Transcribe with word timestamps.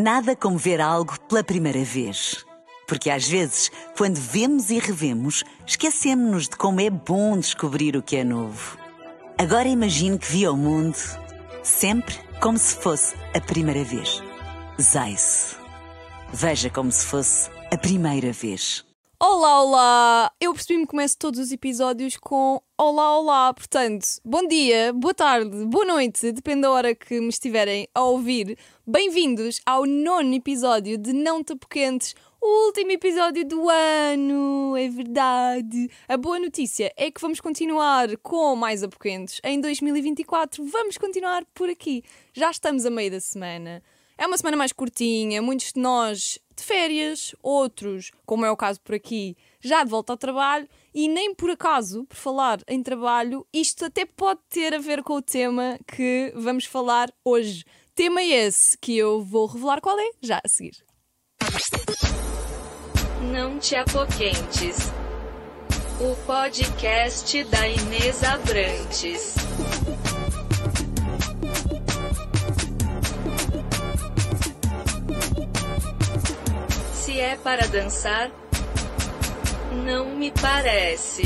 Nada 0.00 0.36
como 0.36 0.56
ver 0.56 0.80
algo 0.80 1.18
pela 1.22 1.42
primeira 1.42 1.82
vez. 1.82 2.46
Porque 2.86 3.10
às 3.10 3.26
vezes, 3.26 3.68
quando 3.96 4.14
vemos 4.14 4.70
e 4.70 4.78
revemos, 4.78 5.42
esquecemos-nos 5.66 6.48
de 6.48 6.56
como 6.56 6.80
é 6.80 6.88
bom 6.88 7.36
descobrir 7.36 7.96
o 7.96 8.02
que 8.02 8.14
é 8.14 8.22
novo. 8.22 8.78
Agora 9.36 9.66
imagine 9.66 10.16
que 10.16 10.30
viu 10.30 10.52
o 10.52 10.56
mundo 10.56 10.96
sempre 11.64 12.14
como 12.40 12.56
se 12.56 12.76
fosse 12.76 13.16
a 13.34 13.40
primeira 13.40 13.82
vez. 13.82 14.22
Zais. 14.80 15.56
Veja 16.32 16.70
como 16.70 16.92
se 16.92 17.04
fosse 17.04 17.50
a 17.72 17.76
primeira 17.76 18.30
vez. 18.30 18.86
Olá, 19.20 19.64
olá! 19.64 20.32
Eu 20.40 20.54
percebi-me 20.54 20.84
que 20.84 20.92
começo 20.92 21.18
todos 21.18 21.40
os 21.40 21.50
episódios 21.50 22.16
com 22.16 22.62
Olá, 22.80 23.18
olá! 23.18 23.52
Portanto, 23.52 24.06
bom 24.24 24.46
dia, 24.46 24.92
boa 24.92 25.12
tarde, 25.12 25.64
boa 25.64 25.84
noite, 25.84 26.30
depende 26.30 26.60
da 26.60 26.70
hora 26.70 26.94
que 26.94 27.20
me 27.20 27.28
estiverem 27.28 27.88
a 27.92 28.02
ouvir. 28.02 28.56
Bem-vindos 28.90 29.60
ao 29.66 29.84
nono 29.84 30.32
episódio 30.32 30.96
de 30.96 31.12
Não 31.12 31.44
Tapoquentes, 31.44 32.14
o 32.40 32.68
último 32.68 32.90
episódio 32.90 33.46
do 33.46 33.68
ano, 33.68 34.74
é 34.78 34.88
verdade. 34.88 35.90
A 36.08 36.16
boa 36.16 36.38
notícia 36.38 36.90
é 36.96 37.10
que 37.10 37.20
vamos 37.20 37.38
continuar 37.38 38.16
com 38.22 38.56
mais 38.56 38.82
apoquentes 38.82 39.42
em 39.44 39.60
2024. 39.60 40.64
Vamos 40.64 40.96
continuar 40.96 41.44
por 41.52 41.68
aqui. 41.68 42.02
Já 42.32 42.50
estamos 42.50 42.86
a 42.86 42.90
meio 42.90 43.10
da 43.10 43.20
semana. 43.20 43.82
É 44.16 44.26
uma 44.26 44.38
semana 44.38 44.56
mais 44.56 44.72
curtinha, 44.72 45.42
muitos 45.42 45.74
de 45.74 45.80
nós 45.82 46.38
de 46.56 46.64
férias, 46.64 47.34
outros, 47.42 48.10
como 48.24 48.46
é 48.46 48.50
o 48.50 48.56
caso 48.56 48.80
por 48.80 48.94
aqui, 48.94 49.36
já 49.60 49.84
de 49.84 49.90
volta 49.90 50.14
ao 50.14 50.16
trabalho 50.16 50.66
e 50.94 51.08
nem 51.08 51.34
por 51.34 51.50
acaso, 51.50 52.04
por 52.06 52.16
falar 52.16 52.60
em 52.66 52.82
trabalho, 52.82 53.46
isto 53.52 53.84
até 53.84 54.06
pode 54.06 54.40
ter 54.48 54.74
a 54.74 54.78
ver 54.78 55.02
com 55.02 55.12
o 55.12 55.22
tema 55.22 55.78
que 55.86 56.32
vamos 56.34 56.64
falar 56.64 57.12
hoje. 57.22 57.64
Tema 57.98 58.22
esse 58.22 58.78
que 58.78 58.96
eu 58.96 59.24
vou 59.24 59.46
revelar 59.46 59.80
qual 59.80 59.98
é 59.98 60.10
já 60.22 60.40
a 60.44 60.48
seguir. 60.48 60.76
Não 63.32 63.58
te 63.58 63.74
apoquentes. 63.74 64.92
O 66.00 66.14
podcast 66.24 67.42
da 67.42 67.66
Inês 67.66 68.22
Abrantes. 68.22 69.34
Se 76.92 77.18
é 77.18 77.36
para 77.38 77.66
dançar, 77.66 78.30
não 79.84 80.14
me 80.14 80.30
parece. 80.40 81.24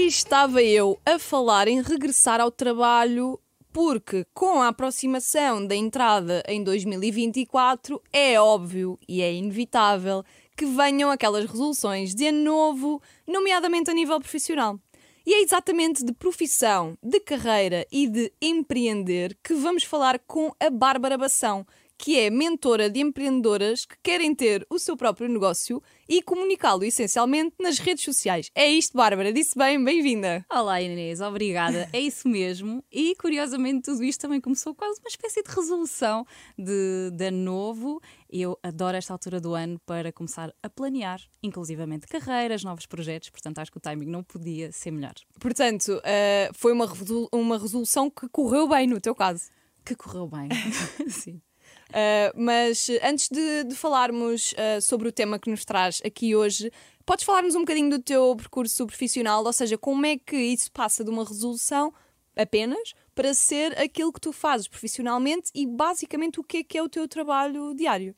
E 0.00 0.06
estava 0.06 0.62
eu 0.62 0.98
a 1.04 1.18
falar 1.18 1.68
em 1.68 1.82
regressar 1.82 2.40
ao 2.40 2.50
trabalho 2.50 3.38
porque, 3.70 4.24
com 4.32 4.62
a 4.62 4.68
aproximação 4.68 5.66
da 5.66 5.76
entrada 5.76 6.42
em 6.48 6.64
2024, 6.64 8.00
é 8.10 8.40
óbvio 8.40 8.98
e 9.06 9.20
é 9.20 9.30
inevitável 9.30 10.24
que 10.56 10.64
venham 10.64 11.10
aquelas 11.10 11.44
resoluções 11.44 12.14
de 12.14 12.28
ano 12.28 12.42
novo, 12.42 13.02
nomeadamente 13.26 13.90
a 13.90 13.94
nível 13.94 14.18
profissional. 14.18 14.80
E 15.26 15.34
é 15.34 15.42
exatamente 15.42 16.02
de 16.02 16.14
profissão, 16.14 16.96
de 17.02 17.20
carreira 17.20 17.86
e 17.92 18.08
de 18.08 18.32
empreender 18.40 19.36
que 19.44 19.52
vamos 19.52 19.84
falar 19.84 20.18
com 20.20 20.50
a 20.58 20.70
Bárbara 20.70 21.18
Bação, 21.18 21.66
que 22.00 22.18
é 22.18 22.30
mentora 22.30 22.88
de 22.88 22.98
empreendedoras 22.98 23.84
que 23.84 23.94
querem 24.02 24.34
ter 24.34 24.66
o 24.70 24.78
seu 24.78 24.96
próprio 24.96 25.28
negócio 25.28 25.82
e 26.08 26.22
comunicá-lo 26.22 26.82
essencialmente 26.82 27.54
nas 27.60 27.78
redes 27.78 28.02
sociais. 28.02 28.50
É 28.54 28.66
isto, 28.66 28.96
Bárbara, 28.96 29.30
disse 29.34 29.56
bem, 29.56 29.84
bem-vinda. 29.84 30.42
Olá 30.50 30.80
Inês, 30.80 31.20
obrigada. 31.20 31.90
É 31.92 32.00
isso 32.00 32.26
mesmo. 32.26 32.82
E 32.90 33.14
curiosamente 33.16 33.82
tudo 33.82 34.02
isto 34.02 34.22
também 34.22 34.40
começou 34.40 34.74
quase 34.74 34.98
uma 34.98 35.08
espécie 35.08 35.42
de 35.42 35.50
resolução 35.50 36.24
de, 36.58 37.10
de 37.12 37.26
ano 37.26 37.36
novo. 37.36 38.00
Eu 38.30 38.58
adoro 38.62 38.96
esta 38.96 39.12
altura 39.12 39.38
do 39.38 39.54
ano 39.54 39.78
para 39.84 40.10
começar 40.10 40.54
a 40.62 40.70
planear, 40.70 41.20
inclusivamente 41.42 42.06
carreiras, 42.06 42.64
novos 42.64 42.86
projetos, 42.86 43.28
portanto 43.28 43.58
acho 43.58 43.70
que 43.70 43.76
o 43.76 43.80
timing 43.80 44.06
não 44.06 44.22
podia 44.22 44.72
ser 44.72 44.90
melhor. 44.90 45.14
Portanto, 45.38 45.98
uh, 45.98 46.54
foi 46.54 46.72
uma, 46.72 46.90
uma 47.30 47.58
resolução 47.58 48.08
que 48.08 48.26
correu 48.30 48.66
bem 48.66 48.86
no 48.86 48.98
teu 48.98 49.14
caso. 49.14 49.50
Que 49.84 49.94
correu 49.94 50.26
bem, 50.26 50.48
sim. 51.10 51.42
Uh, 51.90 52.40
mas 52.40 52.88
antes 53.02 53.28
de, 53.28 53.64
de 53.64 53.74
falarmos 53.74 54.52
uh, 54.52 54.80
sobre 54.80 55.08
o 55.08 55.12
tema 55.12 55.38
que 55.38 55.50
nos 55.50 55.64
traz 55.64 56.00
aqui 56.04 56.36
hoje, 56.36 56.70
podes 57.04 57.24
falar-nos 57.24 57.56
um 57.56 57.60
bocadinho 57.60 57.90
do 57.90 57.98
teu 57.98 58.36
percurso 58.36 58.86
profissional, 58.86 59.44
ou 59.44 59.52
seja, 59.52 59.76
como 59.76 60.06
é 60.06 60.16
que 60.16 60.36
isso 60.36 60.70
passa 60.70 61.02
de 61.02 61.10
uma 61.10 61.24
resolução 61.24 61.92
apenas 62.36 62.94
para 63.14 63.34
ser 63.34 63.76
aquilo 63.78 64.12
que 64.12 64.20
tu 64.20 64.32
fazes 64.32 64.68
profissionalmente 64.68 65.50
e 65.54 65.66
basicamente 65.66 66.38
o 66.38 66.44
que 66.44 66.58
é 66.58 66.62
que 66.62 66.78
é 66.78 66.82
o 66.82 66.88
teu 66.88 67.08
trabalho 67.08 67.74
diário? 67.74 68.14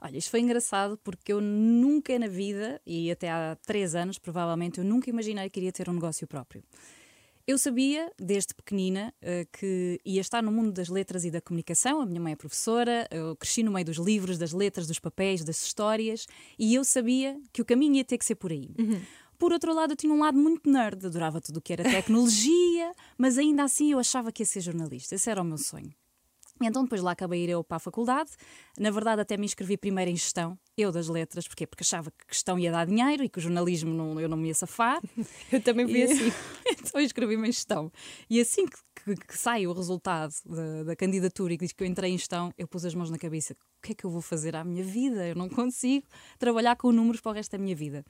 Olha, 0.00 0.16
isto 0.16 0.30
foi 0.30 0.40
engraçado 0.40 0.98
porque 1.02 1.32
eu 1.32 1.40
nunca 1.40 2.16
na 2.18 2.28
vida, 2.28 2.80
e 2.86 3.10
até 3.10 3.30
há 3.30 3.56
três 3.66 3.94
anos 3.94 4.18
provavelmente, 4.18 4.78
eu 4.78 4.84
nunca 4.84 5.10
imaginei 5.10 5.48
que 5.50 5.58
iria 5.58 5.72
ter 5.72 5.88
um 5.88 5.94
negócio 5.94 6.26
próprio. 6.26 6.62
Eu 7.48 7.56
sabia, 7.56 8.12
desde 8.18 8.54
pequenina, 8.54 9.10
eh, 9.22 9.46
que 9.50 9.98
ia 10.04 10.20
estar 10.20 10.42
no 10.42 10.52
mundo 10.52 10.70
das 10.70 10.90
letras 10.90 11.24
e 11.24 11.30
da 11.30 11.40
comunicação. 11.40 12.02
A 12.02 12.04
minha 12.04 12.20
mãe 12.20 12.34
é 12.34 12.36
professora, 12.36 13.08
eu 13.10 13.34
cresci 13.36 13.62
no 13.62 13.72
meio 13.72 13.86
dos 13.86 13.96
livros, 13.96 14.36
das 14.36 14.52
letras, 14.52 14.86
dos 14.86 14.98
papéis, 14.98 15.42
das 15.42 15.64
histórias, 15.64 16.26
e 16.58 16.74
eu 16.74 16.84
sabia 16.84 17.40
que 17.50 17.62
o 17.62 17.64
caminho 17.64 17.94
ia 17.94 18.04
ter 18.04 18.18
que 18.18 18.26
ser 18.26 18.34
por 18.34 18.52
aí. 18.52 18.68
Uhum. 18.78 19.00
Por 19.38 19.50
outro 19.50 19.72
lado, 19.72 19.94
eu 19.94 19.96
tinha 19.96 20.12
um 20.12 20.18
lado 20.18 20.36
muito 20.36 20.70
nerd, 20.70 21.06
adorava 21.06 21.40
tudo 21.40 21.56
o 21.56 21.62
que 21.62 21.72
era 21.72 21.84
tecnologia, 21.84 22.92
mas 23.16 23.38
ainda 23.38 23.62
assim 23.62 23.92
eu 23.92 23.98
achava 23.98 24.30
que 24.30 24.42
ia 24.42 24.46
ser 24.46 24.60
jornalista. 24.60 25.14
Esse 25.14 25.30
era 25.30 25.40
o 25.40 25.44
meu 25.44 25.56
sonho. 25.56 25.94
Então 26.60 26.82
depois 26.82 27.00
lá 27.00 27.12
acabei 27.12 27.44
ir 27.44 27.50
eu 27.50 27.62
para 27.62 27.76
a 27.76 27.80
faculdade. 27.80 28.30
Na 28.78 28.90
verdade, 28.90 29.20
até 29.20 29.36
me 29.36 29.44
inscrevi 29.44 29.76
primeiro 29.76 30.10
em 30.10 30.16
gestão, 30.16 30.58
eu 30.76 30.92
das 30.92 31.08
letras, 31.08 31.46
porquê? 31.46 31.66
Porque 31.66 31.82
achava 31.82 32.10
que 32.10 32.34
gestão 32.34 32.58
ia 32.58 32.70
dar 32.70 32.86
dinheiro 32.86 33.24
e 33.24 33.28
que 33.28 33.38
o 33.38 33.40
jornalismo 33.40 33.92
não, 33.92 34.20
eu 34.20 34.28
não 34.28 34.36
me 34.36 34.48
ia 34.48 34.54
safar. 34.54 35.00
eu 35.52 35.60
também 35.60 35.86
fui 35.86 36.00
e, 36.00 36.02
assim. 36.04 36.32
então 36.70 37.00
inscrevi-me 37.00 37.48
em 37.48 37.52
gestão. 37.52 37.90
E 38.28 38.40
assim 38.40 38.66
que, 38.66 38.78
que, 39.04 39.26
que 39.26 39.38
sai 39.38 39.66
o 39.66 39.72
resultado 39.72 40.32
da, 40.46 40.84
da, 40.84 40.96
candidatura 40.96 41.54
e 41.54 41.58
que 41.58 41.64
diz 41.64 41.72
que 41.72 41.82
eu 41.82 41.86
entrei 41.86 42.12
em 42.12 42.18
gestão, 42.18 42.52
eu 42.56 42.66
pus 42.68 42.84
as 42.84 42.94
mãos 42.94 43.10
na 43.10 43.18
cabeça. 43.18 43.54
O 43.54 43.86
que 43.86 43.92
é 43.92 43.94
que 43.94 44.04
eu 44.04 44.10
vou 44.10 44.20
fazer 44.20 44.56
à 44.56 44.64
minha 44.64 44.84
vida? 44.84 45.26
Eu 45.26 45.34
não 45.34 45.48
consigo 45.48 46.06
trabalhar 46.38 46.76
com 46.76 46.92
números 46.92 47.20
para 47.20 47.30
o 47.30 47.34
resto 47.34 47.52
da 47.52 47.58
minha 47.58 47.74
vida. 47.74 48.04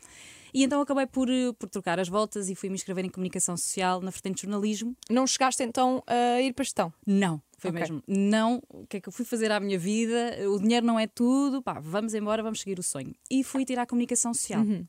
E 0.53 0.65
então 0.65 0.80
acabei 0.80 1.06
por, 1.06 1.28
por 1.59 1.69
trocar 1.69 2.00
as 2.00 2.09
voltas 2.09 2.48
e 2.48 2.54
fui 2.54 2.69
me 2.69 2.75
inscrever 2.75 3.04
em 3.04 3.10
comunicação 3.10 3.56
social 3.56 4.00
na 4.00 4.10
vertente 4.10 4.36
de 4.36 4.42
jornalismo. 4.42 4.97
Não 5.10 5.26
chegaste 5.26 5.62
então 5.62 6.03
a 6.06 6.41
ir 6.41 6.53
para 6.53 6.65
gestão? 6.65 6.92
Não. 7.06 7.42
Foi 7.58 7.70
okay. 7.70 7.80
mesmo. 7.80 8.02
Não, 8.06 8.62
o 8.69 8.86
que 8.86 8.98
é 8.98 9.00
que 9.00 9.08
eu 9.08 9.12
fui 9.12 9.24
fazer 9.24 9.50
à 9.50 9.58
minha 9.58 9.78
vida? 9.78 10.36
O 10.48 10.60
dinheiro 10.60 10.86
não 10.86 10.98
é 10.98 11.06
tudo, 11.08 11.60
pá, 11.60 11.80
vamos 11.80 12.14
embora, 12.14 12.42
vamos 12.42 12.60
seguir 12.60 12.78
o 12.78 12.82
sonho. 12.82 13.12
E 13.28 13.42
fui 13.42 13.64
tirar 13.64 13.82
a 13.82 13.86
comunicação 13.86 14.32
social. 14.32 14.62
Uhum. 14.62 14.86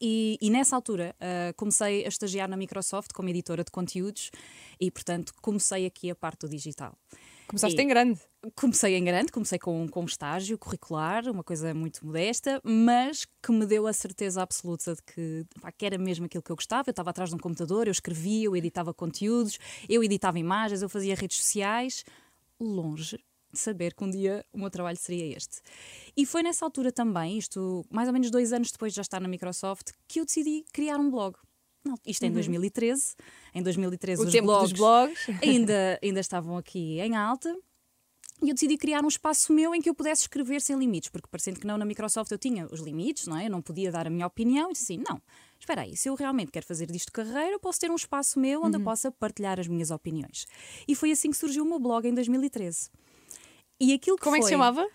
E, 0.00 0.36
e, 0.40 0.50
nessa 0.50 0.76
altura 0.76 1.14
uh, 1.16 1.54
comecei 1.54 2.04
a 2.04 2.08
estagiar 2.08 2.48
na 2.48 2.56
Microsoft 2.56 3.12
como 3.12 3.28
editora 3.28 3.64
de 3.64 3.70
conteúdos 3.70 4.30
e, 4.78 4.90
portanto, 4.90 5.32
comecei 5.40 5.86
aqui 5.86 6.10
a 6.10 6.14
parte 6.14 6.40
do 6.40 6.48
digital. 6.48 6.98
Começaste 7.46 7.78
e 7.78 7.84
em 7.84 7.88
grande. 7.88 8.20
Comecei 8.54 8.96
em 8.96 9.04
grande, 9.04 9.32
comecei 9.32 9.58
com, 9.58 9.88
com 9.88 10.02
um 10.02 10.06
estágio 10.06 10.58
curricular, 10.58 11.28
uma 11.30 11.44
coisa 11.44 11.72
muito 11.74 12.04
modesta, 12.04 12.60
mas 12.62 13.26
que 13.42 13.52
me 13.52 13.66
deu 13.66 13.86
a 13.86 13.92
certeza 13.92 14.42
absoluta 14.42 14.94
de 14.94 15.02
que, 15.02 15.46
pá, 15.60 15.72
que 15.72 15.86
era 15.86 15.96
mesmo 15.98 16.26
aquilo 16.26 16.42
que 16.42 16.50
eu 16.50 16.56
gostava. 16.56 16.88
Eu 16.88 16.92
estava 16.92 17.10
atrás 17.10 17.30
de 17.30 17.36
um 17.36 17.38
computador, 17.38 17.86
eu 17.86 17.92
escrevia, 17.92 18.46
eu 18.46 18.56
editava 18.56 18.92
conteúdos, 18.92 19.58
eu 19.88 20.02
editava 20.02 20.38
imagens, 20.38 20.82
eu 20.82 20.88
fazia 20.88 21.14
redes 21.14 21.38
sociais, 21.38 22.04
longe 22.60 23.18
de 23.52 23.60
saber 23.60 23.94
que 23.94 24.04
um 24.04 24.10
dia 24.10 24.44
o 24.52 24.58
meu 24.58 24.68
trabalho 24.68 24.98
seria 24.98 25.36
este. 25.36 25.60
E 26.16 26.26
foi 26.26 26.42
nessa 26.42 26.64
altura 26.64 26.92
também, 26.92 27.38
isto 27.38 27.84
mais 27.88 28.08
ou 28.08 28.12
menos 28.12 28.30
dois 28.30 28.52
anos 28.52 28.70
depois 28.70 28.92
de 28.92 28.96
já 28.96 29.02
estar 29.02 29.20
na 29.20 29.28
Microsoft, 29.28 29.92
que 30.08 30.20
eu 30.20 30.24
decidi 30.24 30.64
criar 30.72 30.98
um 30.98 31.10
blog. 31.10 31.36
Não, 31.84 31.94
isto 32.06 32.22
é 32.22 32.26
em 32.26 32.30
uhum. 32.30 32.34
2013. 32.34 33.14
Em 33.54 33.62
2013 33.62 34.22
o 34.22 34.26
os 34.26 34.34
blogs, 34.40 34.72
blogs 34.72 35.26
ainda, 35.42 35.98
ainda 36.02 36.20
estavam 36.20 36.56
aqui 36.56 36.98
em 37.00 37.14
alta. 37.16 37.54
E 38.42 38.48
eu 38.48 38.54
decidi 38.54 38.76
criar 38.76 39.02
um 39.04 39.08
espaço 39.08 39.52
meu 39.52 39.74
em 39.74 39.80
que 39.80 39.88
eu 39.88 39.94
pudesse 39.94 40.22
escrever 40.22 40.60
sem 40.60 40.76
limites, 40.76 41.08
porque 41.08 41.28
parecendo 41.30 41.60
que 41.60 41.66
não, 41.66 41.78
na 41.78 41.84
Microsoft 41.84 42.30
eu 42.30 42.38
tinha 42.38 42.66
os 42.66 42.80
limites, 42.80 43.26
não 43.26 43.38
é? 43.38 43.46
Eu 43.46 43.50
não 43.50 43.62
podia 43.62 43.92
dar 43.92 44.06
a 44.06 44.10
minha 44.10 44.26
opinião 44.26 44.70
e 44.70 44.72
disse 44.72 44.92
assim: 44.92 45.02
não, 45.08 45.22
espera 45.58 45.82
aí, 45.82 45.96
se 45.96 46.08
eu 46.08 46.14
realmente 46.14 46.50
quero 46.50 46.66
fazer 46.66 46.90
disto 46.90 47.12
carreira, 47.12 47.52
eu 47.52 47.60
posso 47.60 47.80
ter 47.80 47.90
um 47.90 47.94
espaço 47.94 48.38
meu 48.38 48.62
onde 48.62 48.76
uhum. 48.76 48.82
eu 48.82 48.84
possa 48.84 49.10
partilhar 49.12 49.60
as 49.60 49.68
minhas 49.68 49.90
opiniões. 49.90 50.46
E 50.86 50.94
foi 50.94 51.12
assim 51.12 51.30
que 51.30 51.36
surgiu 51.36 51.64
o 51.64 51.66
meu 51.66 51.78
blog 51.78 52.06
em 52.06 52.14
2013. 52.14 52.90
E 53.80 53.92
aquilo 53.92 54.16
que 54.16 54.24
Como 54.24 54.32
foi... 54.32 54.40
é 54.40 54.42
que 54.42 54.46
se 54.46 54.52
chamava? 54.52 54.86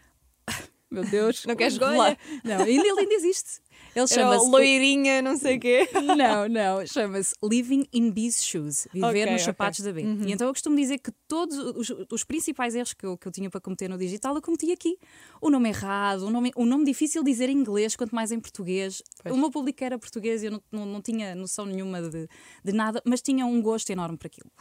Meu 0.91 1.03
Deus, 1.03 1.45
não 1.45 1.56
queres 1.56 1.77
revelar? 1.77 2.18
Não, 2.44 2.65
ele 2.65 2.81
ainda 2.81 3.13
existe. 3.13 3.62
Ele 3.95 4.07
chama-se. 4.07 4.50
Loirinha, 4.50 5.21
não 5.21 5.38
sei 5.38 5.57
o 5.57 5.59
quê. 5.59 5.89
Não, 6.18 6.47
não. 6.47 6.86
Chama-se 6.86 7.33
Living 7.44 7.86
in 7.94 8.12
Bee's 8.12 8.44
Shoes. 8.44 8.88
Viver 8.94 9.07
okay, 9.07 9.25
nos 9.25 9.41
okay. 9.41 9.45
sapatos 9.45 9.80
da 9.81 9.91
B. 9.91 10.03
Uhum. 10.03 10.27
E 10.27 10.31
então 10.31 10.47
eu 10.47 10.53
costumo 10.53 10.75
dizer 10.75 11.00
que 11.00 11.12
todos 11.27 11.57
os, 11.57 11.89
os 12.12 12.24
principais 12.24 12.75
erros 12.75 12.94
que 12.94 13.06
eu, 13.06 13.18
que 13.18 13.27
eu, 13.27 13.31
tinha 13.31 13.50
para 13.50 13.62
cometer 13.62 13.88
no 13.88 13.97
digital 13.97 14.36
eu 14.36 14.41
cometi 14.41 14.71
aqui. 14.71 14.97
O 15.41 15.50
nome 15.50 15.69
errado, 15.69 16.24
o 16.24 16.30
nome, 16.30 16.51
o 16.56 16.65
nome 16.65 16.86
difícil 16.86 17.24
de 17.24 17.31
dizer 17.31 17.50
em 17.50 17.57
inglês, 17.57 17.95
quanto 17.95 18.13
mais 18.13 18.31
em 18.31 18.39
português. 18.39 19.01
Pois. 19.24 19.33
O 19.33 19.38
meu 19.38 19.51
público 19.51 19.83
era 19.83 19.97
português 19.97 20.44
e 20.44 20.47
eu 20.47 20.51
não, 20.51 20.62
não, 20.71 20.86
não 20.86 21.01
tinha 21.01 21.36
noção 21.36 21.65
nenhuma 21.65 22.01
de, 22.01 22.27
de 22.63 22.71
nada, 22.74 23.01
mas 23.06 23.21
tinha 23.21 23.45
um 23.45 23.62
gosto 23.62 23.89
enorme 23.91 24.18
para 24.18 24.27
aquilo. 24.27 24.51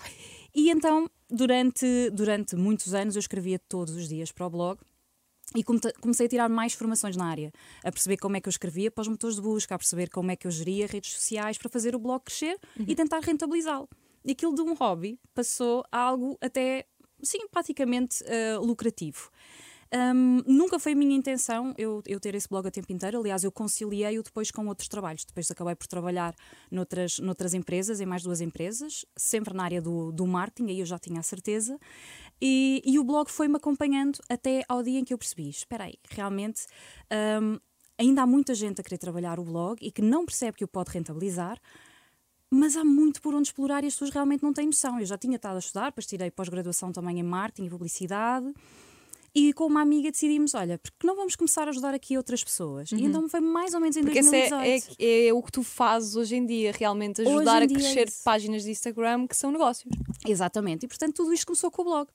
E 0.54 0.70
então, 0.70 1.08
durante, 1.30 2.10
durante 2.10 2.56
muitos 2.56 2.94
anos, 2.94 3.16
eu 3.16 3.20
escrevia 3.20 3.58
todos 3.58 3.94
os 3.94 4.08
dias 4.08 4.32
para 4.32 4.46
o 4.46 4.50
blog. 4.50 4.78
E 5.54 5.64
comecei 5.64 6.26
a 6.26 6.28
tirar 6.28 6.48
mais 6.48 6.74
formações 6.74 7.16
na 7.16 7.26
área, 7.26 7.50
a 7.82 7.90
perceber 7.90 8.18
como 8.18 8.36
é 8.36 8.40
que 8.40 8.48
eu 8.48 8.50
escrevia 8.50 8.90
para 8.90 9.02
os 9.02 9.08
motores 9.08 9.36
de 9.36 9.42
busca, 9.42 9.74
a 9.74 9.78
perceber 9.78 10.10
como 10.10 10.30
é 10.30 10.36
que 10.36 10.46
eu 10.46 10.50
geria 10.50 10.86
redes 10.86 11.12
sociais 11.12 11.56
para 11.56 11.70
fazer 11.70 11.94
o 11.94 11.98
blog 11.98 12.22
crescer 12.22 12.58
uhum. 12.78 12.84
e 12.86 12.94
tentar 12.94 13.20
rentabilizá-lo. 13.20 13.88
E 14.24 14.32
aquilo 14.32 14.54
de 14.54 14.60
um 14.60 14.74
hobby 14.74 15.18
passou 15.34 15.84
a 15.90 15.98
algo 15.98 16.36
até 16.40 16.84
simpaticamente 17.22 18.22
uh, 18.24 18.60
lucrativo. 18.64 19.30
Um, 19.90 20.42
nunca 20.46 20.78
foi 20.78 20.92
a 20.92 20.94
minha 20.94 21.16
intenção 21.16 21.74
eu, 21.78 22.02
eu 22.06 22.20
ter 22.20 22.34
esse 22.34 22.46
blog 22.46 22.68
a 22.68 22.70
tempo 22.70 22.92
inteiro. 22.92 23.20
Aliás, 23.20 23.42
eu 23.42 23.50
conciliei-o 23.50 24.22
depois 24.22 24.50
com 24.50 24.66
outros 24.66 24.86
trabalhos. 24.86 25.24
Depois 25.24 25.50
acabei 25.50 25.74
por 25.74 25.86
trabalhar 25.86 26.34
noutras, 26.70 27.18
noutras 27.18 27.54
empresas, 27.54 28.00
em 28.00 28.06
mais 28.06 28.22
duas 28.22 28.40
empresas, 28.40 29.06
sempre 29.16 29.54
na 29.54 29.64
área 29.64 29.80
do, 29.80 30.12
do 30.12 30.26
marketing, 30.26 30.70
aí 30.70 30.80
eu 30.80 30.86
já 30.86 30.98
tinha 30.98 31.20
a 31.20 31.22
certeza. 31.22 31.78
E, 32.40 32.82
e 32.84 32.98
o 32.98 33.04
blog 33.04 33.30
foi-me 33.30 33.56
acompanhando 33.56 34.18
até 34.28 34.64
ao 34.68 34.82
dia 34.82 34.98
em 34.98 35.04
que 35.04 35.12
eu 35.12 35.18
percebi: 35.18 35.48
espera 35.48 35.84
aí, 35.84 35.94
realmente. 36.10 36.66
Um, 37.42 37.58
ainda 37.98 38.22
há 38.22 38.26
muita 38.26 38.54
gente 38.54 38.80
a 38.80 38.84
querer 38.84 38.98
trabalhar 38.98 39.40
o 39.40 39.44
blog 39.44 39.84
e 39.84 39.90
que 39.90 40.00
não 40.00 40.24
percebe 40.24 40.56
que 40.56 40.64
o 40.64 40.68
pode 40.68 40.90
rentabilizar, 40.92 41.60
mas 42.50 42.76
há 42.76 42.84
muito 42.84 43.20
por 43.20 43.34
onde 43.34 43.48
explorar 43.48 43.82
e 43.82 43.88
as 43.88 43.94
pessoas 43.94 44.10
realmente 44.10 44.42
não 44.42 44.52
têm 44.52 44.66
noção. 44.66 45.00
Eu 45.00 45.06
já 45.06 45.18
tinha 45.18 45.36
estado 45.36 45.56
a 45.56 45.58
estudar, 45.58 45.86
depois 45.86 46.06
tirei 46.06 46.30
pós-graduação 46.30 46.92
também 46.92 47.18
em 47.18 47.22
marketing 47.22 47.66
e 47.66 47.70
publicidade. 47.70 48.54
E 49.38 49.52
com 49.52 49.66
uma 49.66 49.80
amiga 49.80 50.10
decidimos, 50.10 50.52
olha, 50.54 50.78
porque 50.78 51.06
não 51.06 51.14
vamos 51.14 51.36
começar 51.36 51.68
a 51.68 51.70
ajudar 51.70 51.94
aqui 51.94 52.16
outras 52.16 52.42
pessoas? 52.42 52.90
Uhum. 52.90 52.98
E 52.98 53.04
então 53.04 53.28
foi 53.28 53.40
mais 53.40 53.72
ou 53.72 53.80
menos 53.80 53.96
em 53.96 54.02
porque 54.02 54.20
2018. 54.20 54.86
Porque 54.86 55.04
é, 55.04 55.06
é, 55.06 55.28
é, 55.28 55.32
o 55.32 55.40
que 55.40 55.52
tu 55.52 55.62
fazes 55.62 56.16
hoje 56.16 56.34
em 56.34 56.44
dia, 56.44 56.72
realmente, 56.76 57.22
ajudar 57.22 57.62
a 57.62 57.64
é 57.64 57.68
crescer 57.68 58.08
é 58.08 58.12
páginas 58.24 58.64
de 58.64 58.70
Instagram 58.70 59.26
que 59.28 59.36
são 59.36 59.52
negócios. 59.52 59.88
Exatamente, 60.26 60.86
e 60.86 60.88
portanto 60.88 61.14
tudo 61.14 61.32
isto 61.32 61.46
começou 61.46 61.70
com 61.70 61.82
o 61.82 61.84
blog. 61.84 62.08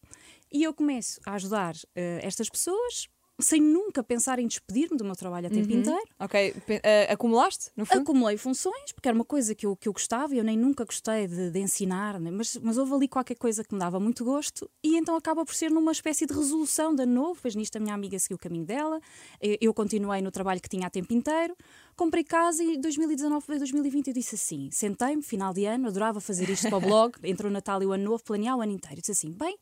E 0.52 0.64
eu 0.64 0.74
começo 0.74 1.20
a 1.26 1.34
ajudar 1.34 1.76
uh, 1.76 2.20
estas 2.22 2.50
pessoas 2.50 3.08
sem 3.40 3.60
nunca 3.60 4.04
pensar 4.04 4.38
em 4.40 4.48
despedir-me 4.48 4.98
do 4.98 5.04
meu 5.04 5.16
trabalho 5.16 5.48
a 5.48 5.50
tempo 5.50 5.72
uhum. 5.72 5.80
inteiro. 5.80 6.08
Ok, 6.20 6.52
uh, 6.52 7.14
acumulaste, 7.14 7.72
no 7.76 7.86
fundo? 7.86 8.02
Acumulei 8.02 8.38
funções, 8.38 8.92
porque 8.94 9.08
era 9.08 9.16
uma 9.16 9.26
coisa 9.26 9.56
que 9.56 9.66
eu, 9.66 9.76
que 9.76 9.88
eu 9.88 9.94
gostava 9.94 10.36
e 10.36 10.38
eu 10.38 10.44
nem 10.44 10.58
nunca 10.58 10.86
gostei 10.86 11.28
de, 11.28 11.50
de 11.50 11.60
ensinar, 11.60 12.20
né? 12.20 12.30
mas, 12.30 12.58
mas 12.58 12.78
houve 12.78 12.94
ali 12.94 13.08
qualquer 13.08 13.36
coisa 13.36 13.64
que 13.64 13.74
me 13.74 13.80
dava 13.80 14.00
muito 14.00 14.24
gosto 14.24 14.70
e 14.84 14.98
então 14.98 15.16
acaba 15.16 15.44
por 15.46 15.56
ser 15.56 15.72
numa 15.72 15.92
espécie 15.92 16.26
de 16.26 16.34
resolução 16.34 16.94
de 16.94 17.04
ano 17.04 17.14
novo, 17.14 17.40
pois 17.42 17.56
nisto 17.56 17.76
a 17.78 17.80
minha 17.80 17.94
amiga 17.94 18.18
seguiu 18.20 18.36
o 18.36 18.40
caminho 18.40 18.66
dela, 18.66 19.00
eu, 19.42 19.58
eu 19.60 19.74
continuei 19.74 20.22
no 20.22 20.32
trabalho 20.32 20.62
que 20.62 20.70
tinha 20.70 20.86
a 20.86 20.90
tempo 20.90 21.14
inteiro, 21.14 21.56
comprei 21.96 22.24
casa 22.24 22.64
e 22.64 22.78
2019 22.78 23.46
para 23.46 23.58
2020 23.58 24.08
eu 24.08 24.14
disse 24.14 24.36
assim, 24.36 24.70
sentei-me, 24.72 25.24
final 25.24 25.54
de 25.54 25.66
ano, 25.66 25.88
adorava 25.88 26.22
fazer 26.22 26.50
isto 26.50 26.70
para 26.70 26.78
o 26.78 26.82
blog, 26.82 27.14
entre 27.24 27.48
o 27.48 27.50
Natal 27.50 27.82
e 27.82 27.86
o 27.86 27.92
Ano 27.92 28.04
Novo, 28.04 28.24
planear 28.24 28.58
o 28.58 28.62
ano 28.62 28.72
inteiro, 28.74 28.98
eu 28.98 29.02
disse 29.02 29.12
assim, 29.12 29.32
bem 29.32 29.58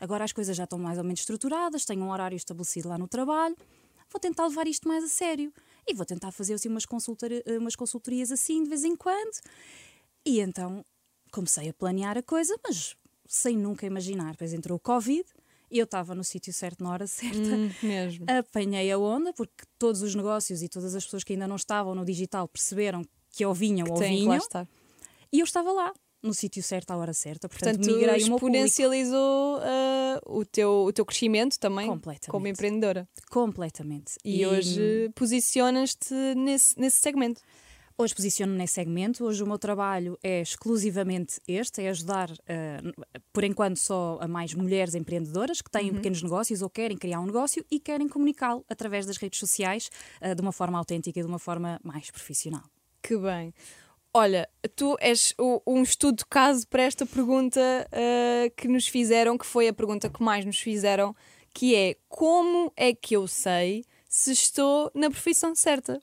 Agora 0.00 0.24
as 0.24 0.32
coisas 0.32 0.56
já 0.56 0.64
estão 0.64 0.78
mais 0.78 0.98
ou 0.98 1.04
menos 1.04 1.20
estruturadas, 1.20 1.84
tenho 1.84 2.02
um 2.02 2.10
horário 2.10 2.36
estabelecido 2.36 2.88
lá 2.88 2.98
no 2.98 3.08
trabalho, 3.08 3.56
vou 4.10 4.20
tentar 4.20 4.46
levar 4.46 4.66
isto 4.66 4.86
mais 4.86 5.04
a 5.04 5.08
sério 5.08 5.52
e 5.86 5.94
vou 5.94 6.04
tentar 6.04 6.30
fazer 6.32 6.54
assim, 6.54 6.68
umas, 6.68 6.84
umas 7.58 7.76
consultorias 7.76 8.30
assim 8.30 8.62
de 8.62 8.68
vez 8.68 8.84
em 8.84 8.96
quando. 8.96 9.38
E 10.24 10.40
então 10.40 10.84
comecei 11.30 11.68
a 11.68 11.74
planear 11.74 12.16
a 12.16 12.22
coisa, 12.22 12.56
mas 12.66 12.96
sem 13.26 13.56
nunca 13.56 13.86
imaginar. 13.86 14.32
Depois 14.32 14.52
entrou 14.52 14.76
o 14.76 14.80
Covid 14.80 15.24
e 15.70 15.78
eu 15.78 15.84
estava 15.84 16.14
no 16.14 16.22
sítio 16.22 16.52
certo 16.52 16.84
na 16.84 16.90
hora 16.90 17.06
certa. 17.06 17.36
Hum, 17.36 17.70
mesmo. 17.82 18.26
Apanhei 18.28 18.90
a 18.92 18.98
onda, 18.98 19.32
porque 19.32 19.64
todos 19.78 20.02
os 20.02 20.14
negócios 20.14 20.62
e 20.62 20.68
todas 20.68 20.94
as 20.94 21.04
pessoas 21.04 21.24
que 21.24 21.32
ainda 21.32 21.48
não 21.48 21.56
estavam 21.56 21.94
no 21.94 22.04
digital 22.04 22.46
perceberam 22.46 23.02
que 23.30 23.44
ou 23.44 23.52
vinham 23.52 23.86
que 23.86 23.92
ou 23.92 23.98
vinham. 23.98 24.38
E 25.32 25.40
eu 25.40 25.44
estava 25.44 25.72
lá 25.72 25.92
no 26.24 26.32
sítio 26.32 26.62
certo 26.62 26.90
à 26.90 26.96
hora 26.96 27.12
certa. 27.12 27.48
Portanto, 27.48 27.76
Portanto 27.76 27.96
migrei 27.96 28.16
exponencializou 28.16 29.58
uh, 29.58 30.38
o, 30.38 30.44
teu, 30.44 30.84
o 30.86 30.92
teu 30.92 31.04
crescimento 31.04 31.58
também 31.58 31.86
como 32.28 32.46
empreendedora. 32.48 33.06
Completamente. 33.30 34.14
E, 34.24 34.40
e 34.40 34.46
hoje 34.46 35.10
posicionas-te 35.14 36.14
nesse, 36.34 36.80
nesse 36.80 36.96
segmento. 36.96 37.42
Hoje 37.96 38.12
posiciono 38.12 38.52
nesse 38.54 38.74
segmento. 38.74 39.24
Hoje 39.24 39.40
o 39.42 39.46
meu 39.46 39.58
trabalho 39.58 40.18
é 40.20 40.40
exclusivamente 40.40 41.40
este: 41.46 41.82
é 41.82 41.90
ajudar, 41.90 42.28
uh, 42.30 43.06
por 43.32 43.44
enquanto, 43.44 43.76
só 43.76 44.18
a 44.20 44.26
mais 44.26 44.52
mulheres 44.52 44.96
empreendedoras 44.96 45.60
que 45.60 45.70
têm 45.70 45.90
uhum. 45.90 45.96
pequenos 45.96 46.20
negócios 46.22 46.60
ou 46.60 46.70
querem 46.70 46.96
criar 46.96 47.20
um 47.20 47.26
negócio 47.26 47.64
e 47.70 47.78
querem 47.78 48.08
comunicá-lo 48.08 48.64
através 48.68 49.06
das 49.06 49.16
redes 49.16 49.38
sociais 49.38 49.90
uh, 50.20 50.34
de 50.34 50.40
uma 50.40 50.52
forma 50.52 50.76
autêntica 50.76 51.20
e 51.20 51.22
de 51.22 51.28
uma 51.28 51.38
forma 51.38 51.78
mais 51.84 52.10
profissional. 52.10 52.64
Que 53.00 53.16
bem. 53.18 53.52
Olha, 54.16 54.48
tu 54.76 54.96
és 55.00 55.34
o, 55.36 55.60
um 55.66 55.82
estudo 55.82 56.18
de 56.18 56.26
caso 56.26 56.68
para 56.68 56.84
esta 56.84 57.04
pergunta 57.04 57.60
uh, 57.60 58.48
que 58.56 58.68
nos 58.68 58.86
fizeram, 58.86 59.36
que 59.36 59.44
foi 59.44 59.66
a 59.66 59.72
pergunta 59.72 60.08
que 60.08 60.22
mais 60.22 60.44
nos 60.44 60.60
fizeram, 60.60 61.16
que 61.52 61.74
é 61.74 61.96
como 62.08 62.72
é 62.76 62.94
que 62.94 63.16
eu 63.16 63.26
sei 63.26 63.84
se 64.08 64.30
estou 64.30 64.88
na 64.94 65.10
profissão 65.10 65.52
certa? 65.56 66.00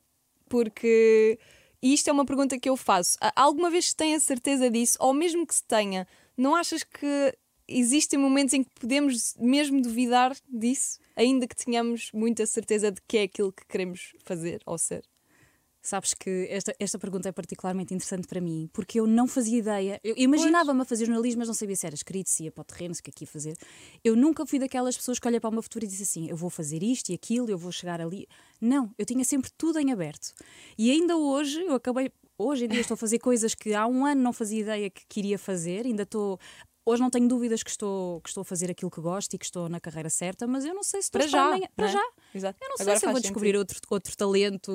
Porque 0.49 1.39
isto 1.81 2.09
é 2.09 2.11
uma 2.11 2.25
pergunta 2.25 2.59
que 2.59 2.67
eu 2.67 2.75
faço. 2.75 3.17
Alguma 3.33 3.69
vez 3.69 3.93
tenha 3.93 4.19
certeza 4.19 4.69
disso, 4.69 4.97
ou 4.99 5.13
mesmo 5.13 5.47
que 5.47 5.55
se 5.55 5.63
tenha, 5.63 6.05
não 6.35 6.53
achas 6.53 6.83
que 6.83 7.33
existem 7.65 8.19
momentos 8.19 8.53
em 8.53 8.61
que 8.61 8.71
podemos 8.77 9.35
mesmo 9.39 9.81
duvidar 9.81 10.35
disso, 10.49 10.99
ainda 11.15 11.47
que 11.47 11.55
tenhamos 11.55 12.11
muita 12.13 12.45
certeza 12.45 12.91
de 12.91 13.01
que 13.07 13.19
é 13.19 13.23
aquilo 13.23 13.53
que 13.53 13.65
queremos 13.65 14.13
fazer 14.25 14.61
ou 14.65 14.77
ser? 14.77 15.01
Sabes 15.81 16.13
que 16.13 16.47
esta, 16.49 16.75
esta 16.79 16.99
pergunta 16.99 17.27
é 17.27 17.31
particularmente 17.31 17.93
interessante 17.93 18.27
para 18.27 18.39
mim, 18.39 18.69
porque 18.71 18.99
eu 18.99 19.07
não 19.07 19.27
fazia 19.27 19.57
ideia. 19.57 19.99
Eu 20.03 20.13
imaginava-me 20.15 20.81
a 20.81 20.85
fazer 20.85 21.05
jornalismo, 21.05 21.39
mas 21.39 21.47
não 21.47 21.55
sabia 21.55 21.75
se 21.75 21.87
era 21.87 21.95
escrito, 21.95 22.29
se 22.29 22.43
ia 22.43 22.51
para 22.51 22.61
o 22.61 22.65
terreno, 22.65 22.93
se 22.93 23.01
que 23.01 23.09
aqui 23.09 23.23
é 23.23 23.27
fazer. 23.27 23.57
Eu 24.03 24.15
nunca 24.15 24.45
fui 24.45 24.59
daquelas 24.59 24.95
pessoas 24.95 25.17
que 25.17 25.27
olha 25.27 25.41
para 25.41 25.49
o 25.49 25.53
meu 25.53 25.63
futuro 25.63 25.83
e 25.83 25.87
diz 25.87 26.01
assim: 26.01 26.29
eu 26.29 26.37
vou 26.37 26.51
fazer 26.51 26.83
isto 26.83 27.09
e 27.09 27.15
aquilo, 27.15 27.49
eu 27.49 27.57
vou 27.57 27.71
chegar 27.71 27.99
ali. 27.99 28.27
Não, 28.59 28.93
eu 28.97 29.05
tinha 29.05 29.23
sempre 29.23 29.49
tudo 29.57 29.79
em 29.79 29.91
aberto. 29.91 30.33
E 30.77 30.91
ainda 30.91 31.17
hoje, 31.17 31.59
eu 31.61 31.73
acabei. 31.73 32.11
Hoje 32.37 32.65
em 32.65 32.67
dia 32.67 32.81
estou 32.81 32.95
a 32.95 32.97
fazer 32.97 33.19
coisas 33.19 33.53
que 33.53 33.73
há 33.73 33.85
um 33.85 34.03
ano 34.03 34.19
não 34.21 34.33
fazia 34.33 34.61
ideia 34.61 34.89
que 34.89 35.05
queria 35.07 35.37
fazer, 35.37 35.85
ainda 35.85 36.03
estou 36.03 36.39
Hoje 36.83 37.01
não 37.01 37.09
tenho 37.11 37.27
dúvidas 37.27 37.61
que 37.61 37.69
estou, 37.69 38.19
que 38.21 38.29
estou 38.29 38.41
a 38.41 38.45
fazer 38.45 38.71
aquilo 38.71 38.89
que 38.89 38.99
gosto 38.99 39.33
e 39.33 39.37
que 39.37 39.45
estou 39.45 39.69
na 39.69 39.79
carreira 39.79 40.09
certa, 40.09 40.47
mas 40.47 40.65
eu 40.65 40.73
não 40.73 40.81
sei 40.81 41.01
se 41.01 41.07
estou 41.07 41.21
para 41.21 41.27
já. 41.27 41.45
Amanhã. 41.45 41.67
Para 41.75 41.85
é? 41.85 41.91
já. 41.91 42.03
Exato. 42.33 42.57
Eu 42.61 42.69
não 42.69 42.77
sei 42.77 42.83
Agora 42.83 42.99
se 42.99 43.05
eu 43.05 43.11
vou 43.11 43.21
descobrir 43.21 43.55
outro, 43.55 43.79
outro 43.89 44.17
talento 44.17 44.71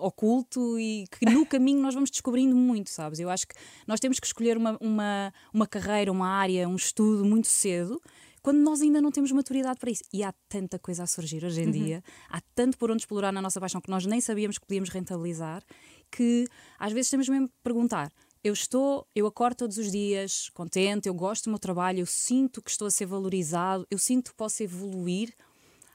oculto 0.00 0.78
e 0.78 1.06
que 1.08 1.26
no 1.28 1.44
caminho 1.44 1.82
nós 1.82 1.94
vamos 1.94 2.10
descobrindo 2.10 2.54
muito, 2.54 2.90
sabes? 2.90 3.18
Eu 3.18 3.28
acho 3.28 3.48
que 3.48 3.54
nós 3.86 3.98
temos 3.98 4.20
que 4.20 4.26
escolher 4.26 4.56
uma, 4.56 4.78
uma, 4.80 5.34
uma 5.52 5.66
carreira, 5.66 6.12
uma 6.12 6.28
área, 6.28 6.68
um 6.68 6.76
estudo 6.76 7.24
muito 7.24 7.48
cedo 7.48 8.00
quando 8.42 8.58
nós 8.58 8.82
ainda 8.82 9.00
não 9.00 9.10
temos 9.10 9.30
maturidade 9.30 9.78
para 9.78 9.90
isso. 9.90 10.02
E 10.12 10.22
há 10.22 10.32
tanta 10.48 10.78
coisa 10.78 11.04
a 11.04 11.06
surgir 11.06 11.44
hoje 11.44 11.62
em 11.62 11.66
uhum. 11.66 11.72
dia, 11.72 12.04
há 12.28 12.40
tanto 12.54 12.76
por 12.76 12.90
onde 12.90 13.02
explorar 13.02 13.32
na 13.32 13.40
nossa 13.40 13.60
paixão 13.60 13.80
que 13.80 13.90
nós 13.90 14.04
nem 14.04 14.20
sabíamos 14.20 14.58
que 14.58 14.66
podíamos 14.66 14.90
rentabilizar, 14.90 15.62
que 16.10 16.46
às 16.78 16.92
vezes 16.92 17.10
temos 17.10 17.28
mesmo 17.28 17.48
que 17.48 17.54
perguntar: 17.62 18.12
eu 18.44 18.52
estou, 18.52 19.06
eu 19.14 19.26
acordo 19.26 19.58
todos 19.58 19.78
os 19.78 19.90
dias 19.90 20.50
contente, 20.50 21.08
eu 21.08 21.14
gosto 21.14 21.44
do 21.44 21.50
meu 21.50 21.58
trabalho, 21.58 22.00
eu 22.00 22.06
sinto 22.06 22.60
que 22.60 22.70
estou 22.70 22.86
a 22.88 22.90
ser 22.90 23.06
valorizado, 23.06 23.86
eu 23.90 23.98
sinto 23.98 24.32
que 24.32 24.36
posso 24.36 24.62
evoluir. 24.62 25.32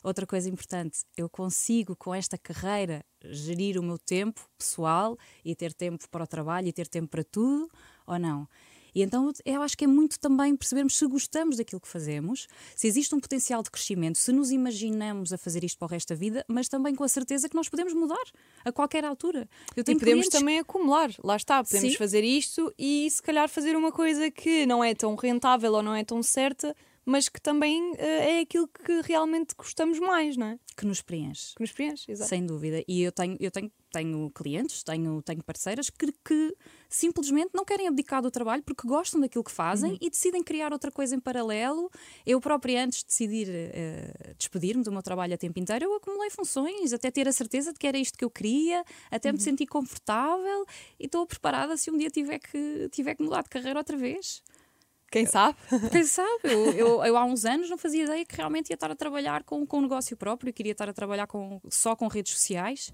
Outra 0.02 0.26
coisa 0.26 0.48
importante, 0.50 1.00
eu 1.18 1.28
consigo 1.28 1.94
com 1.96 2.16
esta 2.16 2.38
carreira 2.38 3.04
gerir 3.26 3.78
o 3.78 3.84
meu 3.84 3.98
tempo 3.98 4.40
pessoal 4.58 5.18
e 5.44 5.54
ter 5.54 5.74
tempo 5.74 6.08
para 6.10 6.24
o 6.24 6.28
trabalho 6.28 6.68
e 6.68 6.72
ter 6.72 6.88
tempo 6.88 7.10
para 7.10 7.24
tudo 7.24 7.70
ou 8.06 8.18
não? 8.18 8.48
E 8.98 9.04
então 9.04 9.32
eu 9.46 9.62
acho 9.62 9.78
que 9.78 9.86
é 9.86 9.88
muito 9.88 10.20
também 10.20 10.56
percebermos 10.56 10.98
se 10.98 11.06
gostamos 11.06 11.58
daquilo 11.58 11.80
que 11.80 11.88
fazemos, 11.88 12.48
se 12.76 12.88
existe 12.88 13.14
um 13.14 13.20
potencial 13.20 13.62
de 13.62 13.70
crescimento, 13.70 14.18
se 14.18 14.32
nos 14.32 14.50
imaginamos 14.50 15.32
a 15.32 15.38
fazer 15.38 15.64
isto 15.64 15.78
para 15.78 15.86
o 15.86 15.90
resto 15.90 16.10
da 16.10 16.16
vida, 16.16 16.44
mas 16.48 16.68
também 16.68 16.96
com 16.96 17.04
a 17.04 17.08
certeza 17.08 17.48
que 17.48 17.56
nós 17.56 17.70
podemos 17.70 17.94
mudar 17.94 18.24
a 18.66 18.72
qualquer 18.72 19.06
altura. 19.06 19.48
e 19.78 19.84
podemos 19.84 20.00
clientes... 20.00 20.30
também 20.30 20.58
acumular, 20.58 21.12
lá 21.24 21.36
está, 21.36 21.64
podemos 21.64 21.92
Sim. 21.92 21.96
fazer 21.96 22.24
isto 22.24 22.74
e 22.76 23.08
se 23.12 23.22
calhar 23.22 23.48
fazer 23.48 23.76
uma 23.76 23.92
coisa 23.92 24.32
que 24.32 24.66
não 24.66 24.84
é 24.84 24.96
tão 24.96 25.14
rentável 25.14 25.74
ou 25.74 25.84
não 25.84 25.94
é 25.94 26.04
tão 26.04 26.24
certa, 26.24 26.76
mas 27.08 27.30
que 27.30 27.40
também 27.40 27.94
uh, 27.94 27.96
é 28.00 28.42
aquilo 28.42 28.68
que 28.68 29.02
realmente 29.02 29.56
gostamos 29.58 29.98
mais, 29.98 30.36
não 30.36 30.48
é? 30.48 30.60
Que 30.76 30.86
nos 30.86 31.02
preenche. 31.02 31.56
Que 31.56 31.62
nos 31.62 31.72
preenche, 31.72 32.12
exato. 32.12 32.28
Sem 32.28 32.46
dúvida. 32.46 32.84
E 32.86 33.02
eu 33.02 33.14
tenho, 33.14 33.38
eu 33.40 33.50
tenho, 33.50 33.72
tenho 33.94 34.30
clientes, 34.32 34.84
tenho, 34.84 35.22
tenho 35.22 35.42
parceiras 35.42 35.90
que, 35.90 36.12
que 36.12 36.54
simplesmente 36.90 37.52
não 37.54 37.64
querem 37.64 37.88
abdicar 37.88 38.22
do 38.22 38.30
trabalho 38.30 38.62
porque 38.62 38.86
gostam 38.86 39.22
daquilo 39.22 39.42
que 39.42 39.52
fazem 39.52 39.92
uhum. 39.92 39.98
e 40.02 40.10
decidem 40.10 40.44
criar 40.44 40.74
outra 40.74 40.92
coisa 40.92 41.16
em 41.16 41.20
paralelo. 41.22 41.90
Eu 42.26 42.42
própria, 42.42 42.84
antes 42.84 43.00
de 43.00 43.06
decidir 43.06 43.48
uh, 43.48 44.36
despedir-me 44.38 44.84
do 44.84 44.92
meu 44.92 45.02
trabalho 45.02 45.34
a 45.34 45.38
tempo 45.38 45.58
inteiro, 45.58 45.86
eu 45.86 45.96
acumulei 45.96 46.30
funções 46.30 46.92
até 46.92 47.10
ter 47.10 47.26
a 47.26 47.32
certeza 47.32 47.72
de 47.72 47.80
que 47.80 47.88
era 47.88 47.98
isto 47.98 48.18
que 48.18 48.26
eu 48.26 48.30
queria, 48.30 48.84
até 49.10 49.30
uhum. 49.30 49.36
me 49.36 49.42
sentir 49.42 49.68
confortável 49.68 50.66
e 51.00 51.06
estou 51.06 51.26
preparada 51.26 51.78
se 51.78 51.90
um 51.90 51.98
dia 51.98 52.10
tiver 52.10 52.40
que, 52.40 52.90
tiver 52.92 53.16
que 53.16 53.24
mudar 53.24 53.44
de 53.44 53.50
carreira 53.50 53.80
outra 53.80 53.96
vez. 53.96 54.44
Quem 55.12 55.26
sabe? 55.26 55.58
Quem 55.92 56.04
sabe? 56.06 56.42
Eu, 56.44 56.72
eu, 56.74 57.06
eu, 57.06 57.18
há 57.18 57.24
uns 57.24 57.46
anos 57.46 57.70
não 57.70 57.78
fazia 57.78 58.04
ideia 58.04 58.26
que 58.26 58.36
realmente 58.36 58.70
ia 58.70 58.76
estar 58.76 58.92
a 58.92 58.96
trabalhar 58.96 59.44
com, 59.44 59.66
com 59.66 59.80
um 59.80 59.82
negócio 59.82 60.16
próprio, 60.18 60.54
queria 60.54 60.74
estar 60.74 60.90
a 60.90 60.94
trabalhar 60.94 61.28
com, 61.28 61.62
só 61.70 61.96
com 61.96 62.08
redes 62.08 62.34
sociais. 62.34 62.92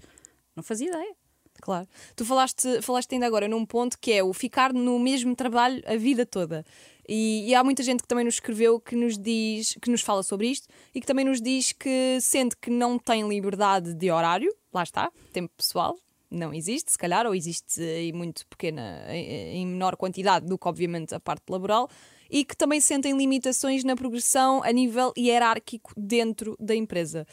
Não 0.54 0.62
fazia 0.62 0.88
ideia. 0.88 1.14
Claro. 1.60 1.88
Tu 2.16 2.24
falaste, 2.24 2.82
falaste 2.82 3.12
ainda 3.12 3.26
agora 3.26 3.48
num 3.48 3.64
ponto 3.64 3.98
que 3.98 4.12
é 4.12 4.22
o 4.22 4.32
ficar 4.32 4.72
no 4.72 4.98
mesmo 4.98 5.34
trabalho 5.34 5.82
a 5.86 5.96
vida 5.96 6.26
toda. 6.26 6.64
E, 7.08 7.48
e, 7.48 7.54
há 7.54 7.62
muita 7.62 7.82
gente 7.82 8.02
que 8.02 8.08
também 8.08 8.24
nos 8.24 8.34
escreveu 8.34 8.80
que 8.80 8.96
nos 8.96 9.18
diz, 9.18 9.76
que 9.80 9.90
nos 9.90 10.00
fala 10.00 10.22
sobre 10.22 10.48
isto 10.48 10.68
e 10.94 11.00
que 11.00 11.06
também 11.06 11.24
nos 11.24 11.40
diz 11.40 11.72
que 11.72 12.18
sente 12.20 12.56
que 12.56 12.70
não 12.70 12.98
tem 12.98 13.28
liberdade 13.28 13.94
de 13.94 14.10
horário, 14.10 14.54
lá 14.72 14.82
está, 14.82 15.12
tempo 15.32 15.52
pessoal, 15.56 15.96
não 16.30 16.52
existe, 16.52 16.92
se 16.92 16.98
calhar, 16.98 17.26
ou 17.26 17.34
existe 17.34 17.80
em 17.80 18.12
muito 18.12 18.46
pequena, 18.46 19.04
em 19.10 19.66
menor 19.66 19.96
quantidade 19.96 20.46
do 20.46 20.58
que, 20.58 20.68
obviamente, 20.68 21.14
a 21.14 21.20
parte 21.20 21.44
laboral, 21.48 21.88
e 22.30 22.44
que 22.44 22.56
também 22.56 22.80
sentem 22.80 23.16
limitações 23.16 23.84
na 23.84 23.94
progressão 23.94 24.62
a 24.64 24.72
nível 24.72 25.12
hierárquico 25.16 25.92
dentro 25.96 26.56
da 26.58 26.74
empresa. 26.74 27.26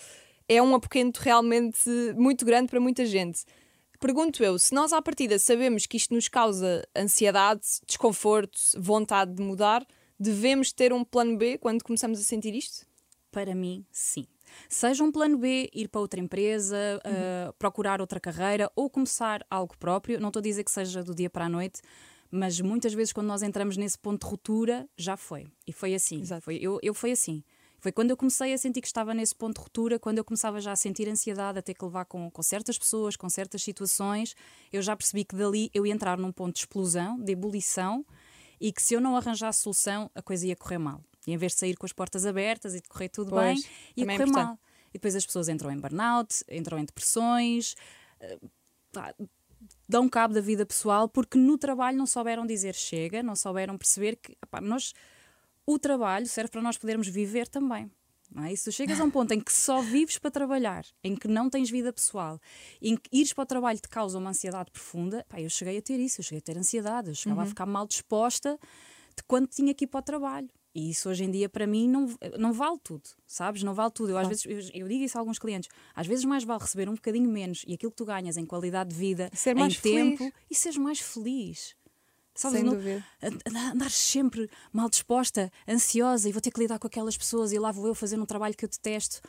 É 0.47 0.61
um 0.61 0.75
apoquento 0.75 1.21
realmente 1.21 1.89
muito 2.15 2.45
grande 2.45 2.69
para 2.69 2.79
muita 2.79 3.05
gente. 3.05 3.43
Pergunto 3.99 4.43
eu, 4.43 4.57
se 4.57 4.73
nós 4.73 4.91
à 4.91 5.01
partida 5.01 5.37
sabemos 5.37 5.85
que 5.85 5.95
isto 5.95 6.13
nos 6.13 6.27
causa 6.27 6.83
ansiedade, 6.95 7.61
desconforto, 7.85 8.59
vontade 8.77 9.33
de 9.33 9.43
mudar, 9.43 9.85
devemos 10.19 10.71
ter 10.71 10.91
um 10.91 11.03
plano 11.03 11.37
B 11.37 11.57
quando 11.57 11.83
começamos 11.83 12.19
a 12.19 12.23
sentir 12.23 12.53
isto? 12.55 12.85
Para 13.31 13.55
mim, 13.55 13.85
sim. 13.91 14.25
Seja 14.69 15.03
um 15.03 15.11
plano 15.11 15.37
B, 15.37 15.69
ir 15.73 15.87
para 15.87 16.01
outra 16.01 16.19
empresa, 16.19 16.77
uhum. 17.05 17.49
uh, 17.49 17.53
procurar 17.53 18.01
outra 18.01 18.19
carreira 18.19 18.71
ou 18.75 18.89
começar 18.89 19.45
algo 19.49 19.75
próprio. 19.77 20.19
Não 20.19 20.29
estou 20.29 20.39
a 20.39 20.43
dizer 20.43 20.63
que 20.63 20.71
seja 20.71 21.03
do 21.03 21.13
dia 21.13 21.29
para 21.29 21.45
a 21.45 21.49
noite, 21.49 21.81
mas 22.29 22.59
muitas 22.61 22.93
vezes 22.93 23.11
quando 23.11 23.27
nós 23.27 23.41
entramos 23.41 23.77
nesse 23.77 23.97
ponto 23.97 24.25
de 24.25 24.29
ruptura, 24.29 24.87
já 24.95 25.17
foi. 25.17 25.47
E 25.67 25.73
foi 25.73 25.93
assim. 25.93 26.23
Foi, 26.41 26.55
eu, 26.55 26.79
eu 26.81 26.93
foi 26.93 27.11
assim. 27.11 27.43
Foi 27.81 27.91
quando 27.91 28.11
eu 28.11 28.17
comecei 28.17 28.53
a 28.53 28.57
sentir 28.59 28.79
que 28.79 28.85
estava 28.85 29.11
nesse 29.11 29.33
ponto 29.33 29.55
de 29.55 29.61
ruptura, 29.61 29.97
quando 29.97 30.19
eu 30.19 30.23
começava 30.23 30.61
já 30.61 30.71
a 30.71 30.75
sentir 30.75 31.09
ansiedade, 31.09 31.57
a 31.57 31.61
ter 31.63 31.73
que 31.73 31.83
levar 31.83 32.05
com, 32.05 32.29
com 32.29 32.43
certas 32.43 32.77
pessoas, 32.77 33.15
com 33.15 33.27
certas 33.27 33.63
situações, 33.63 34.35
eu 34.71 34.83
já 34.83 34.95
percebi 34.95 35.25
que 35.25 35.35
dali 35.35 35.71
eu 35.73 35.83
ia 35.83 35.91
entrar 35.91 36.15
num 36.15 36.31
ponto 36.31 36.53
de 36.53 36.59
explosão, 36.59 37.19
de 37.19 37.31
ebulição, 37.31 38.05
e 38.59 38.71
que 38.71 38.83
se 38.83 38.93
eu 38.93 39.01
não 39.01 39.17
arranjasse 39.17 39.63
solução, 39.63 40.11
a 40.13 40.21
coisa 40.21 40.45
ia 40.45 40.55
correr 40.55 40.77
mal. 40.77 41.03
E 41.27 41.33
em 41.33 41.37
vez 41.37 41.53
de 41.53 41.59
sair 41.59 41.77
com 41.77 41.85
as 41.85 41.93
portas 41.93 42.25
abertas 42.25 42.73
e 42.73 42.81
de 42.81 42.89
correr 42.89 43.09
tudo 43.09 43.31
pois, 43.31 43.61
bem, 43.61 43.71
ia 43.97 44.03
é 44.05 44.17
correr 44.17 44.29
é 44.29 44.31
mal. 44.31 44.59
E 44.89 44.93
depois 44.93 45.15
as 45.15 45.25
pessoas 45.25 45.47
entram 45.47 45.71
em 45.71 45.79
burnout, 45.79 46.43
entram 46.49 46.77
em 46.79 46.85
depressões, 46.85 47.75
eh, 48.19 48.37
pá, 48.91 49.13
dão 49.87 50.09
cabo 50.09 50.33
da 50.33 50.41
vida 50.41 50.65
pessoal 50.65 51.07
porque 51.07 51.37
no 51.37 51.57
trabalho 51.57 51.97
não 51.97 52.05
souberam 52.05 52.45
dizer 52.45 52.75
chega, 52.75 53.21
não 53.21 53.35
souberam 53.35 53.77
perceber 53.77 54.15
que 54.15 54.35
pá, 54.49 54.59
nós 54.59 54.93
o 55.65 55.77
trabalho 55.77 56.27
serve 56.27 56.51
para 56.51 56.61
nós 56.61 56.77
podermos 56.77 57.07
viver 57.07 57.47
também. 57.47 57.89
Não 58.33 58.45
é? 58.45 58.53
E 58.53 58.57
se 58.57 58.63
tu 58.63 58.71
chegas 58.71 58.99
a 58.99 59.03
um 59.03 59.11
ponto 59.11 59.33
em 59.33 59.39
que 59.39 59.51
só 59.51 59.81
vives 59.81 60.17
para 60.17 60.31
trabalhar, 60.31 60.85
em 61.03 61.15
que 61.15 61.27
não 61.27 61.49
tens 61.49 61.69
vida 61.69 61.91
pessoal, 61.91 62.39
em 62.81 62.95
que 62.95 63.09
ires 63.11 63.33
para 63.33 63.43
o 63.43 63.45
trabalho 63.45 63.79
te 63.79 63.89
causa 63.89 64.17
uma 64.17 64.29
ansiedade 64.29 64.71
profunda, 64.71 65.25
pá, 65.27 65.39
eu 65.39 65.49
cheguei 65.49 65.77
a 65.77 65.81
ter 65.81 65.99
isso, 65.99 66.21
eu 66.21 66.23
cheguei 66.23 66.39
a 66.39 66.41
ter 66.41 66.57
ansiedade, 66.57 67.09
eu 67.09 67.15
chegava 67.15 67.41
uhum. 67.41 67.47
a 67.47 67.49
ficar 67.49 67.65
mal 67.65 67.85
disposta 67.85 68.57
de 69.15 69.23
quando 69.27 69.47
tinha 69.47 69.73
que 69.73 69.83
ir 69.83 69.87
para 69.87 69.99
o 69.99 70.03
trabalho. 70.03 70.49
E 70.73 70.89
isso 70.89 71.09
hoje 71.09 71.25
em 71.25 71.31
dia 71.31 71.49
para 71.49 71.67
mim 71.67 71.87
não, 71.87 72.07
não 72.39 72.53
vale 72.53 72.79
tudo, 72.81 73.03
sabes? 73.27 73.61
Não 73.61 73.73
vale 73.73 73.91
tudo. 73.91 74.11
Eu, 74.11 74.17
às 74.17 74.27
vezes, 74.27 74.45
eu, 74.45 74.81
eu, 74.81 74.87
digo 74.87 75.03
isso 75.03 75.17
a 75.17 75.21
alguns 75.21 75.37
clientes: 75.37 75.69
às 75.93 76.07
vezes 76.07 76.23
mais 76.23 76.43
vale 76.43 76.61
receber 76.61 76.87
um 76.87 76.95
bocadinho 76.95 77.29
menos 77.29 77.63
e 77.67 77.73
aquilo 77.73 77.91
que 77.91 77.97
tu 77.97 78.05
ganhas 78.05 78.37
em 78.37 78.45
qualidade 78.45 78.91
de 78.91 78.95
vida, 78.95 79.29
Ser 79.33 79.57
em 79.57 79.69
tempo, 79.69 80.31
e 80.49 80.55
seres 80.55 80.77
mais 80.77 80.99
feliz. 80.99 81.75
Sabes, 82.33 82.59
Sem 82.59 82.65
não, 82.65 82.75
dúvida. 82.75 83.05
Andar 83.73 83.91
sempre 83.91 84.49
mal 84.71 84.89
disposta, 84.89 85.51
ansiosa 85.67 86.29
e 86.29 86.31
vou 86.31 86.41
ter 86.41 86.51
que 86.51 86.61
lidar 86.61 86.79
com 86.79 86.87
aquelas 86.87 87.17
pessoas 87.17 87.51
e 87.51 87.59
lá 87.59 87.71
vou 87.71 87.87
eu 87.87 87.93
fazer 87.93 88.17
um 88.17 88.25
trabalho 88.25 88.55
que 88.55 88.63
eu 88.63 88.69
detesto. 88.69 89.21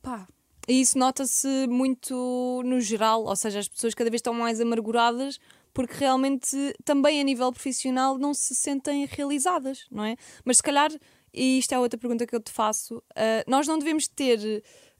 Pá. 0.00 0.26
E 0.66 0.80
isso 0.80 0.98
nota-se 0.98 1.66
muito 1.66 2.62
no 2.64 2.80
geral, 2.80 3.24
ou 3.24 3.36
seja, 3.36 3.58
as 3.58 3.68
pessoas 3.68 3.94
cada 3.94 4.10
vez 4.10 4.18
estão 4.18 4.34
mais 4.34 4.60
amarguradas 4.60 5.38
porque 5.78 5.94
realmente 5.94 6.56
também 6.84 7.20
a 7.20 7.22
nível 7.22 7.52
profissional 7.52 8.18
não 8.18 8.34
se 8.34 8.52
sentem 8.52 9.06
realizadas, 9.06 9.86
não 9.92 10.04
é? 10.04 10.16
Mas 10.44 10.56
se 10.56 10.62
calhar, 10.64 10.90
e 11.32 11.56
isto 11.56 11.72
é 11.72 11.78
outra 11.78 11.96
pergunta 11.96 12.26
que 12.26 12.34
eu 12.34 12.40
te 12.40 12.50
faço, 12.50 12.96
uh, 12.96 13.44
nós 13.46 13.64
não 13.68 13.78
devemos 13.78 14.08
ter, 14.08 14.40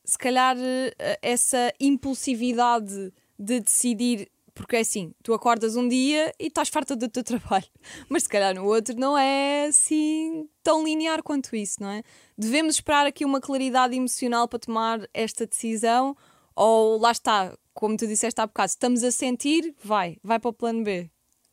se 0.04 0.16
calhar, 0.16 0.56
uh, 0.56 1.18
essa 1.20 1.75
impulsividade 1.80 3.12
de 3.37 3.58
decidir 3.58 4.30
porque 4.54 4.76
é 4.76 4.80
assim, 4.80 5.12
tu 5.20 5.35
acordas 5.35 5.75
um 5.75 5.88
dia 5.88 6.32
e 6.38 6.47
estás 6.47 6.68
farta 6.68 6.94
do 6.94 7.08
teu 7.08 7.25
trabalho, 7.26 7.66
mas 8.08 8.23
se 8.23 8.28
calhar 8.28 8.54
no 8.54 8.64
outro 8.64 8.94
não 8.97 9.18
é 9.18 9.66
assim 9.66 10.49
tão 10.62 10.85
linear 10.85 11.25
quanto 11.25 11.56
isso, 11.56 11.82
não 11.82 11.90
é? 11.90 12.04
Devemos 12.37 12.76
esperar 12.76 13.04
aqui 13.04 13.25
uma 13.25 13.40
claridade 13.40 13.97
emocional 13.97 14.47
para 14.47 14.61
tomar 14.61 15.08
esta 15.12 15.44
decisão, 15.44 16.16
ou 16.54 17.00
lá 17.00 17.11
está, 17.11 17.52
como 17.78 17.97
tu 17.97 18.08
disseste 18.08 18.40
há 18.40 18.47
bocado, 18.47 18.70
estamos 18.70 19.04
a 19.04 19.12
sentir, 19.12 19.73
vai, 19.85 20.16
vai 20.20 20.40
para 20.40 20.49
o 20.49 20.52
plano 20.52 20.82
B. 20.82 21.08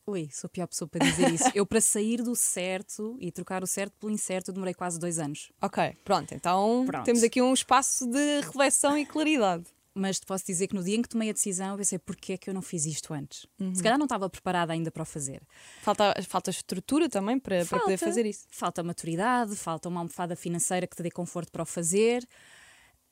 Ui, 0.08 0.28
sou 0.32 0.48
a 0.48 0.50
pior 0.50 0.66
pessoa 0.66 0.88
para 0.88 1.06
dizer 1.06 1.32
isso. 1.32 1.44
Eu, 1.54 1.64
para 1.64 1.80
sair 1.80 2.20
do 2.20 2.34
certo 2.34 3.16
e 3.20 3.30
trocar 3.30 3.62
o 3.62 3.66
certo 3.66 3.92
pelo 4.00 4.10
incerto, 4.10 4.52
demorei 4.52 4.74
quase 4.74 4.98
dois 4.98 5.20
anos. 5.20 5.52
Ok, 5.62 5.96
pronto. 6.02 6.34
Então 6.34 6.84
pronto. 6.84 7.04
temos 7.04 7.22
aqui 7.22 7.40
um 7.40 7.54
espaço 7.54 8.08
de 8.08 8.40
reflexão 8.40 8.98
e 8.98 9.06
claridade 9.06 9.66
mas 9.98 10.20
te 10.20 10.26
posso 10.26 10.44
dizer 10.44 10.66
que 10.66 10.74
no 10.74 10.84
dia 10.84 10.94
em 10.94 11.00
que 11.00 11.08
tomei 11.08 11.30
a 11.30 11.32
decisão, 11.32 11.70
eu 11.70 11.78
pensei, 11.78 11.98
porquê 11.98 12.34
é 12.34 12.36
que 12.36 12.50
eu 12.50 12.54
não 12.54 12.60
fiz 12.60 12.84
isto 12.84 13.14
antes? 13.14 13.46
Uhum. 13.58 13.74
Se 13.74 13.82
calhar 13.82 13.98
não 13.98 14.04
estava 14.04 14.28
preparada 14.28 14.74
ainda 14.74 14.90
para 14.90 15.02
o 15.02 15.06
fazer. 15.06 15.40
Falta, 15.80 16.14
falta 16.28 16.50
estrutura 16.50 17.08
também 17.08 17.38
para, 17.38 17.64
falta, 17.64 17.68
para 17.70 17.80
poder 17.80 17.96
fazer 17.96 18.26
isso. 18.26 18.46
Falta 18.50 18.82
maturidade, 18.82 19.56
falta 19.56 19.88
uma 19.88 20.00
almofada 20.00 20.36
financeira 20.36 20.86
que 20.86 20.94
te 20.94 21.02
dê 21.02 21.10
conforto 21.10 21.50
para 21.50 21.62
o 21.62 21.66
fazer. 21.66 22.28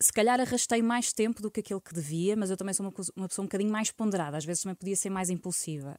Se 0.04 0.12
calhar 0.12 0.38
arrastei 0.38 0.82
mais 0.82 1.12
tempo 1.12 1.40
do 1.40 1.50
que 1.50 1.60
aquilo 1.60 1.80
que 1.80 1.94
devia, 1.94 2.36
mas 2.36 2.50
eu 2.50 2.56
também 2.56 2.74
sou 2.74 2.84
uma, 2.84 2.92
uma 3.16 3.28
pessoa 3.28 3.44
um 3.44 3.46
bocadinho 3.46 3.70
mais 3.70 3.90
ponderada. 3.90 4.36
Às 4.36 4.44
vezes 4.44 4.62
também 4.62 4.76
podia 4.76 4.96
ser 4.96 5.08
mais 5.08 5.30
impulsiva 5.30 5.98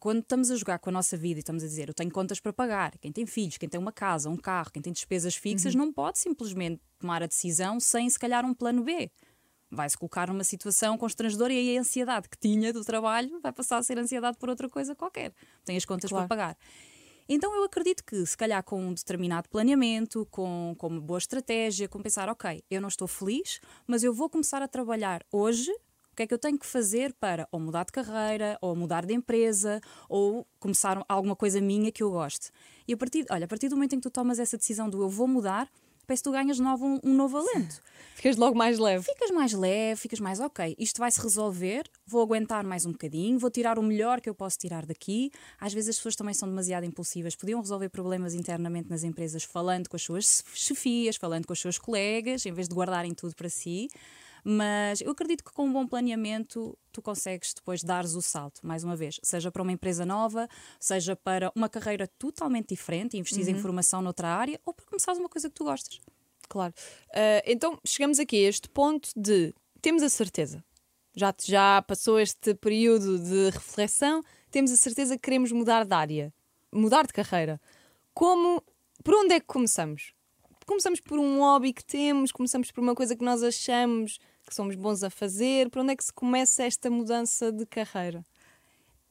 quando 0.00 0.18
estamos 0.18 0.50
a 0.50 0.56
jogar 0.56 0.80
com 0.80 0.90
a 0.90 0.92
nossa 0.92 1.16
vida 1.16 1.38
e 1.38 1.42
estamos 1.42 1.62
a 1.62 1.66
dizer 1.68 1.86
eu 1.86 1.94
tenho 1.94 2.10
contas 2.10 2.40
para 2.40 2.52
pagar, 2.52 2.98
quem 2.98 3.12
tem 3.12 3.24
filhos, 3.24 3.56
quem 3.56 3.68
tem 3.68 3.78
uma 3.78 3.92
casa, 3.92 4.28
um 4.28 4.36
carro, 4.36 4.72
quem 4.72 4.82
tem 4.82 4.92
despesas 4.92 5.36
fixas, 5.36 5.74
uhum. 5.74 5.82
não 5.82 5.92
pode 5.92 6.18
simplesmente 6.18 6.82
tomar 6.98 7.22
a 7.22 7.26
decisão 7.26 7.78
sem 7.78 8.10
se 8.10 8.18
calhar 8.18 8.44
um 8.44 8.52
plano 8.52 8.82
B 8.82 9.08
vai-se 9.70 9.96
colocar 9.96 10.28
numa 10.28 10.44
situação 10.44 10.96
constrangedora 10.96 11.52
e 11.52 11.58
aí 11.58 11.76
a 11.76 11.80
ansiedade 11.80 12.28
que 12.28 12.38
tinha 12.38 12.72
do 12.72 12.84
trabalho 12.84 13.40
vai 13.40 13.52
passar 13.52 13.78
a 13.78 13.82
ser 13.82 13.98
ansiedade 13.98 14.38
por 14.38 14.48
outra 14.48 14.68
coisa 14.68 14.94
qualquer. 14.94 15.32
Tem 15.64 15.76
as 15.76 15.84
contas 15.84 16.08
claro. 16.08 16.26
para 16.26 16.36
pagar. 16.36 16.56
Então 17.28 17.54
eu 17.56 17.64
acredito 17.64 18.04
que, 18.04 18.24
se 18.24 18.36
calhar, 18.36 18.62
com 18.62 18.80
um 18.80 18.94
determinado 18.94 19.48
planeamento, 19.48 20.26
com, 20.30 20.76
com 20.78 20.86
uma 20.86 21.00
boa 21.00 21.18
estratégia, 21.18 21.88
com 21.88 22.00
pensar, 22.00 22.28
ok, 22.28 22.62
eu 22.70 22.80
não 22.80 22.88
estou 22.88 23.08
feliz, 23.08 23.60
mas 23.86 24.04
eu 24.04 24.14
vou 24.14 24.30
começar 24.30 24.62
a 24.62 24.68
trabalhar 24.68 25.24
hoje. 25.32 25.72
O 26.12 26.16
que 26.16 26.22
é 26.22 26.26
que 26.26 26.32
eu 26.32 26.38
tenho 26.38 26.58
que 26.58 26.64
fazer 26.64 27.12
para 27.14 27.46
ou 27.50 27.60
mudar 27.60 27.84
de 27.84 27.92
carreira, 27.92 28.56
ou 28.62 28.74
mudar 28.74 29.04
de 29.04 29.12
empresa, 29.12 29.80
ou 30.08 30.46
começar 30.58 31.04
alguma 31.08 31.36
coisa 31.36 31.60
minha 31.60 31.92
que 31.92 32.02
eu 32.02 32.10
goste? 32.10 32.50
E 32.86 32.94
a 32.94 32.96
partir, 32.96 33.26
olha, 33.28 33.44
a 33.44 33.48
partir 33.48 33.68
do 33.68 33.76
momento 33.76 33.94
em 33.94 33.98
que 33.98 34.08
tu 34.08 34.10
tomas 34.10 34.38
essa 34.38 34.56
decisão 34.56 34.88
do 34.88 35.02
eu 35.02 35.08
vou 35.10 35.26
mudar, 35.26 35.68
parece 36.06 36.22
que 36.22 36.28
tu 36.28 36.32
ganhas 36.32 36.58
novo, 36.58 36.86
um, 36.86 37.00
um 37.02 37.14
novo 37.14 37.36
alento. 37.36 37.82
Ficas 38.16 38.36
logo 38.36 38.56
mais 38.56 38.78
leve. 38.78 39.04
Ficas 39.04 39.30
mais 39.30 39.52
leve, 39.52 40.00
ficas 40.00 40.20
mais 40.20 40.40
ok. 40.40 40.74
Isto 40.78 41.00
vai 41.00 41.10
se 41.10 41.20
resolver, 41.20 41.84
vou 42.06 42.22
aguentar 42.22 42.64
mais 42.64 42.86
um 42.86 42.92
bocadinho, 42.92 43.38
vou 43.38 43.50
tirar 43.50 43.78
o 43.78 43.82
melhor 43.82 44.22
que 44.22 44.30
eu 44.30 44.34
posso 44.34 44.56
tirar 44.56 44.86
daqui. 44.86 45.30
Às 45.60 45.74
vezes 45.74 45.90
as 45.90 45.96
pessoas 45.96 46.16
também 46.16 46.32
são 46.32 46.48
demasiado 46.48 46.84
impulsivas, 46.86 47.36
podiam 47.36 47.60
resolver 47.60 47.90
problemas 47.90 48.32
internamente 48.32 48.88
nas 48.88 49.04
empresas 49.04 49.44
falando 49.44 49.88
com 49.88 49.96
as 49.96 50.02
suas 50.02 50.42
chefias, 50.54 51.16
falando 51.16 51.46
com 51.46 51.52
os 51.52 51.60
seus 51.60 51.78
colegas, 51.78 52.46
em 52.46 52.52
vez 52.52 52.68
de 52.68 52.74
guardarem 52.74 53.12
tudo 53.12 53.34
para 53.34 53.50
si. 53.50 53.88
Mas 54.48 55.00
eu 55.00 55.10
acredito 55.10 55.42
que 55.42 55.50
com 55.50 55.66
um 55.66 55.72
bom 55.72 55.84
planeamento 55.88 56.78
tu 56.92 57.02
consegues 57.02 57.52
depois 57.52 57.82
dares 57.82 58.14
o 58.14 58.22
salto, 58.22 58.64
mais 58.64 58.84
uma 58.84 58.94
vez, 58.94 59.18
seja 59.20 59.50
para 59.50 59.60
uma 59.60 59.72
empresa 59.72 60.06
nova, 60.06 60.48
seja 60.78 61.16
para 61.16 61.50
uma 61.52 61.68
carreira 61.68 62.06
totalmente 62.06 62.68
diferente, 62.68 63.16
investir 63.16 63.42
uhum. 63.42 63.50
em 63.50 63.58
formação 63.60 64.00
noutra 64.00 64.28
área 64.28 64.60
ou 64.64 64.72
para 64.72 64.86
começares 64.86 65.18
uma 65.18 65.28
coisa 65.28 65.48
que 65.48 65.54
tu 65.56 65.64
gostas. 65.64 66.00
Claro. 66.48 66.72
Uh, 67.08 67.42
então 67.44 67.76
chegamos 67.84 68.20
aqui 68.20 68.46
a 68.46 68.48
este 68.48 68.68
ponto 68.68 69.08
de 69.16 69.52
temos 69.82 70.00
a 70.04 70.08
certeza. 70.08 70.62
Já, 71.12 71.34
já 71.44 71.82
passou 71.82 72.20
este 72.20 72.54
período 72.54 73.18
de 73.18 73.50
reflexão, 73.50 74.22
temos 74.52 74.70
a 74.70 74.76
certeza 74.76 75.16
que 75.16 75.22
queremos 75.22 75.50
mudar 75.50 75.84
de 75.84 75.92
área, 75.92 76.32
mudar 76.72 77.04
de 77.04 77.12
carreira. 77.12 77.60
Como, 78.14 78.62
por 79.02 79.12
onde 79.12 79.34
é 79.34 79.40
que 79.40 79.46
começamos? 79.46 80.12
Começamos 80.64 81.00
por 81.00 81.18
um 81.18 81.40
hobby 81.40 81.72
que 81.72 81.84
temos, 81.84 82.30
começamos 82.30 82.70
por 82.70 82.80
uma 82.80 82.94
coisa 82.94 83.16
que 83.16 83.24
nós 83.24 83.42
achamos 83.42 84.20
que 84.46 84.54
somos 84.54 84.74
bons 84.76 85.02
a 85.02 85.10
fazer? 85.10 85.68
Para 85.70 85.82
onde 85.82 85.92
é 85.92 85.96
que 85.96 86.04
se 86.04 86.12
começa 86.12 86.62
esta 86.62 86.90
mudança 86.90 87.52
de 87.52 87.66
carreira? 87.66 88.24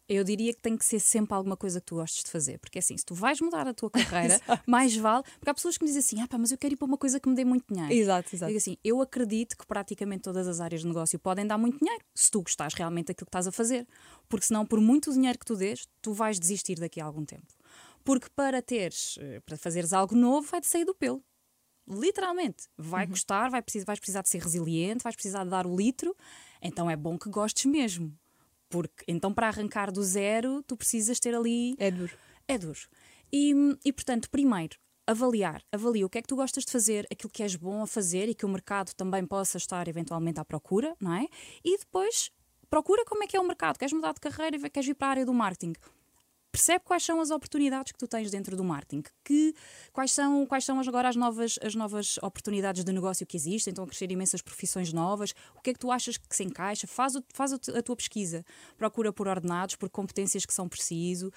Eu 0.08 0.24
diria 0.24 0.54
que 0.54 0.62
tem 0.62 0.77
que 0.77 0.86
ser 0.86 1.00
sempre 1.00 1.34
alguma 1.34 1.58
coisa 1.58 1.80
que 1.80 1.88
tu 1.88 1.96
gostes 1.96 2.24
de 2.24 2.30
fazer, 2.30 2.60
porque 2.60 2.77
assim, 2.77 2.96
se 2.96 3.04
tu 3.04 3.15
vais 3.15 3.42
mudar 3.42 3.68
a 3.68 3.74
tua 3.74 3.89
carreira, 3.89 4.39
mais 4.68 4.96
vale. 4.96 5.24
Porque 5.39 5.50
há 5.50 5.54
pessoas 5.54 5.77
que 5.77 5.84
me 5.84 5.89
dizem 5.89 6.00
assim: 6.00 6.22
ah, 6.22 6.27
pá, 6.27 6.38
mas 6.38 6.51
eu 6.51 6.58
quero 6.60 6.75
ir 6.75 6.77
para 6.77 6.86
uma 6.86 6.98
coisa 6.98 7.20
que 7.20 7.27
me 7.27 7.36
dê 7.36 7.44
muito 7.44 7.65
dinheiro. 7.74 7.92
Exato, 7.92 8.36
exato. 8.36 8.46
Eu 8.46 8.48
digo 8.50 8.58
assim: 8.58 8.77
eu 8.84 9.01
acredito 9.01 9.58
que 9.58 9.65
praticamente 9.65 10.22
todas 10.22 10.48
as 10.48 10.60
áreas 10.60 10.82
de 10.82 10.88
negócio 10.88 11.18
podem 11.18 11.48
dar 11.48 11.58
muito 11.58 11.80
dinheiro, 11.80 12.04
se 12.13 12.30
tu 12.30 12.44
gostares 12.44 12.75
realmente 12.75 13.08
daquilo 13.08 13.25
que 13.25 13.30
estás 13.30 13.48
a 13.48 13.51
fazer. 13.51 13.88
Porque 14.30 14.46
senão, 14.46 14.63
por 14.63 14.80
muito 14.80 15.12
dinheiro 15.12 15.39
que 15.39 15.46
tu 15.46 15.56
dês, 15.56 15.88
tu 16.04 16.13
vais 16.13 16.39
desistir 16.39 16.75
daqui 16.75 17.01
a 17.01 17.06
algum 17.06 17.25
tempo. 17.25 17.48
Porque 18.04 18.27
para 18.36 18.62
teres, 18.62 19.18
eh, 19.20 19.39
para 19.39 19.58
fazeres 19.58 19.92
algo 19.92 20.15
novo, 20.15 20.48
vai-te 20.48 20.68
sair 20.68 20.86
do 20.86 20.94
pelo 20.94 21.24
literalmente. 21.88 22.68
Vai 22.77 23.06
uhum. 23.06 23.12
custar, 23.12 23.50
vai 23.50 23.62
precisar, 23.62 23.86
vais 23.86 24.00
precisar 24.00 24.22
de 24.22 24.30
ser 24.30 24.42
resiliente, 24.42 25.04
vais 25.04 25.15
precisar 25.15 25.44
de 25.44 25.50
dar 25.50 25.65
o 25.65 25.75
litro, 25.75 26.15
então 26.62 26.89
é 26.89 26.96
bom 26.96 27.18
que 27.18 27.30
gostes 27.30 27.65
mesmo. 27.65 28.18
Porque 28.70 29.04
então, 29.08 29.34
para 29.34 29.48
arrancar 29.48 29.92
do 29.92 30.04
zero, 30.04 30.63
tu 30.63 30.75
precisas 30.75 31.20
ter 31.20 31.36
ali. 31.36 31.75
É 31.77 31.92
duro. 31.92 32.18
É 32.48 32.58
duro. 32.58 32.80
E, 33.32 33.54
e 33.84 33.94
portanto, 33.94 34.30
primeiro, 34.30 34.77
avaliar. 35.08 35.63
Avalia 35.72 36.06
o 36.06 36.10
que 36.10 36.18
é 36.18 36.22
que 36.22 36.27
tu 36.27 36.36
gostas 36.36 36.65
de 36.65 36.72
fazer, 36.72 37.08
aquilo 37.12 37.32
que 37.32 37.44
és 37.44 37.56
bom 37.56 37.82
a 37.82 37.88
fazer 37.88 38.27
e 38.27 38.36
que 38.36 38.46
o 38.46 38.50
mercado 38.50 38.94
também 38.94 39.25
possa 39.25 39.58
estar 39.58 39.88
eventualmente 39.88 40.39
à 40.39 40.46
procura, 40.46 40.96
não 41.00 41.13
é? 41.13 41.27
E 41.63 41.77
depois 41.77 42.32
procura 42.70 43.06
como 43.06 43.24
é 43.24 43.27
que 43.27 43.38
é 43.38 43.39
o 43.39 43.48
mercado. 43.48 43.77
Queres 43.77 43.94
mudar 43.94 44.13
de 44.13 44.20
carreira 44.20 44.58
e 44.58 44.70
queres 44.70 44.89
ir 44.89 44.96
para 44.96 45.08
a 45.08 45.12
área 45.12 45.25
do 45.25 45.34
marketing? 45.34 45.74
Percebe 46.56 46.86
quais 46.86 47.04
são 47.04 47.20
as 47.20 47.32
oportunidades 47.32 47.92
que 47.92 47.98
tu 47.98 48.08
tens 48.08 48.32
dentro 48.32 48.56
do 48.56 48.64
marketing, 48.64 49.04
que, 49.26 49.54
quais 49.92 50.14
são, 50.14 50.46
quais 50.46 50.64
são 50.64 50.80
agora 50.80 51.10
as 51.10 51.16
novas, 51.18 51.60
as 51.62 51.76
novas 51.76 52.18
oportunidades 52.20 52.86
de 52.86 52.94
negócio 52.94 53.26
que 53.26 53.36
existem, 53.36 53.72
estão 53.72 53.84
a 53.84 53.88
crescer 53.88 54.10
imensas 54.10 54.42
profissões 54.42 54.94
novas, 54.94 55.34
o 55.54 55.62
que 55.62 55.72
é 55.72 55.74
que 55.74 55.80
tu 55.80 55.92
achas 55.92 56.16
que 56.16 56.34
se 56.34 56.46
encaixa, 56.46 56.88
faz, 56.88 57.14
o, 57.14 57.24
faz 57.34 57.52
a 57.52 57.58
tua 57.58 57.98
pesquisa, 57.98 58.46
procura 58.78 59.12
por 59.12 59.28
ordenados, 59.28 59.76
por 59.76 59.90
competências 59.90 60.46
que 60.46 60.54
são 60.54 60.70
preciso, 60.70 61.30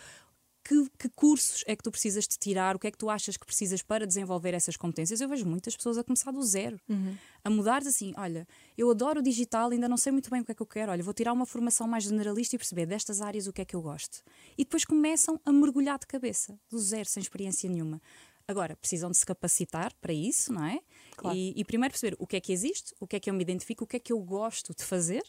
que, 0.68 0.90
que, 0.98 1.08
cursos 1.08 1.64
é 1.66 1.74
que 1.74 1.82
tu 1.82 1.90
precisas 1.90 2.28
de 2.28 2.38
tirar, 2.38 2.76
o 2.76 2.78
que 2.78 2.86
é 2.86 2.90
que 2.90 2.98
tu 2.98 3.08
achas 3.08 3.38
que 3.38 3.46
precisas 3.46 3.80
para 3.80 4.06
desenvolver 4.06 4.52
essas 4.52 4.76
competências. 4.76 5.18
Eu 5.18 5.28
vejo 5.28 5.46
muitas 5.46 5.74
pessoas 5.74 5.96
a 5.96 6.04
começar 6.04 6.30
do 6.30 6.42
zero, 6.42 6.78
uhum. 6.86 7.16
a 7.42 7.48
mudar 7.48 7.78
assim: 7.78 8.12
olha, 8.18 8.46
eu 8.76 8.90
adoro 8.90 9.20
o 9.20 9.22
digital, 9.22 9.70
ainda 9.70 9.88
não 9.88 9.96
sei 9.96 10.12
muito 10.12 10.28
bem 10.28 10.42
o 10.42 10.44
que 10.44 10.52
é 10.52 10.54
que 10.54 10.60
eu 10.60 10.66
quero, 10.66 10.92
olha, 10.92 11.02
vou 11.02 11.14
tirar 11.14 11.32
uma 11.32 11.46
formação 11.46 11.88
mais 11.88 12.04
generalista 12.04 12.54
e 12.54 12.58
perceber 12.58 12.84
destas 12.84 13.22
áreas 13.22 13.46
o 13.46 13.52
que 13.52 13.62
é 13.62 13.64
que 13.64 13.74
eu 13.74 13.80
gosto. 13.80 14.22
E 14.58 14.64
depois 14.64 14.84
começam 14.84 15.40
a 15.42 15.50
mergulhar 15.50 15.98
de 15.98 16.06
cabeça, 16.06 16.60
do 16.68 16.78
zero, 16.78 17.08
sem 17.08 17.22
experiência 17.22 17.68
nenhuma. 17.70 18.02
Agora, 18.46 18.76
precisam 18.76 19.10
de 19.10 19.16
se 19.16 19.24
capacitar 19.24 19.94
para 20.02 20.12
isso, 20.12 20.52
não 20.52 20.66
é? 20.66 20.80
Claro. 21.16 21.34
E, 21.34 21.54
e 21.56 21.64
primeiro 21.64 21.92
perceber 21.92 22.14
o 22.18 22.26
que 22.26 22.36
é 22.36 22.40
que 22.40 22.52
existe, 22.52 22.94
o 23.00 23.06
que 23.06 23.16
é 23.16 23.20
que 23.20 23.30
eu 23.30 23.34
me 23.34 23.42
identifico, 23.42 23.84
o 23.84 23.86
que 23.86 23.96
é 23.96 24.00
que 24.00 24.12
eu 24.12 24.18
gosto 24.20 24.74
de 24.74 24.84
fazer 24.84 25.22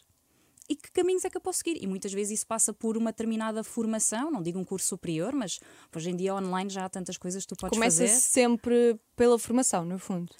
e 0.70 0.76
que 0.76 0.92
caminhos 0.92 1.24
é 1.24 1.30
que 1.30 1.36
eu 1.36 1.40
posso 1.40 1.58
seguir. 1.58 1.82
E 1.82 1.86
muitas 1.86 2.12
vezes 2.12 2.38
isso 2.38 2.46
passa 2.46 2.72
por 2.72 2.96
uma 2.96 3.10
determinada 3.10 3.64
formação, 3.64 4.30
não 4.30 4.40
digo 4.40 4.56
um 4.56 4.64
curso 4.64 4.86
superior, 4.86 5.34
mas 5.34 5.58
hoje 5.94 6.10
em 6.10 6.16
dia 6.16 6.32
online 6.32 6.70
já 6.70 6.84
há 6.84 6.88
tantas 6.88 7.18
coisas 7.18 7.42
que 7.44 7.48
tu 7.48 7.56
podes 7.56 7.76
Começa 7.76 8.02
fazer. 8.02 8.12
Começa 8.12 8.28
sempre 8.28 9.00
pela 9.16 9.36
formação, 9.36 9.84
no 9.84 9.98
fundo. 9.98 10.32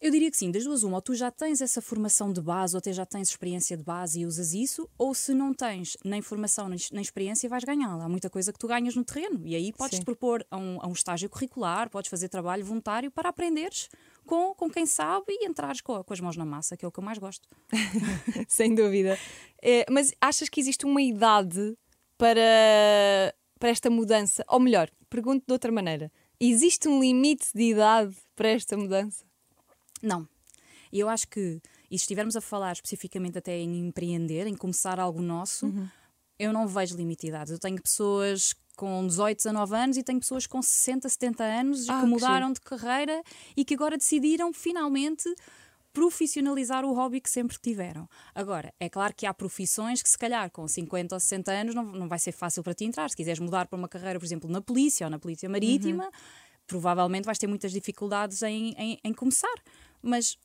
Eu 0.00 0.10
diria 0.10 0.28
que 0.32 0.36
sim, 0.36 0.50
das 0.50 0.64
duas 0.64 0.82
uma, 0.82 0.96
ou 0.96 1.00
tu 1.00 1.14
já 1.14 1.30
tens 1.30 1.60
essa 1.60 1.80
formação 1.80 2.32
de 2.32 2.40
base, 2.42 2.74
ou 2.74 2.78
até 2.78 2.92
já 2.92 3.06
tens 3.06 3.28
experiência 3.28 3.76
de 3.76 3.84
base 3.84 4.18
e 4.18 4.26
usas 4.26 4.52
isso, 4.52 4.90
ou 4.98 5.14
se 5.14 5.32
não 5.32 5.54
tens 5.54 5.96
nem 6.04 6.20
formação 6.20 6.68
nem 6.68 7.00
experiência, 7.00 7.48
vais 7.48 7.62
ganhá-la. 7.62 8.06
Há 8.06 8.08
muita 8.08 8.28
coisa 8.28 8.52
que 8.52 8.58
tu 8.58 8.66
ganhas 8.66 8.96
no 8.96 9.04
terreno 9.04 9.46
e 9.46 9.54
aí 9.54 9.72
podes 9.72 10.00
te 10.00 10.04
propor 10.04 10.44
a 10.50 10.56
um, 10.56 10.78
a 10.82 10.88
um 10.88 10.92
estágio 10.92 11.30
curricular, 11.30 11.88
podes 11.88 12.10
fazer 12.10 12.28
trabalho 12.28 12.64
voluntário 12.64 13.12
para 13.12 13.28
aprenderes 13.28 13.88
com, 14.26 14.54
com 14.54 14.70
quem 14.70 14.86
sabe 14.86 15.26
e 15.28 15.46
entrares 15.46 15.80
com, 15.80 16.02
com 16.02 16.12
as 16.12 16.20
mãos 16.20 16.36
na 16.36 16.44
massa, 16.44 16.76
que 16.76 16.84
é 16.84 16.88
o 16.88 16.92
que 16.92 16.98
eu 16.98 17.04
mais 17.04 17.18
gosto. 17.18 17.48
Sem 18.48 18.74
dúvida. 18.74 19.18
É, 19.60 19.84
mas 19.90 20.12
achas 20.20 20.48
que 20.48 20.60
existe 20.60 20.84
uma 20.84 21.02
idade 21.02 21.76
para, 22.16 23.34
para 23.58 23.68
esta 23.68 23.90
mudança? 23.90 24.44
Ou 24.48 24.60
melhor, 24.60 24.90
pergunto 25.08 25.44
de 25.46 25.52
outra 25.52 25.70
maneira: 25.72 26.10
existe 26.40 26.88
um 26.88 27.00
limite 27.00 27.48
de 27.54 27.70
idade 27.70 28.16
para 28.34 28.48
esta 28.48 28.76
mudança? 28.76 29.24
Não. 30.02 30.28
E 30.92 31.00
eu 31.00 31.08
acho 31.08 31.26
que, 31.28 31.60
e 31.90 31.98
se 31.98 32.04
estivermos 32.04 32.36
a 32.36 32.40
falar 32.40 32.72
especificamente 32.72 33.38
até 33.38 33.56
em 33.56 33.78
empreender, 33.78 34.46
em 34.46 34.54
começar 34.54 35.00
algo 35.00 35.22
nosso, 35.22 35.66
uhum. 35.66 35.88
eu 36.38 36.52
não 36.52 36.66
vejo 36.66 36.96
limite 36.96 37.22
de 37.22 37.28
idade. 37.28 37.52
Eu 37.52 37.58
tenho 37.58 37.80
pessoas 37.80 38.54
com 38.76 39.06
18, 39.06 39.38
19 39.38 39.74
anos 39.74 39.96
e 39.96 40.02
tenho 40.02 40.20
pessoas 40.20 40.46
com 40.46 40.62
60, 40.62 41.08
70 41.08 41.44
anos 41.44 41.88
ah, 41.88 42.00
que 42.00 42.06
mudaram 42.06 42.52
que 42.52 42.60
de 42.60 42.60
carreira 42.60 43.22
e 43.56 43.64
que 43.64 43.74
agora 43.74 43.96
decidiram 43.96 44.52
finalmente 44.52 45.32
profissionalizar 45.92 46.84
o 46.84 46.94
hobby 46.94 47.20
que 47.20 47.30
sempre 47.30 47.58
tiveram. 47.58 48.08
Agora, 48.34 48.72
é 48.80 48.88
claro 48.88 49.14
que 49.14 49.26
há 49.26 49.34
profissões 49.34 50.02
que, 50.02 50.08
se 50.08 50.16
calhar, 50.16 50.50
com 50.50 50.66
50 50.66 51.14
ou 51.14 51.20
60 51.20 51.52
anos, 51.52 51.74
não, 51.74 51.84
não 51.84 52.08
vai 52.08 52.18
ser 52.18 52.32
fácil 52.32 52.62
para 52.62 52.72
ti 52.72 52.84
entrar. 52.84 53.10
Se 53.10 53.16
quiseres 53.16 53.40
mudar 53.40 53.66
para 53.66 53.76
uma 53.76 53.88
carreira, 53.88 54.18
por 54.18 54.24
exemplo, 54.24 54.50
na 54.50 54.62
polícia 54.62 55.06
ou 55.06 55.10
na 55.10 55.18
polícia 55.18 55.48
marítima, 55.48 56.04
uhum. 56.04 56.10
provavelmente 56.66 57.26
vais 57.26 57.38
ter 57.38 57.46
muitas 57.46 57.72
dificuldades 57.72 58.42
em, 58.42 58.74
em, 58.78 58.98
em 59.04 59.12
começar. 59.12 59.54
Mas 60.00 60.38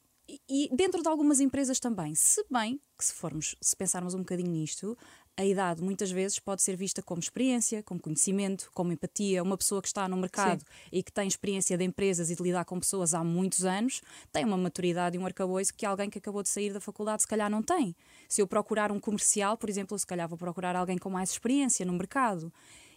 e 0.50 0.69
dentro 0.74 1.01
de 1.01 1.07
algumas 1.07 1.39
empresas 1.39 1.79
também, 1.79 2.13
se 2.13 2.43
bem 2.51 2.82
que 2.97 3.06
se 3.06 3.13
formos, 3.13 3.56
se 3.62 3.75
pensarmos 3.75 4.13
um 4.13 4.19
bocadinho 4.19 4.51
nisto, 4.51 4.97
a 5.38 5.45
idade 5.45 5.84
muitas 5.84 6.10
vezes 6.10 6.39
pode 6.39 6.63
ser 6.63 6.76
vista 6.76 7.04
como 7.04 7.19
experiência, 7.19 7.84
como 7.84 8.00
conhecimento, 8.00 8.71
como 8.73 8.91
empatia. 8.91 9.43
Uma 9.43 9.56
pessoa 9.56 9.82
que 9.84 9.88
está 9.88 10.08
no 10.08 10.17
mercado 10.17 10.62
Sim. 10.62 10.65
e 10.91 11.04
que 11.04 11.12
tem 11.12 11.28
experiência 11.28 11.78
de 11.78 11.84
empresas 11.84 12.32
e 12.32 12.36
de 12.36 12.41
lidar 12.41 12.65
com 12.65 12.80
pessoas 12.80 13.13
há 13.13 13.23
muitos 13.23 13.63
anos, 13.63 14.02
tem 14.32 14.43
uma 14.43 14.58
maturidade 14.58 15.15
e 15.15 15.19
um 15.19 15.26
arcabouço 15.26 15.73
que 15.76 15.86
alguém 15.86 16.10
que 16.10 16.17
acabou 16.17 16.41
de 16.41 16.50
sair 16.50 16.73
da 16.73 16.82
faculdade 16.82 17.21
se 17.21 17.28
calhar 17.28 17.52
não 17.52 17.62
tem. 17.62 17.95
Se 18.28 18.41
eu 18.41 18.47
procurar 18.47 18.91
um 18.91 19.00
comercial, 19.00 19.56
por 19.58 19.69
exemplo, 19.69 19.97
se 19.97 20.08
calhar 20.08 20.28
vou 20.28 20.39
procurar 20.39 20.76
alguém 20.76 20.97
com 20.97 21.10
mais 21.10 21.30
experiência 21.30 21.86
no 21.86 21.93
mercado. 21.93 22.52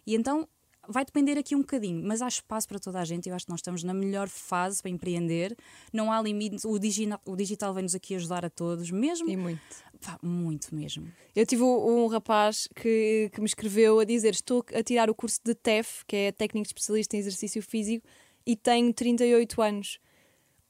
E 0.07 0.15
então 0.15 0.49
vai 0.91 1.05
depender 1.05 1.39
aqui 1.39 1.55
um 1.55 1.61
bocadinho, 1.61 2.03
mas 2.07 2.21
há 2.21 2.29
espaço 2.29 2.67
para 2.69 2.79
toda 2.79 3.01
a 3.01 3.05
gente. 3.05 3.29
Eu 3.29 3.35
acho 3.35 3.47
que 3.47 3.51
nós 3.51 3.61
estamos 3.61 3.83
na 3.83 3.95
melhor 3.95 4.29
fase 4.29 4.83
para 4.83 4.91
empreender. 4.91 5.57
Não 5.93 6.13
há 6.13 6.21
limites. 6.21 6.65
O 6.65 6.79
digital, 6.79 7.21
o 7.25 7.37
digital 7.37 7.73
vem-nos 7.73 7.95
aqui 7.95 8.15
ajudar 8.15 8.45
a 8.45 8.51
todos, 8.51 8.91
mesmo. 8.91 9.29
E 9.29 9.37
muito. 9.37 9.61
Pá, 10.01 10.19
muito 10.23 10.75
mesmo. 10.75 11.11
Eu 11.35 11.47
tive 11.47 11.63
um 11.63 12.07
rapaz 12.07 12.69
que, 12.75 13.31
que 13.33 13.41
me 13.41 13.47
escreveu 13.47 14.01
a 14.01 14.05
dizer: 14.05 14.33
Estou 14.35 14.65
a 14.75 14.83
tirar 14.83 15.09
o 15.09 15.15
curso 15.15 15.41
de 15.45 15.55
TEF, 15.55 16.05
que 16.07 16.17
é 16.17 16.33
Técnico 16.33 16.67
Especialista 16.67 17.17
em 17.17 17.21
Exercício 17.21 17.63
Físico, 17.63 18.07
e 18.47 18.57
tenho 18.57 18.93
38 18.93 19.63
anos. 19.63 20.01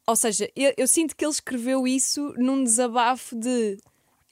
Ou 0.07 0.17
seja, 0.17 0.51
eu, 0.57 0.73
eu 0.77 0.89
sinto 0.89 1.17
que 1.17 1.25
ele 1.25 1.33
escreveu 1.33 1.87
isso 1.87 2.35
num 2.37 2.65
desabafo 2.65 3.37
de 3.37 3.79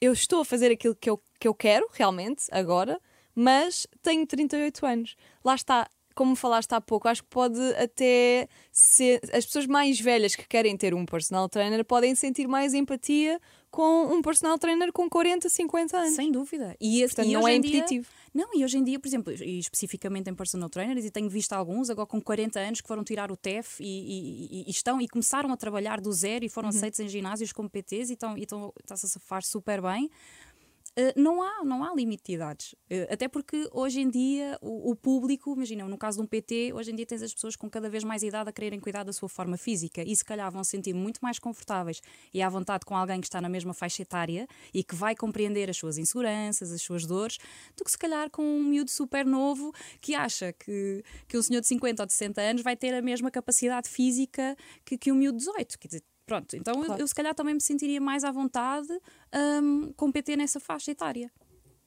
eu 0.01 0.13
estou 0.13 0.41
a 0.41 0.45
fazer 0.45 0.71
aquilo 0.71 0.95
que 0.95 1.09
eu, 1.09 1.21
que 1.39 1.47
eu 1.47 1.53
quero 1.53 1.87
realmente 1.91 2.45
agora, 2.51 2.99
mas 3.35 3.87
tenho 4.01 4.25
38 4.25 4.85
anos. 4.85 5.15
Lá 5.43 5.55
está, 5.55 5.89
como 6.15 6.35
falaste 6.35 6.73
há 6.73 6.81
pouco, 6.81 7.07
acho 7.07 7.23
que 7.23 7.29
pode 7.29 7.61
até 7.75 8.47
ser. 8.71 9.21
As 9.33 9.45
pessoas 9.45 9.65
mais 9.65 9.99
velhas 9.99 10.35
que 10.35 10.47
querem 10.47 10.75
ter 10.75 10.93
um 10.93 11.05
personal 11.05 11.47
trainer 11.47 11.83
podem 11.85 12.13
sentir 12.15 12.47
mais 12.47 12.73
empatia 12.73 13.39
com 13.71 14.05
um 14.05 14.21
personal 14.21 14.57
trainer 14.57 14.91
com 14.91 15.09
40, 15.09 15.47
50 15.47 15.97
anos. 15.97 16.15
Sem 16.15 16.31
dúvida. 16.31 16.75
E, 16.81 17.01
Portanto, 17.05 17.27
e 17.27 17.33
não 17.33 17.47
é 17.47 17.55
impeditivo. 17.55 18.07
Dia, 18.07 18.19
não, 18.33 18.53
e 18.53 18.63
hoje 18.63 18.77
em 18.77 18.83
dia, 18.83 18.99
por 18.99 19.07
exemplo, 19.07 19.33
e 19.33 19.59
especificamente 19.59 20.29
em 20.29 20.33
personal 20.33 20.69
trainers, 20.69 21.05
e 21.05 21.11
tenho 21.11 21.29
visto 21.29 21.53
alguns 21.53 21.89
agora 21.89 22.07
com 22.07 22.19
40 22.19 22.59
anos 22.59 22.81
que 22.81 22.87
foram 22.87 23.03
tirar 23.03 23.31
o 23.31 23.37
TEF 23.37 23.79
e, 23.79 23.85
e, 23.85 24.63
e 24.67 24.69
estão 24.69 24.99
e 24.99 25.07
começaram 25.07 25.51
a 25.51 25.57
trabalhar 25.57 26.01
do 26.01 26.11
zero 26.11 26.43
e 26.43 26.49
foram 26.49 26.69
uhum. 26.69 26.75
aceitos 26.75 26.99
em 26.99 27.07
ginásios 27.07 27.53
como 27.53 27.69
PTs 27.69 28.09
e 28.09 28.13
estão, 28.13 28.37
e 28.37 28.41
estão, 28.41 28.73
estão-se 28.79 29.05
a 29.05 29.09
safar 29.09 29.43
super 29.43 29.81
bem. 29.81 30.09
Eh, 30.99 31.13
não 31.15 31.41
há, 31.41 31.63
não 31.63 31.81
há 31.81 31.95
limite 31.95 32.23
de 32.25 32.33
idades. 32.33 32.73
Uh, 32.91 33.07
até 33.09 33.29
porque 33.29 33.69
hoje 33.71 34.01
em 34.01 34.09
dia 34.09 34.57
o, 34.61 34.91
o, 34.91 34.95
público, 34.97 35.53
imagina, 35.55 35.87
no 35.87 35.97
caso 35.97 36.17
de 36.17 36.23
um 36.23 36.27
PT, 36.27 36.73
hoje 36.73 36.91
em 36.91 36.95
dia 36.95 37.05
tens 37.05 37.23
as 37.23 37.33
pessoas 37.33 37.55
com 37.55 37.69
cada 37.69 37.89
vez 37.89 38.03
mais 38.03 38.21
idade 38.21 38.49
a 38.49 38.51
quererem 38.51 38.81
cuidar 38.81 39.03
da 39.05 39.13
sua 39.13 39.29
forma 39.29 39.55
física 39.55 40.03
e 40.05 40.13
se 40.13 40.25
calhar 40.25 40.51
vão 40.51 40.61
se 40.61 40.71
sentir 40.71 40.93
muito 40.93 41.19
mais 41.21 41.39
confortáveis 41.39 42.01
e 42.33 42.41
à 42.41 42.49
vontade 42.49 42.85
com 42.85 42.97
alguém 42.97 43.21
que 43.21 43.27
está 43.27 43.39
na 43.39 43.47
mesma 43.47 43.73
faixa 43.73 44.01
etária 44.01 44.45
e 44.73 44.83
que 44.83 44.93
vai 44.93 45.15
compreender 45.15 45.69
as 45.69 45.77
suas 45.77 45.97
inseguranças, 45.97 46.69
as 46.69 46.81
suas 46.81 47.05
dores, 47.05 47.37
do 47.77 47.85
que 47.85 47.91
se 47.91 47.97
calhar 47.97 48.29
com 48.29 48.43
um 48.43 48.61
miúdo 48.65 48.91
super 48.91 49.25
novo 49.25 49.73
que 50.01 50.13
acha 50.13 50.51
que, 50.51 51.01
que 51.29 51.37
um 51.37 51.41
senhor 51.41 51.61
de 51.61 51.67
50 51.67 52.03
ou 52.03 52.07
de 52.07 52.11
60 52.11 52.41
anos 52.41 52.61
vai 52.61 52.75
ter 52.75 52.93
a 52.93 53.01
mesma 53.01 53.31
capacidade 53.31 53.87
física 53.87 54.53
que, 54.83 54.97
que 54.97 55.13
um 55.13 55.15
miúdo 55.15 55.37
de 55.37 55.45
18. 55.45 55.79
Quer 55.79 55.87
dizer, 55.87 56.03
Pronto, 56.29 56.55
então 56.55 56.75
claro. 56.75 56.93
eu, 56.93 56.99
eu, 56.99 57.07
se 57.07 57.15
calhar 57.15 57.33
também 57.33 57.55
me 57.55 57.59
sentiria 57.59 57.99
mais 57.99 58.23
à 58.23 58.31
vontade 58.31 58.87
um, 59.63 59.91
com 59.93 60.11
PT 60.11 60.35
nessa 60.35 60.59
faixa 60.59 60.91
etária. 60.91 61.31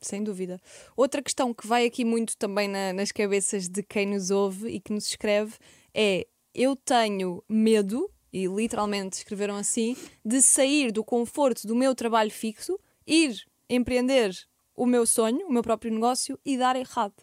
Sem 0.00 0.24
dúvida. 0.24 0.60
Outra 0.96 1.22
questão 1.22 1.54
que 1.54 1.64
vai 1.64 1.86
aqui 1.86 2.04
muito 2.04 2.36
também 2.36 2.66
na, 2.66 2.92
nas 2.92 3.12
cabeças 3.12 3.68
de 3.68 3.84
quem 3.84 4.04
nos 4.04 4.32
ouve 4.32 4.68
e 4.68 4.80
que 4.80 4.92
nos 4.92 5.06
escreve 5.06 5.54
é: 5.94 6.26
eu 6.52 6.74
tenho 6.74 7.40
medo, 7.48 8.10
e 8.32 8.48
literalmente 8.48 9.18
escreveram 9.18 9.54
assim, 9.54 9.96
de 10.24 10.42
sair 10.42 10.90
do 10.90 11.04
conforto 11.04 11.64
do 11.64 11.76
meu 11.76 11.94
trabalho 11.94 12.32
fixo, 12.32 12.80
ir 13.06 13.46
empreender 13.70 14.36
o 14.74 14.86
meu 14.86 15.06
sonho, 15.06 15.46
o 15.46 15.52
meu 15.52 15.62
próprio 15.62 15.92
negócio 15.92 16.36
e 16.44 16.58
dar 16.58 16.74
errado. 16.74 17.14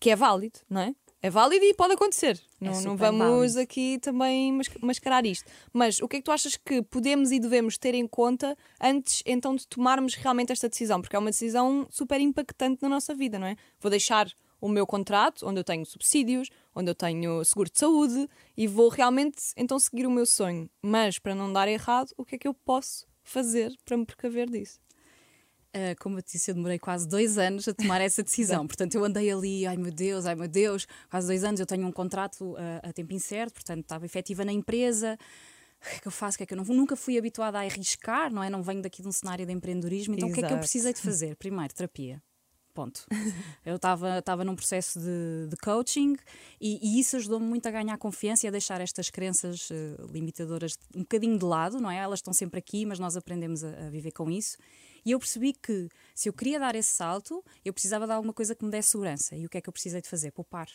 Que 0.00 0.08
é 0.08 0.16
válido, 0.16 0.60
não 0.66 0.80
é? 0.80 0.94
É 1.22 1.30
válido 1.30 1.64
e 1.64 1.72
pode 1.72 1.94
acontecer. 1.94 2.40
É 2.60 2.64
não, 2.64 2.80
não 2.80 2.96
vamos 2.96 3.52
válido. 3.52 3.60
aqui 3.60 3.98
também 4.00 4.58
mascarar 4.82 5.24
isto. 5.24 5.48
Mas 5.72 6.00
o 6.00 6.08
que 6.08 6.16
é 6.16 6.18
que 6.18 6.24
tu 6.24 6.32
achas 6.32 6.56
que 6.56 6.82
podemos 6.82 7.30
e 7.30 7.38
devemos 7.38 7.78
ter 7.78 7.94
em 7.94 8.08
conta 8.08 8.58
antes 8.80 9.22
então 9.24 9.54
de 9.54 9.64
tomarmos 9.68 10.14
realmente 10.14 10.50
esta 10.50 10.68
decisão? 10.68 11.00
Porque 11.00 11.14
é 11.14 11.18
uma 11.18 11.30
decisão 11.30 11.86
super 11.90 12.20
impactante 12.20 12.82
na 12.82 12.88
nossa 12.88 13.14
vida, 13.14 13.38
não 13.38 13.46
é? 13.46 13.56
Vou 13.80 13.88
deixar 13.88 14.28
o 14.60 14.68
meu 14.68 14.84
contrato, 14.84 15.46
onde 15.46 15.60
eu 15.60 15.64
tenho 15.64 15.86
subsídios, 15.86 16.48
onde 16.74 16.90
eu 16.90 16.94
tenho 16.94 17.44
seguro 17.44 17.70
de 17.70 17.78
saúde 17.78 18.28
e 18.56 18.66
vou 18.66 18.88
realmente 18.88 19.42
então 19.56 19.78
seguir 19.78 20.06
o 20.06 20.10
meu 20.10 20.26
sonho. 20.26 20.68
Mas 20.82 21.20
para 21.20 21.36
não 21.36 21.52
dar 21.52 21.68
errado, 21.68 22.12
o 22.16 22.24
que 22.24 22.34
é 22.34 22.38
que 22.38 22.48
eu 22.48 22.54
posso 22.54 23.06
fazer 23.22 23.72
para 23.84 23.96
me 23.96 24.04
precaver 24.04 24.50
disso? 24.50 24.80
Uh, 25.74 25.96
como 25.98 26.18
eu 26.18 26.22
disse, 26.22 26.50
eu 26.50 26.54
demorei 26.54 26.78
quase 26.78 27.08
dois 27.08 27.38
anos 27.38 27.66
a 27.66 27.72
tomar 27.72 28.00
essa 28.00 28.22
decisão. 28.22 28.66
portanto, 28.68 28.94
eu 28.94 29.04
andei 29.04 29.30
ali, 29.30 29.66
ai 29.66 29.76
meu 29.76 29.90
Deus, 29.90 30.26
ai 30.26 30.34
meu 30.34 30.46
Deus, 30.46 30.86
quase 31.10 31.26
dois 31.26 31.42
anos. 31.44 31.60
Eu 31.60 31.66
tenho 31.66 31.86
um 31.86 31.92
contrato 31.92 32.52
uh, 32.52 32.56
a 32.82 32.92
tempo 32.92 33.14
incerto, 33.14 33.54
portanto, 33.54 33.80
estava 33.80 34.04
efetiva 34.04 34.44
na 34.44 34.52
empresa. 34.52 35.18
O 35.80 35.88
que 35.88 35.96
é 35.96 35.98
que 36.00 36.08
eu 36.08 36.12
faço? 36.12 36.36
O 36.36 36.38
que 36.38 36.42
é 36.44 36.46
que 36.46 36.54
eu 36.54 36.58
não, 36.58 36.64
nunca 36.64 36.94
fui 36.94 37.16
habituada 37.16 37.58
a 37.58 37.62
arriscar, 37.62 38.32
não 38.32 38.42
é? 38.42 38.50
Não 38.50 38.62
venho 38.62 38.82
daqui 38.82 39.00
de 39.00 39.08
um 39.08 39.12
cenário 39.12 39.46
de 39.46 39.52
empreendedorismo. 39.52 40.14
Então, 40.14 40.28
Exato. 40.28 40.38
o 40.38 40.40
que 40.40 40.44
é 40.44 40.48
que 40.48 40.54
eu 40.54 40.58
precisei 40.58 40.92
de 40.92 41.00
fazer? 41.02 41.36
Primeiro, 41.36 41.72
terapia. 41.74 42.22
Ponto. 42.74 43.06
Eu 43.66 43.76
estava 43.76 44.44
num 44.44 44.56
processo 44.56 44.98
de, 44.98 45.48
de 45.48 45.56
coaching 45.56 46.16
e, 46.60 46.78
e 46.82 47.00
isso 47.00 47.16
ajudou-me 47.16 47.46
muito 47.46 47.66
a 47.66 47.70
ganhar 47.70 47.98
confiança 47.98 48.46
e 48.46 48.48
a 48.48 48.50
deixar 48.50 48.80
estas 48.80 49.10
crenças 49.10 49.68
uh, 49.70 50.06
limitadoras 50.10 50.78
um 50.94 51.00
bocadinho 51.00 51.38
de 51.38 51.44
lado, 51.44 51.78
não 51.80 51.90
é? 51.90 51.98
Elas 51.98 52.20
estão 52.20 52.32
sempre 52.32 52.58
aqui, 52.58 52.86
mas 52.86 52.98
nós 52.98 53.16
aprendemos 53.16 53.62
a, 53.62 53.68
a 53.86 53.90
viver 53.90 54.12
com 54.12 54.30
isso. 54.30 54.56
E 55.04 55.10
eu 55.10 55.18
percebi 55.18 55.52
que 55.52 55.88
se 56.14 56.28
eu 56.28 56.32
queria 56.32 56.58
dar 56.58 56.74
esse 56.74 56.90
salto, 56.90 57.44
eu 57.64 57.72
precisava 57.72 58.06
de 58.06 58.12
alguma 58.12 58.32
coisa 58.32 58.54
que 58.54 58.64
me 58.64 58.70
desse 58.70 58.90
segurança. 58.90 59.36
E 59.36 59.46
o 59.46 59.48
que 59.48 59.58
é 59.58 59.60
que 59.60 59.68
eu 59.68 59.72
precisei 59.72 60.00
de 60.00 60.08
fazer? 60.08 60.30
Poupar. 60.30 60.68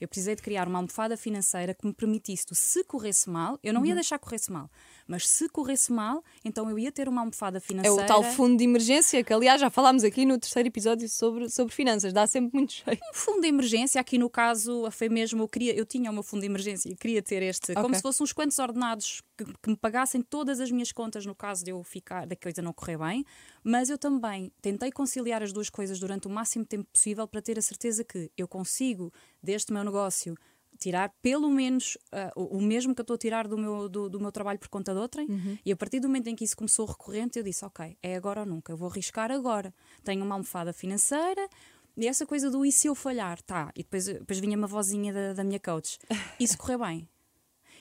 Eu 0.00 0.06
precisei 0.06 0.36
de 0.36 0.42
criar 0.42 0.68
uma 0.68 0.78
almofada 0.78 1.16
financeira 1.16 1.74
que 1.74 1.84
me 1.84 1.92
permitisse, 1.92 2.46
se 2.54 2.84
corresse 2.84 3.28
mal, 3.28 3.58
eu 3.64 3.74
não 3.74 3.84
ia 3.84 3.90
uhum. 3.90 3.96
deixar 3.96 4.18
corresse 4.18 4.50
mal, 4.50 4.70
mas 5.08 5.26
se 5.26 5.48
corresse 5.48 5.90
mal, 5.90 6.22
então 6.44 6.68
eu 6.68 6.78
ia 6.78 6.92
ter 6.92 7.08
uma 7.08 7.22
almofada 7.22 7.58
financeira. 7.58 8.02
É 8.02 8.04
o 8.04 8.06
tal 8.06 8.22
fundo 8.22 8.58
de 8.58 8.64
emergência, 8.64 9.24
que 9.24 9.32
aliás 9.32 9.58
já 9.58 9.70
falámos 9.70 10.04
aqui 10.04 10.26
no 10.26 10.38
terceiro 10.38 10.68
episódio 10.68 11.08
sobre, 11.08 11.48
sobre 11.48 11.74
finanças, 11.74 12.12
dá 12.12 12.26
sempre 12.26 12.54
muito 12.54 12.74
cheio. 12.84 12.98
Um 13.10 13.14
fundo 13.14 13.40
de 13.40 13.48
emergência, 13.48 13.98
aqui 13.98 14.18
no 14.18 14.28
caso 14.28 14.88
foi 14.90 15.08
mesmo, 15.08 15.42
eu, 15.42 15.48
queria, 15.48 15.74
eu 15.74 15.86
tinha 15.86 16.10
o 16.10 16.14
meu 16.14 16.22
fundo 16.22 16.40
de 16.40 16.46
emergência 16.46 16.90
e 16.90 16.94
queria 16.94 17.22
ter 17.22 17.42
este, 17.42 17.72
okay. 17.72 17.82
como 17.82 17.94
se 17.94 18.02
fossem 18.02 18.22
uns 18.22 18.32
quantos 18.34 18.58
ordenados 18.58 19.22
que, 19.36 19.44
que, 19.44 19.70
me 19.70 19.76
pagassem 19.76 20.20
todas 20.20 20.60
as 20.60 20.70
minhas 20.70 20.92
contas 20.92 21.24
no 21.24 21.34
caso 21.34 21.64
de 21.64 21.70
eu 21.70 21.82
ficar, 21.82 22.26
da 22.26 22.36
coisa 22.36 22.60
não 22.60 22.74
correr 22.74 22.98
bem, 22.98 23.24
mas 23.64 23.88
eu 23.88 23.96
também 23.96 24.52
tentei 24.60 24.92
conciliar 24.92 25.42
as 25.42 25.52
duas 25.52 25.70
coisas 25.70 25.98
durante 25.98 26.26
o 26.26 26.30
máximo 26.30 26.66
tempo 26.66 26.86
possível 26.92 27.26
para 27.26 27.40
ter 27.40 27.58
a 27.58 27.62
certeza 27.62 28.04
que 28.04 28.30
eu 28.36 28.46
consigo 28.46 29.10
deste 29.42 29.72
meu 29.72 29.82
negócio 29.82 30.36
tirar 30.78 31.12
pelo 31.22 31.50
menos 31.50 31.96
uh, 32.12 32.56
o 32.56 32.60
mesmo 32.60 32.94
que 32.94 33.00
eu 33.00 33.02
estou 33.02 33.14
a 33.14 33.18
tirar 33.18 33.48
do 33.48 33.58
meu, 33.58 33.88
do, 33.88 34.08
do, 34.08 34.20
meu 34.20 34.32
trabalho 34.32 34.58
por 34.58 34.68
conta 34.68 34.92
de 34.92 35.00
outrem. 35.00 35.28
Uhum. 35.28 35.58
E 35.64 35.72
a 35.72 35.76
partir 35.76 36.00
do 36.00 36.08
momento 36.08 36.28
em 36.28 36.36
que 36.36 36.44
isso 36.44 36.56
começou 36.56 36.86
recorrente, 36.86 37.38
eu 37.38 37.42
disse: 37.42 37.64
Ok, 37.64 37.96
é 38.02 38.16
agora 38.16 38.40
ou 38.40 38.46
nunca, 38.46 38.72
eu 38.72 38.76
vou 38.76 38.88
arriscar 38.88 39.30
agora. 39.30 39.74
Tenho 40.04 40.24
uma 40.24 40.34
almofada 40.34 40.72
financeira. 40.72 41.48
E 41.96 42.06
essa 42.06 42.24
coisa 42.24 42.48
do 42.48 42.64
e 42.64 42.70
se 42.70 42.86
eu 42.86 42.94
falhar? 42.94 43.42
Tá. 43.42 43.72
E 43.74 43.82
depois, 43.82 44.06
depois 44.06 44.38
vinha 44.38 44.56
uma 44.56 44.68
vozinha 44.68 45.12
da, 45.12 45.32
da 45.32 45.42
minha 45.42 45.58
coach. 45.58 45.98
Se 46.38 46.56
correr 46.56 46.78
bem? 46.78 47.08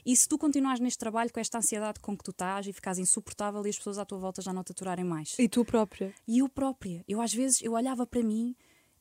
E 0.08 0.16
se 0.16 0.26
tu 0.26 0.38
continuares 0.38 0.80
neste 0.80 0.98
trabalho 0.98 1.32
com 1.34 1.40
esta 1.40 1.58
ansiedade 1.58 2.00
com 2.00 2.18
que 2.18 2.24
tu 2.24 2.32
estás 2.32 2.66
e 2.66 2.72
ficas 2.72 2.98
insuportável 2.98 3.62
e 3.66 3.70
as 3.70 3.78
pessoas 3.78 3.98
à 3.98 4.06
tua 4.06 4.18
volta 4.18 4.42
já 4.42 4.54
não 4.54 4.64
te 4.64 4.72
aturarem 4.72 5.04
mais? 5.04 5.38
E 5.38 5.50
tu 5.50 5.66
própria? 5.66 6.14
E 6.26 6.40
eu 6.40 6.48
própria. 6.48 7.04
Eu 7.06 7.22
às 7.22 7.34
vezes 7.34 7.62
eu 7.62 7.74
olhava 7.74 8.08
para 8.08 8.24
mim 8.24 8.56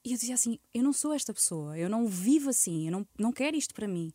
e 0.06 0.12
eu 0.12 0.18
dizia 0.18 0.36
assim: 0.36 0.58
eu 0.72 0.84
não 0.84 0.92
sou 0.92 1.12
esta 1.12 1.34
pessoa, 1.34 1.76
eu 1.76 1.90
não 1.90 2.06
vivo 2.06 2.48
assim, 2.50 2.86
eu 2.86 2.92
não, 2.92 3.06
não 3.18 3.32
quero 3.32 3.56
isto 3.56 3.74
para 3.74 3.88
mim. 3.88 4.12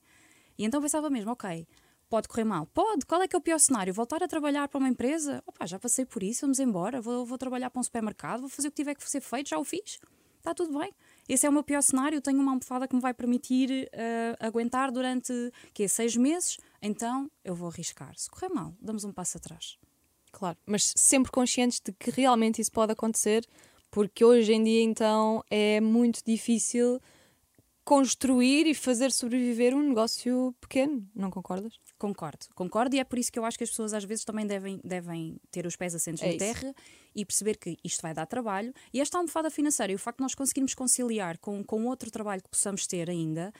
E 0.58 0.64
então 0.64 0.82
pensava 0.82 1.10
mesmo: 1.10 1.32
ok, 1.32 1.68
pode 2.10 2.30
correr 2.30 2.46
mal? 2.46 2.66
Pode. 2.68 3.06
Qual 3.06 3.22
é 3.22 3.28
que 3.28 3.36
é 3.36 3.40
o 3.40 3.42
pior 3.42 3.60
cenário? 3.60 3.94
Voltar 3.94 4.24
a 4.24 4.28
trabalhar 4.28 4.70
para 4.70 4.78
uma 4.78 4.88
empresa? 4.88 5.44
Opa, 5.46 5.66
já 5.68 5.78
passei 5.78 6.06
por 6.06 6.24
isso, 6.24 6.42
vamos 6.42 6.60
embora, 6.60 7.02
vou, 7.02 7.26
vou 7.26 7.38
trabalhar 7.38 7.70
para 7.70 7.82
um 7.82 7.84
supermercado, 7.84 8.40
vou 8.40 8.50
fazer 8.50 8.70
o 8.70 8.72
que 8.72 8.78
tiver 8.78 8.96
que 8.96 9.10
ser 9.10 9.20
feito, 9.20 9.50
já 9.50 9.58
o 9.58 9.66
fiz. 9.66 10.00
Está 10.38 10.56
tudo 10.56 10.80
bem. 10.80 10.92
Esse 11.30 11.46
é 11.46 11.50
o 11.50 11.54
meu 11.54 11.62
pior 11.62 11.84
cenário. 11.84 12.20
Tenho 12.20 12.40
uma 12.40 12.52
almofada 12.52 12.88
que 12.88 12.96
me 12.96 13.02
vai 13.02 13.14
permitir 13.14 13.88
uh, 13.94 14.38
aguentar 14.40 14.92
durante 14.92 15.32
que, 15.72 15.88
seis 15.88 16.16
meses. 16.16 16.58
Então 16.82 17.30
eu 17.44 17.54
vou 17.54 17.70
arriscar. 17.70 18.18
Se 18.18 18.28
correr 18.28 18.50
mal, 18.50 18.74
damos 18.82 19.04
um 19.04 19.12
passo 19.12 19.38
atrás. 19.38 19.78
Claro, 20.32 20.58
mas 20.66 20.94
sempre 20.96 21.32
conscientes 21.32 21.80
de 21.80 21.92
que 21.92 22.10
realmente 22.10 22.62
isso 22.62 22.72
pode 22.72 22.94
acontecer, 22.94 23.46
porque 23.92 24.24
hoje 24.24 24.54
em 24.54 24.64
dia, 24.64 24.82
então, 24.82 25.44
é 25.52 25.82
muito 25.82 26.22
difícil 26.26 27.00
construir 27.84 28.68
e 28.68 28.74
fazer 28.74 29.12
sobreviver 29.12 29.76
um 29.76 29.82
negócio 29.82 30.56
pequeno, 30.62 31.06
não 31.14 31.30
concordas? 31.30 31.74
Concordo, 31.98 32.46
concordo, 32.56 32.96
e 32.96 33.00
é 33.00 33.04
por 33.04 33.20
isso 33.20 33.32
que 33.32 33.38
eu 33.38 33.44
acho 33.44 33.58
que 33.58 33.64
as 33.64 33.70
pessoas 33.70 33.94
às 33.94 34.04
vezes 34.04 34.24
também 34.24 34.48
devem, 34.48 34.80
devem 34.84 35.38
ter 35.52 35.66
os 35.66 35.76
pés 35.76 35.94
assentos 35.94 36.24
é 36.24 36.32
na 36.32 36.38
terra 36.38 36.74
e 37.14 37.26
perceber 37.26 37.58
que 37.58 37.78
isto 37.84 38.02
vai 38.02 38.14
dar 38.14 38.26
trabalho. 38.26 38.74
E 38.94 39.02
esta 39.02 39.18
almofada 39.18 39.50
financeira 39.50 39.92
e 39.92 39.96
o 39.96 40.00
facto 40.00 40.20
de 40.20 40.24
nós 40.24 40.34
conseguirmos 40.34 40.74
conciliar 40.74 41.38
com, 41.40 41.64
com 41.64 41.86
outro 41.86 42.10
trabalho 42.10 42.42
que 42.42 42.50
possamos 42.50 42.88
ter 42.88 43.10
ainda, 43.10 43.52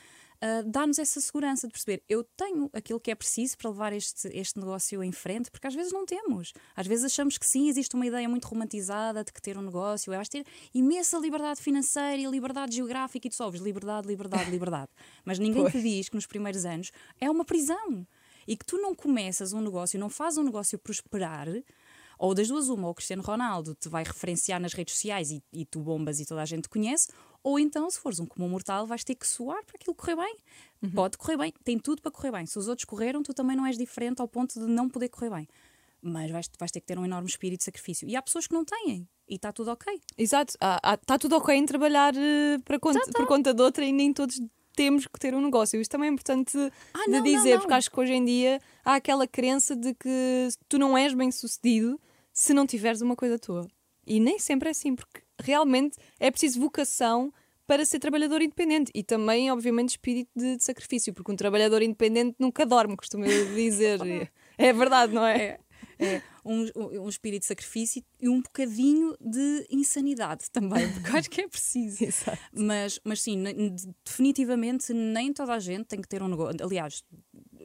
uh, 0.42 0.70
dá-nos 0.70 1.00
essa 1.00 1.20
segurança 1.22 1.68
de 1.68 1.74
perceber 1.74 2.04
eu 2.10 2.24
tenho 2.24 2.70
aquilo 2.74 3.00
que 3.00 3.12
é 3.12 3.16
preciso 3.16 3.58
para 3.58 3.70
levar 3.70 3.94
este, 3.94 4.28
este 4.30 4.60
negócio 4.60 5.04
em 5.04 5.12
frente, 5.12 5.52
porque 5.52 5.68
às 5.68 5.76
vezes 5.76 5.92
não 5.92 6.06
temos. 6.06 6.54
Às 6.76 6.88
vezes 6.88 7.06
achamos 7.06 7.38
que 7.38 7.46
sim, 7.46 7.70
existe 7.70 7.96
uma 7.96 8.06
ideia 8.06 8.28
muito 8.28 8.46
romantizada 8.46 9.24
de 9.24 9.32
que 9.32 9.42
ter 9.42 9.58
um 9.58 9.62
negócio 9.62 10.12
é 10.14 10.16
vais 10.16 10.30
ter 10.30 10.46
imensa 10.74 11.18
liberdade 11.18 11.62
financeira 11.62 12.18
e 12.18 12.26
liberdade 12.26 12.76
geográfica 12.76 13.28
e 13.28 13.30
tu 13.30 13.36
só 13.36 13.50
liberdade, 13.50 14.08
liberdade, 14.08 14.50
liberdade. 14.52 14.92
Mas 15.24 15.40
ninguém 15.40 15.64
pois. 15.64 15.74
te 15.74 15.82
diz 15.82 16.10
que 16.10 16.16
nos 16.16 16.26
primeiros 16.26 16.66
anos 16.66 16.92
é 17.20 17.30
uma 17.30 17.46
prisão. 17.46 18.06
E 18.48 18.58
que 18.58 18.66
tu 18.66 18.78
não 18.78 18.96
começas 18.96 19.54
um 19.54 19.62
negócio, 19.62 20.00
não 20.00 20.10
fazes 20.10 20.40
um 20.40 20.44
negócio 20.44 20.78
prosperar 20.80 21.48
ou 22.22 22.36
das 22.36 22.48
duas, 22.48 22.70
uma, 22.70 22.86
ou 22.86 22.92
o 22.92 22.94
Cristiano 22.94 23.24
Ronaldo 23.24 23.74
te 23.74 23.90
vai 23.90 24.04
referenciar 24.04 24.62
nas 24.62 24.74
redes 24.74 24.94
sociais 24.94 25.32
e, 25.32 25.44
e 25.52 25.66
tu 25.66 25.80
bombas 25.80 26.20
e 26.20 26.26
toda 26.26 26.40
a 26.44 26.46
gente 26.46 26.64
te 26.64 26.70
conhece, 26.70 27.08
ou 27.44 27.58
então, 27.58 27.90
se 27.90 28.00
fores 28.00 28.20
um 28.20 28.28
comum 28.28 28.48
mortal, 28.48 28.86
vais 28.86 29.04
ter 29.04 29.16
que 29.16 29.28
suar 29.28 29.66
para 29.66 29.76
aquilo 29.76 29.96
correr 29.96 30.16
bem. 30.16 30.38
Uhum. 30.84 30.92
Pode 30.92 31.18
correr 31.18 31.36
bem, 31.36 31.52
tem 31.64 31.80
tudo 31.80 32.00
para 32.00 32.12
correr 32.12 32.32
bem. 32.32 32.46
Se 32.46 32.60
os 32.60 32.68
outros 32.68 32.86
correram, 32.86 33.24
tu 33.24 33.34
também 33.34 33.58
não 33.58 33.66
és 33.66 33.76
diferente 33.76 34.22
ao 34.22 34.28
ponto 34.28 34.60
de 34.60 34.68
não 34.68 34.88
poder 34.88 35.10
correr 35.10 35.32
bem. 35.32 35.48
Mas 36.00 36.30
vais, 36.30 36.48
vais 36.60 36.72
ter 36.72 36.80
que 36.80 36.86
ter 36.86 37.00
um 37.00 37.06
enorme 37.06 37.28
espírito 37.28 37.62
de 37.62 37.66
sacrifício. 37.66 38.08
E 38.08 38.16
há 38.16 38.22
pessoas 38.22 38.46
que 38.46 38.54
não 38.54 38.64
têm, 38.64 39.10
e 39.28 39.36
está 39.36 39.52
tudo 39.52 39.72
ok. 39.72 40.00
Exato, 40.16 40.54
está 41.02 41.18
tudo 41.18 41.38
ok 41.38 41.56
em 41.56 41.66
trabalhar 41.66 42.14
uh, 42.14 42.62
para 42.64 42.80
conta, 42.80 43.00
tá, 43.00 43.06
tá. 43.14 43.20
por 43.20 43.26
conta 43.26 43.52
de 43.52 43.64
outra 43.64 43.84
e 43.84 43.92
nem 43.92 44.14
todos 44.14 44.40
temos 44.76 45.08
que 45.08 45.20
ter 45.20 45.34
um 45.34 45.42
negócio. 45.42 45.82
Isto 45.82 45.94
também 45.94 46.10
é 46.10 46.14
importante 46.14 46.56
ah, 46.94 47.06
de 47.06 47.12
não, 47.12 47.24
dizer, 47.24 47.38
não, 47.38 47.52
não. 47.54 47.60
porque 47.62 47.74
acho 47.74 47.90
que 47.90 48.00
hoje 48.00 48.14
em 48.14 48.24
dia 48.24 48.62
há 48.86 48.94
aquela 48.94 49.26
crença 49.26 49.76
de 49.76 49.96
que 49.96 50.50
tu 50.70 50.78
não 50.78 50.96
és 50.96 51.16
bem 51.16 51.32
sucedido 51.32 52.00
se 52.42 52.56
não 52.56 52.66
tiveres 52.66 53.02
uma 53.02 53.16
coisa 53.16 53.38
tua. 53.38 53.68
E 54.06 54.20
nem 54.20 54.40
sempre 54.40 54.70
é 54.70 54.72
assim, 54.72 54.96
porque 54.96 55.22
realmente 55.40 55.96
é 56.20 56.32
preciso 56.32 56.60
vocação 56.60 57.32
para 57.68 57.86
ser 57.86 58.00
trabalhador 58.00 58.42
independente 58.42 58.92
e 58.96 59.04
também, 59.04 59.52
obviamente, 59.52 59.90
espírito 59.90 60.32
de, 60.36 60.58
de 60.58 60.64
sacrifício, 60.64 61.14
porque 61.14 61.32
um 61.32 61.36
trabalhador 61.36 61.84
independente 61.84 62.36
nunca 62.40 62.66
dorme, 62.66 62.98
costumo 62.98 63.26
dizer. 63.26 64.00
é 64.58 64.74
verdade, 64.74 65.14
não 65.14 65.24
é? 65.24 65.60
é, 66.00 66.06
é. 66.16 66.22
Um, 66.44 66.66
um, 67.04 67.08
espírito 67.08 67.42
de 67.42 67.46
sacrifício 67.46 68.04
e 68.20 68.28
um 68.28 68.42
bocadinho 68.42 69.16
de 69.22 69.68
insanidade 69.70 70.50
também, 70.50 70.92
porque 70.94 71.16
acho 71.16 71.30
que 71.30 71.42
é 71.42 71.48
preciso. 71.48 72.04
mas, 72.52 73.00
mas 73.04 73.22
sim, 73.22 73.44
definitivamente 74.04 74.92
nem 74.92 75.32
toda 75.32 75.54
a 75.54 75.60
gente 75.60 75.86
tem 75.86 76.02
que 76.02 76.08
ter 76.08 76.24
um 76.24 76.28
negócio. 76.28 76.58
Aliás, 76.66 77.04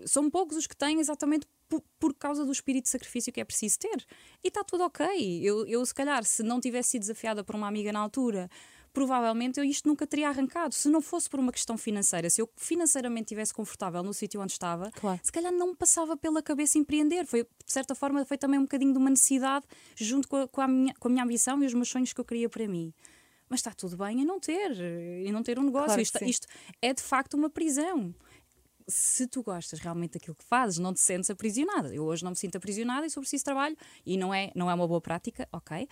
são 0.04 0.30
poucos 0.30 0.56
os 0.56 0.66
que 0.66 0.76
têm 0.76 1.00
exatamente 1.00 1.46
por, 1.68 1.82
por, 1.98 2.14
causa 2.14 2.44
do 2.44 2.52
espírito 2.52 2.84
de 2.84 2.90
sacrifício 2.90 3.32
que 3.32 3.40
é 3.40 3.44
preciso 3.44 3.78
ter. 3.78 4.04
E 4.42 4.48
está 4.48 4.62
tudo 4.62 4.84
ok. 4.84 5.06
Eu, 5.42 5.66
eu, 5.66 5.84
se 5.84 5.94
calhar, 5.94 6.24
se 6.24 6.42
não 6.42 6.60
tivesse 6.60 6.90
sido 6.90 7.00
desafiada 7.00 7.42
por 7.42 7.54
uma 7.54 7.66
amiga 7.66 7.92
na 7.92 8.00
altura, 8.00 8.48
provavelmente 8.92 9.60
eu 9.60 9.64
isto 9.64 9.88
nunca 9.88 10.06
teria 10.06 10.28
arrancado. 10.28 10.74
Se 10.74 10.88
não 10.88 11.00
fosse 11.00 11.28
por 11.28 11.38
uma 11.38 11.52
questão 11.52 11.76
financeira, 11.76 12.30
se 12.30 12.40
eu 12.40 12.48
financeiramente 12.56 13.24
estivesse 13.24 13.52
confortável 13.52 14.02
no 14.02 14.14
sítio 14.14 14.40
onde 14.40 14.52
estava, 14.52 14.90
claro. 14.92 15.20
se 15.22 15.30
calhar 15.32 15.52
não 15.52 15.68
me 15.68 15.76
passava 15.76 16.16
pela 16.16 16.42
cabeça 16.42 16.78
empreender. 16.78 17.26
Foi, 17.26 17.42
de 17.42 17.72
certa 17.72 17.94
forma, 17.94 18.24
foi 18.24 18.38
também 18.38 18.58
um 18.58 18.62
bocadinho 18.62 18.92
de 18.92 18.98
uma 18.98 19.10
necessidade 19.10 19.66
junto 19.96 20.28
com 20.28 20.36
a, 20.36 20.48
com 20.48 20.60
a, 20.60 20.68
minha, 20.68 20.94
com 20.94 21.08
a 21.08 21.10
minha 21.10 21.24
ambição 21.24 21.62
e 21.62 21.66
os 21.66 21.74
meus 21.74 21.88
sonhos 21.88 22.12
que 22.12 22.20
eu 22.20 22.24
queria 22.24 22.48
para 22.48 22.66
mim 22.66 22.92
mas 23.48 23.60
está 23.60 23.72
tudo 23.72 23.96
bem 23.96 24.22
em 24.22 24.24
não 24.24 24.40
ter, 24.40 24.72
em 25.24 25.30
não 25.30 25.42
ter 25.42 25.56
um 25.58 25.62
negócio. 25.62 25.86
Claro 25.86 26.02
isto, 26.02 26.24
isto, 26.24 26.46
é 26.82 26.92
de 26.92 27.02
facto 27.02 27.34
uma 27.34 27.48
prisão 27.48 28.12
se 28.88 29.26
tu 29.26 29.42
gostas 29.42 29.80
realmente 29.80 30.12
daquilo 30.12 30.34
que 30.34 30.44
fazes, 30.44 30.78
não 30.78 30.92
te 30.94 31.00
sentes 31.00 31.28
aprisionada. 31.30 31.94
Eu 31.94 32.04
hoje 32.04 32.22
não 32.22 32.30
me 32.30 32.36
sinto 32.36 32.56
aprisionada 32.56 33.06
e 33.06 33.10
sobre 33.10 33.28
isso 33.32 33.44
trabalho 33.44 33.76
e 34.04 34.16
não 34.16 34.32
é, 34.32 34.52
não 34.54 34.70
é 34.70 34.74
uma 34.74 34.86
boa 34.86 35.00
prática, 35.00 35.48
ok? 35.52 35.84
Uh, 35.84 35.88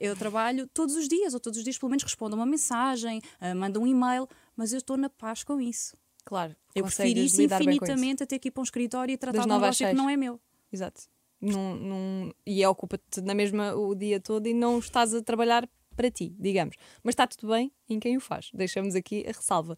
eu 0.00 0.16
trabalho 0.16 0.66
todos 0.68 0.96
os 0.96 1.08
dias, 1.08 1.34
ou 1.34 1.40
todos 1.40 1.58
os 1.58 1.64
dias 1.64 1.78
pelo 1.78 1.90
menos 1.90 2.02
respondo 2.02 2.34
a 2.34 2.38
uma 2.38 2.46
mensagem, 2.46 3.20
uh, 3.40 3.54
mando 3.56 3.80
um 3.80 3.86
e-mail, 3.86 4.28
mas 4.56 4.72
eu 4.72 4.78
estou 4.78 4.96
na 4.96 5.08
paz 5.08 5.44
com 5.44 5.60
isso. 5.60 5.96
Claro. 6.24 6.56
Eu 6.74 6.84
prefiro 6.84 7.20
isso 7.20 7.40
infinitamente 7.40 8.22
a 8.22 8.26
ter 8.26 8.38
que 8.38 8.48
ir 8.48 8.50
para 8.50 8.60
um 8.60 8.64
escritório 8.64 9.12
e 9.12 9.16
tratar 9.16 9.42
de 9.42 9.46
um 9.46 9.52
negócio 9.52 9.86
que 9.86 9.94
não 9.94 10.10
é 10.10 10.16
meu. 10.16 10.40
Exato. 10.72 11.02
Num, 11.40 11.76
num, 11.76 12.32
e 12.44 12.64
ocupa-te 12.66 13.20
na 13.20 13.34
mesma 13.34 13.74
o 13.74 13.94
dia 13.94 14.18
todo 14.18 14.46
e 14.46 14.54
não 14.54 14.78
estás 14.78 15.14
a 15.14 15.22
trabalhar 15.22 15.68
para 15.96 16.10
ti, 16.10 16.34
digamos. 16.38 16.76
Mas 17.02 17.14
está 17.14 17.26
tudo 17.26 17.48
bem 17.52 17.72
em 17.88 17.98
quem 17.98 18.16
o 18.16 18.20
faz. 18.20 18.50
Deixamos 18.52 18.94
aqui 18.94 19.24
a 19.26 19.32
ressalva. 19.32 19.76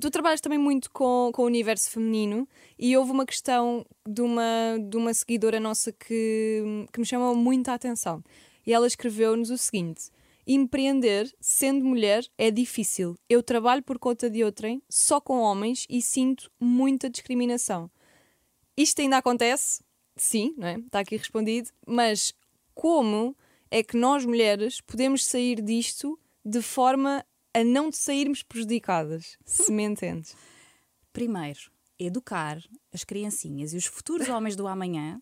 Tu 0.00 0.10
trabalhas 0.10 0.40
também 0.40 0.58
muito 0.58 0.90
com, 0.90 1.30
com 1.32 1.42
o 1.42 1.46
universo 1.46 1.90
feminino 1.90 2.46
e 2.78 2.96
houve 2.96 3.10
uma 3.10 3.26
questão 3.26 3.84
de 4.06 4.20
uma, 4.20 4.78
de 4.88 4.96
uma 4.96 5.12
seguidora 5.14 5.58
nossa 5.58 5.90
que, 5.90 6.86
que 6.92 7.00
me 7.00 7.06
chamou 7.06 7.34
muita 7.34 7.72
atenção. 7.72 8.22
E 8.66 8.72
ela 8.72 8.86
escreveu-nos 8.86 9.50
o 9.50 9.58
seguinte: 9.58 10.10
Empreender 10.46 11.34
sendo 11.40 11.84
mulher 11.84 12.24
é 12.36 12.50
difícil. 12.50 13.16
Eu 13.28 13.42
trabalho 13.42 13.82
por 13.82 13.98
conta 13.98 14.28
de 14.28 14.44
outrem, 14.44 14.82
só 14.90 15.20
com 15.20 15.38
homens 15.38 15.86
e 15.88 16.02
sinto 16.02 16.50
muita 16.60 17.08
discriminação. 17.08 17.90
Isto 18.76 19.00
ainda 19.00 19.18
acontece? 19.18 19.82
Sim, 20.16 20.54
não 20.58 20.68
é? 20.68 20.78
Está 20.78 21.00
aqui 21.00 21.16
respondido. 21.16 21.70
Mas 21.86 22.34
como 22.74 23.34
é 23.70 23.82
que 23.82 23.96
nós 23.96 24.24
mulheres 24.24 24.80
podemos 24.80 25.24
sair 25.24 25.60
disto 25.60 26.18
de 26.44 26.60
forma 26.60 27.24
a 27.52 27.62
não 27.62 27.92
sairmos 27.92 28.42
prejudicadas, 28.42 29.38
se 29.44 29.70
me 29.70 29.84
entendes. 29.84 30.36
Primeiro, 31.12 31.70
educar 31.98 32.62
as 32.92 33.04
criancinhas 33.04 33.72
e 33.72 33.76
os 33.76 33.86
futuros 33.86 34.28
homens 34.28 34.56
do 34.56 34.66
amanhã 34.66 35.20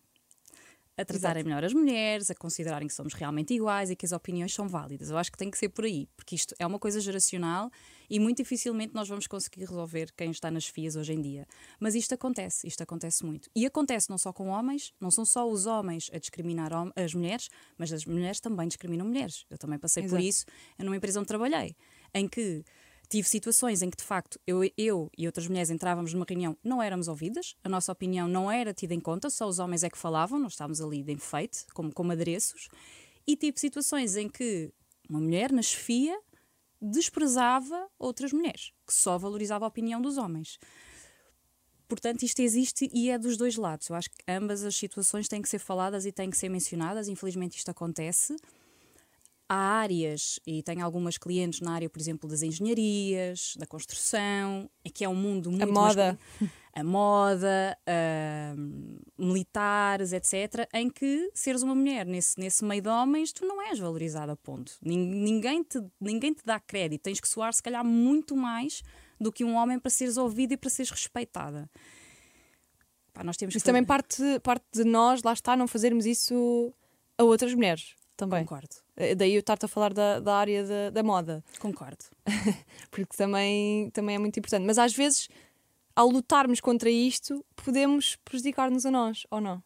a 0.95 1.03
tratarem 1.03 1.43
melhor 1.43 1.63
as 1.63 1.73
mulheres, 1.73 2.29
a 2.29 2.35
considerarem 2.35 2.87
que 2.87 2.93
somos 2.93 3.13
realmente 3.13 3.53
iguais 3.53 3.89
e 3.89 3.95
que 3.95 4.05
as 4.05 4.11
opiniões 4.11 4.53
são 4.53 4.67
válidas. 4.67 5.09
Eu 5.09 5.17
acho 5.17 5.31
que 5.31 5.37
tem 5.37 5.49
que 5.49 5.57
ser 5.57 5.69
por 5.69 5.85
aí, 5.85 6.07
porque 6.15 6.35
isto 6.35 6.53
é 6.59 6.67
uma 6.67 6.77
coisa 6.77 6.99
geracional 6.99 7.71
e 8.09 8.19
muito 8.19 8.37
dificilmente 8.37 8.93
nós 8.93 9.07
vamos 9.07 9.25
conseguir 9.25 9.61
resolver 9.61 10.11
quem 10.15 10.29
está 10.29 10.51
nas 10.51 10.67
FIAs 10.67 10.95
hoje 10.95 11.13
em 11.13 11.21
dia. 11.21 11.47
Mas 11.79 11.95
isto 11.95 12.13
acontece, 12.13 12.67
isto 12.67 12.81
acontece 12.83 13.25
muito. 13.25 13.49
E 13.55 13.65
acontece 13.65 14.09
não 14.09 14.17
só 14.17 14.31
com 14.31 14.49
homens, 14.49 14.93
não 14.99 15.09
são 15.09 15.25
só 15.25 15.49
os 15.49 15.65
homens 15.65 16.11
a 16.13 16.19
discriminar 16.19 16.71
as 16.95 17.13
mulheres, 17.13 17.49
mas 17.77 17.91
as 17.91 18.05
mulheres 18.05 18.39
também 18.39 18.67
discriminam 18.67 19.07
mulheres. 19.07 19.45
Eu 19.49 19.57
também 19.57 19.79
passei 19.79 20.03
Exato. 20.03 20.21
por 20.21 20.23
isso 20.23 20.45
numa 20.77 20.95
empresa 20.95 21.19
onde 21.19 21.27
trabalhei, 21.27 21.75
em 22.13 22.27
que 22.27 22.63
tive 23.13 23.29
situações 23.29 23.83
em 23.83 23.91
que, 23.91 23.97
de 23.97 24.03
facto, 24.03 24.39
eu, 24.47 24.61
eu 24.75 25.07
e 25.15 25.27
outras 25.27 25.47
mulheres 25.47 25.69
entrávamos 25.69 26.11
numa 26.15 26.25
reunião, 26.27 26.57
não 26.63 26.81
éramos 26.81 27.07
ouvidas, 27.07 27.55
a 27.63 27.69
nossa 27.69 27.91
opinião 27.91 28.27
não 28.27 28.51
era 28.51 28.73
tida 28.73 28.95
em 28.95 28.99
conta, 28.99 29.29
só 29.29 29.47
os 29.47 29.59
homens 29.59 29.83
é 29.83 29.89
que 29.89 29.99
falavam, 29.99 30.39
nós 30.39 30.53
estávamos 30.53 30.81
ali 30.81 31.03
de 31.03 31.11
enfeite, 31.11 31.63
como, 31.75 31.93
como 31.93 32.11
adereços, 32.11 32.69
e 33.27 33.35
tive 33.35 33.59
situações 33.59 34.15
em 34.15 34.27
que 34.27 34.73
uma 35.07 35.21
mulher 35.21 35.51
na 35.51 35.61
chefia 35.61 36.19
desprezava 36.81 37.87
outras 37.99 38.33
mulheres, 38.33 38.73
que 38.87 38.93
só 38.95 39.15
valorizava 39.15 39.63
a 39.65 39.67
opinião 39.67 40.01
dos 40.01 40.17
homens. 40.17 40.57
Portanto, 41.87 42.23
isto 42.23 42.39
existe 42.39 42.89
e 42.91 43.11
é 43.11 43.19
dos 43.19 43.37
dois 43.37 43.57
lados. 43.57 43.89
Eu 43.89 43.95
acho 43.95 44.09
que 44.09 44.23
ambas 44.27 44.63
as 44.63 44.75
situações 44.75 45.27
têm 45.27 45.39
que 45.39 45.49
ser 45.49 45.59
faladas 45.59 46.07
e 46.07 46.11
têm 46.11 46.31
que 46.31 46.37
ser 46.37 46.49
mencionadas. 46.49 47.07
Infelizmente, 47.07 47.57
isto 47.57 47.69
acontece 47.69 48.35
há 49.47 49.55
áreas, 49.55 50.39
e 50.45 50.63
tenho 50.63 50.83
algumas 50.83 51.17
clientes 51.17 51.59
na 51.61 51.73
área, 51.73 51.89
por 51.89 51.99
exemplo, 51.99 52.29
das 52.29 52.41
engenharias, 52.41 53.55
da 53.57 53.65
construção, 53.65 54.69
que 54.93 55.03
é 55.03 55.09
um 55.09 55.15
mundo 55.15 55.49
muito. 55.49 55.63
A 55.63 55.67
moda. 55.67 56.19
A 56.75 56.83
moda, 56.83 57.77
uh, 57.87 59.03
militares, 59.15 60.11
etc., 60.11 60.67
em 60.73 60.89
que 60.89 61.29
seres 61.31 61.61
uma 61.61 61.75
mulher 61.75 62.03
nesse, 62.03 62.39
nesse 62.39 62.65
meio 62.65 62.81
de 62.81 62.89
homens, 62.89 63.31
tu 63.31 63.45
não 63.45 63.61
és 63.61 63.77
valorizada, 63.77 64.35
ponto. 64.35 64.73
Ninguém 64.81 65.61
te, 65.61 65.79
ninguém 66.01 66.33
te 66.33 66.43
dá 66.43 66.59
crédito. 66.59 67.03
Tens 67.03 67.19
que 67.19 67.27
soar, 67.27 67.53
se 67.53 67.61
calhar, 67.61 67.85
muito 67.85 68.35
mais 68.35 68.81
do 69.21 69.31
que 69.31 69.43
um 69.43 69.53
homem 69.53 69.77
para 69.77 69.91
seres 69.91 70.17
ouvida 70.17 70.55
e 70.55 70.57
para 70.57 70.71
seres 70.71 70.89
respeitada. 70.89 71.69
Pá, 73.13 73.23
nós 73.23 73.37
temos 73.37 73.53
isso 73.55 73.63
também 73.63 73.83
parte, 73.83 74.23
parte 74.41 74.65
de 74.73 74.83
nós, 74.83 75.21
lá 75.21 75.33
está, 75.33 75.55
não 75.55 75.67
fazermos 75.67 76.07
isso 76.07 76.73
a 77.19 77.23
outras 77.23 77.53
mulheres 77.53 77.93
também. 78.15 78.43
Concordo. 78.43 78.75
Eh, 78.95 79.15
daí 79.15 79.33
eu 79.33 79.39
estar-te 79.39 79.65
a 79.65 79.67
falar 79.67 79.93
da, 79.93 80.19
da 80.19 80.35
área 80.35 80.63
da, 80.63 80.89
da 80.89 81.03
moda. 81.03 81.43
Concordo. 81.59 82.05
Porque 82.91 83.15
também, 83.17 83.89
também 83.91 84.15
é 84.15 84.19
muito 84.19 84.37
importante. 84.37 84.65
Mas 84.65 84.77
às 84.77 84.93
vezes, 84.93 85.27
ao 85.95 86.07
lutarmos 86.07 86.59
contra 86.59 86.89
isto, 86.89 87.43
podemos 87.55 88.15
prejudicar-nos 88.23 88.85
a 88.85 88.91
nós, 88.91 89.25
ou 89.29 89.41
não? 89.41 89.63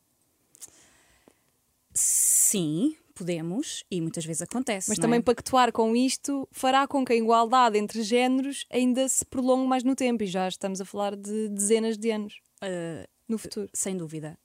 Sim, 1.93 2.95
podemos, 3.15 3.83
e 3.89 3.99
muitas 3.99 4.23
vezes 4.23 4.43
acontece. 4.43 4.89
Mas 4.89 4.99
também 4.99 5.19
é? 5.19 5.21
pactuar 5.21 5.71
com 5.71 5.95
isto 5.95 6.47
fará 6.51 6.87
com 6.87 7.03
que 7.03 7.13
a 7.13 7.15
igualdade 7.15 7.77
entre 7.77 8.03
géneros 8.03 8.65
ainda 8.69 9.09
se 9.09 9.25
prolongue 9.25 9.67
mais 9.67 9.83
no 9.83 9.95
tempo, 9.95 10.23
e 10.23 10.27
já 10.27 10.47
estamos 10.47 10.79
a 10.79 10.85
falar 10.85 11.15
de 11.15 11.49
dezenas 11.49 11.97
de 11.97 12.11
anos 12.11 12.39
uh, 12.61 13.07
no 13.27 13.37
futuro. 13.37 13.69
Sem 13.73 13.97
dúvida. 13.97 14.37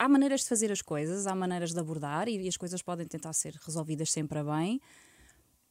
Há 0.00 0.08
maneiras 0.08 0.40
de 0.40 0.48
fazer 0.48 0.72
as 0.72 0.80
coisas, 0.80 1.26
há 1.26 1.34
maneiras 1.34 1.74
de 1.74 1.78
abordar 1.78 2.26
e 2.26 2.48
as 2.48 2.56
coisas 2.56 2.80
podem 2.80 3.06
tentar 3.06 3.34
ser 3.34 3.54
resolvidas 3.62 4.10
sempre 4.10 4.38
a 4.38 4.42
bem 4.42 4.80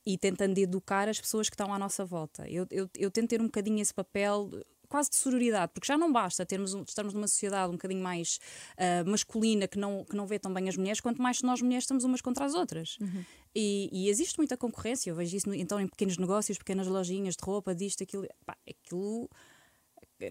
e 0.05 0.19
tentando 0.19 0.55
educar 0.59 1.09
as 1.09 1.19
pessoas 1.19 1.49
que 1.49 1.55
estão 1.55 1.73
à 1.73 1.79
nossa 1.79 2.05
volta. 2.05 2.47
Eu, 2.47 2.67
eu, 2.69 2.87
eu 2.95 3.09
tento 3.09 3.29
ter 3.29 3.41
um 3.41 3.45
bocadinho 3.45 3.81
esse 3.81 3.91
papel 3.91 4.51
quase 4.87 5.09
de 5.09 5.15
sororidade, 5.15 5.71
porque 5.73 5.87
já 5.87 5.97
não 5.97 6.13
basta 6.13 6.45
termos 6.45 6.75
estamos 6.87 7.11
numa 7.11 7.27
sociedade 7.27 7.69
um 7.69 7.73
bocadinho 7.73 8.03
mais 8.03 8.39
uh, 8.77 9.09
masculina 9.09 9.67
que 9.67 9.79
não, 9.79 10.05
que 10.05 10.15
não 10.15 10.27
vê 10.27 10.37
tão 10.37 10.53
bem 10.53 10.69
as 10.69 10.77
mulheres, 10.77 11.01
quanto 11.01 11.19
mais 11.19 11.41
nós 11.41 11.59
mulheres 11.59 11.85
estamos 11.85 12.03
umas 12.03 12.21
contra 12.21 12.45
as 12.45 12.53
outras. 12.53 12.99
Uhum. 13.01 13.25
E, 13.55 13.89
e, 13.91 14.09
existe 14.09 14.37
muita 14.37 14.55
concorrência, 14.55 15.09
eu 15.09 15.15
vejo 15.15 15.35
isso 15.35 15.49
no, 15.49 15.55
então 15.55 15.81
em 15.81 15.87
pequenos 15.87 16.19
negócios, 16.19 16.55
pequenas 16.59 16.85
lojinhas 16.85 17.35
de 17.35 17.43
roupa, 17.43 17.73
disto, 17.73 18.03
aquilo. 18.03 18.27
Pá, 18.45 18.55
aquilo 18.69 19.27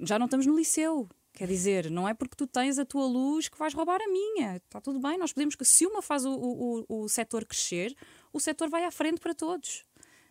já 0.03 0.19
não 0.19 0.27
estamos 0.27 0.47
no 0.47 0.57
liceu. 0.57 1.09
Quer 1.39 1.47
dizer, 1.47 1.89
não 1.89 2.09
é 2.09 2.15
porque 2.15 2.35
tu 2.35 2.49
tens 2.49 2.81
a 2.81 2.85
tua 2.85 3.07
luz 3.07 3.49
que 3.49 3.57
vais 3.57 3.73
roubar 3.73 4.01
a 4.03 4.09
minha. 4.09 4.57
Está 4.57 4.81
tudo 4.81 4.99
bem, 4.99 5.17
nós 5.17 5.33
podemos 5.33 5.55
que, 5.55 5.65
se 5.65 5.87
uma 5.87 6.03
faz 6.03 6.25
o, 6.25 6.33
o, 6.33 6.85
o 6.89 7.09
setor 7.09 7.45
crescer, 7.45 7.95
o 8.33 8.41
setor 8.41 8.69
vai 8.69 8.83
à 8.85 8.91
frente 8.91 9.21
para 9.21 9.33
todos. 9.33 9.85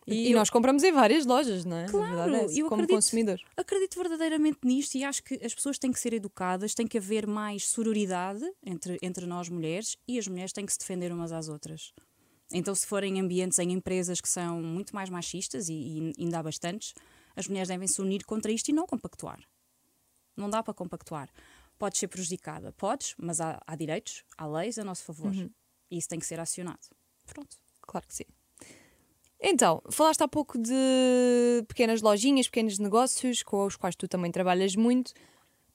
E, 0.06 0.28
e 0.28 0.32
eu... 0.32 0.38
nós 0.38 0.50
compramos 0.50 0.82
em 0.84 0.92
várias 0.92 1.24
lojas, 1.24 1.64
não 1.64 1.78
é? 1.78 1.86
Claro, 1.86 2.34
é 2.34 2.44
eu 2.44 2.68
como 2.68 2.82
acredito, 2.82 2.94
consumidor. 2.94 3.40
Acredito 3.56 3.98
verdadeiramente 3.98 4.58
nisto 4.62 4.96
e 4.96 5.04
acho 5.04 5.24
que 5.24 5.40
as 5.42 5.54
pessoas 5.54 5.78
têm 5.78 5.90
que 5.90 5.98
ser 5.98 6.12
educadas, 6.12 6.74
tem 6.74 6.86
que 6.86 6.98
haver 6.98 7.26
mais 7.26 7.66
sororidade 7.66 8.44
entre, 8.62 8.98
entre 9.00 9.24
nós 9.24 9.48
mulheres 9.48 9.96
e 10.06 10.18
as 10.18 10.28
mulheres 10.28 10.52
têm 10.52 10.66
que 10.66 10.72
se 10.74 10.78
defender 10.78 11.10
umas 11.10 11.32
às 11.32 11.48
outras. 11.48 11.94
Então, 12.52 12.74
se 12.74 12.86
forem 12.86 13.18
ambientes 13.18 13.58
em 13.58 13.72
empresas 13.72 14.20
que 14.20 14.28
são 14.28 14.62
muito 14.62 14.94
mais 14.94 15.08
machistas, 15.08 15.70
e, 15.70 15.72
e 15.72 16.22
ainda 16.22 16.38
há 16.38 16.42
bastantes, 16.42 16.92
as 17.34 17.48
mulheres 17.48 17.68
devem 17.68 17.88
se 17.88 17.98
unir 18.02 18.26
contra 18.26 18.52
isto 18.52 18.68
e 18.68 18.74
não 18.74 18.86
compactuar. 18.86 19.40
Não 20.38 20.48
dá 20.48 20.62
para 20.62 20.72
compactuar. 20.74 21.28
Podes 21.78 22.00
ser 22.00 22.08
prejudicada, 22.08 22.72
podes, 22.72 23.14
mas 23.18 23.40
há, 23.40 23.60
há 23.66 23.76
direitos, 23.76 24.24
há 24.36 24.46
leis 24.46 24.78
a 24.78 24.84
nosso 24.84 25.04
favor. 25.04 25.32
Uhum. 25.32 25.50
E 25.90 25.98
isso 25.98 26.08
tem 26.08 26.18
que 26.18 26.26
ser 26.26 26.40
acionado. 26.40 26.80
Pronto. 27.26 27.56
Claro 27.82 28.06
que 28.06 28.14
sim. 28.14 28.24
Então, 29.40 29.80
falaste 29.90 30.22
há 30.22 30.28
pouco 30.28 30.58
de 30.58 31.64
pequenas 31.68 32.02
lojinhas, 32.02 32.48
pequenos 32.48 32.78
negócios 32.78 33.42
com 33.42 33.64
os 33.64 33.76
quais 33.76 33.94
tu 33.94 34.08
também 34.08 34.32
trabalhas 34.32 34.74
muito. 34.74 35.12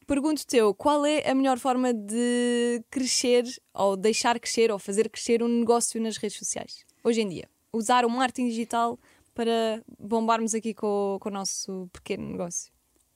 Pergunto-te 0.06 0.58
eu, 0.58 0.74
qual 0.74 1.06
é 1.06 1.30
a 1.30 1.34
melhor 1.34 1.58
forma 1.58 1.94
de 1.94 2.84
crescer 2.92 3.46
ou 3.74 3.96
deixar 3.96 4.38
crescer 4.38 4.70
ou 4.70 4.78
fazer 4.78 5.10
crescer 5.10 5.42
um 5.42 5.48
negócio 5.48 6.02
nas 6.02 6.18
redes 6.18 6.38
sociais? 6.38 6.86
Hoje 7.04 7.22
em 7.22 7.30
dia. 7.30 7.50
Usar 7.72 8.06
o 8.06 8.10
marketing 8.10 8.50
digital 8.50 9.00
para 9.34 9.82
bombarmos 9.98 10.54
aqui 10.54 10.74
com, 10.74 11.18
com 11.20 11.30
o 11.30 11.32
nosso 11.32 11.90
pequeno 11.94 12.30
negócio. 12.30 12.72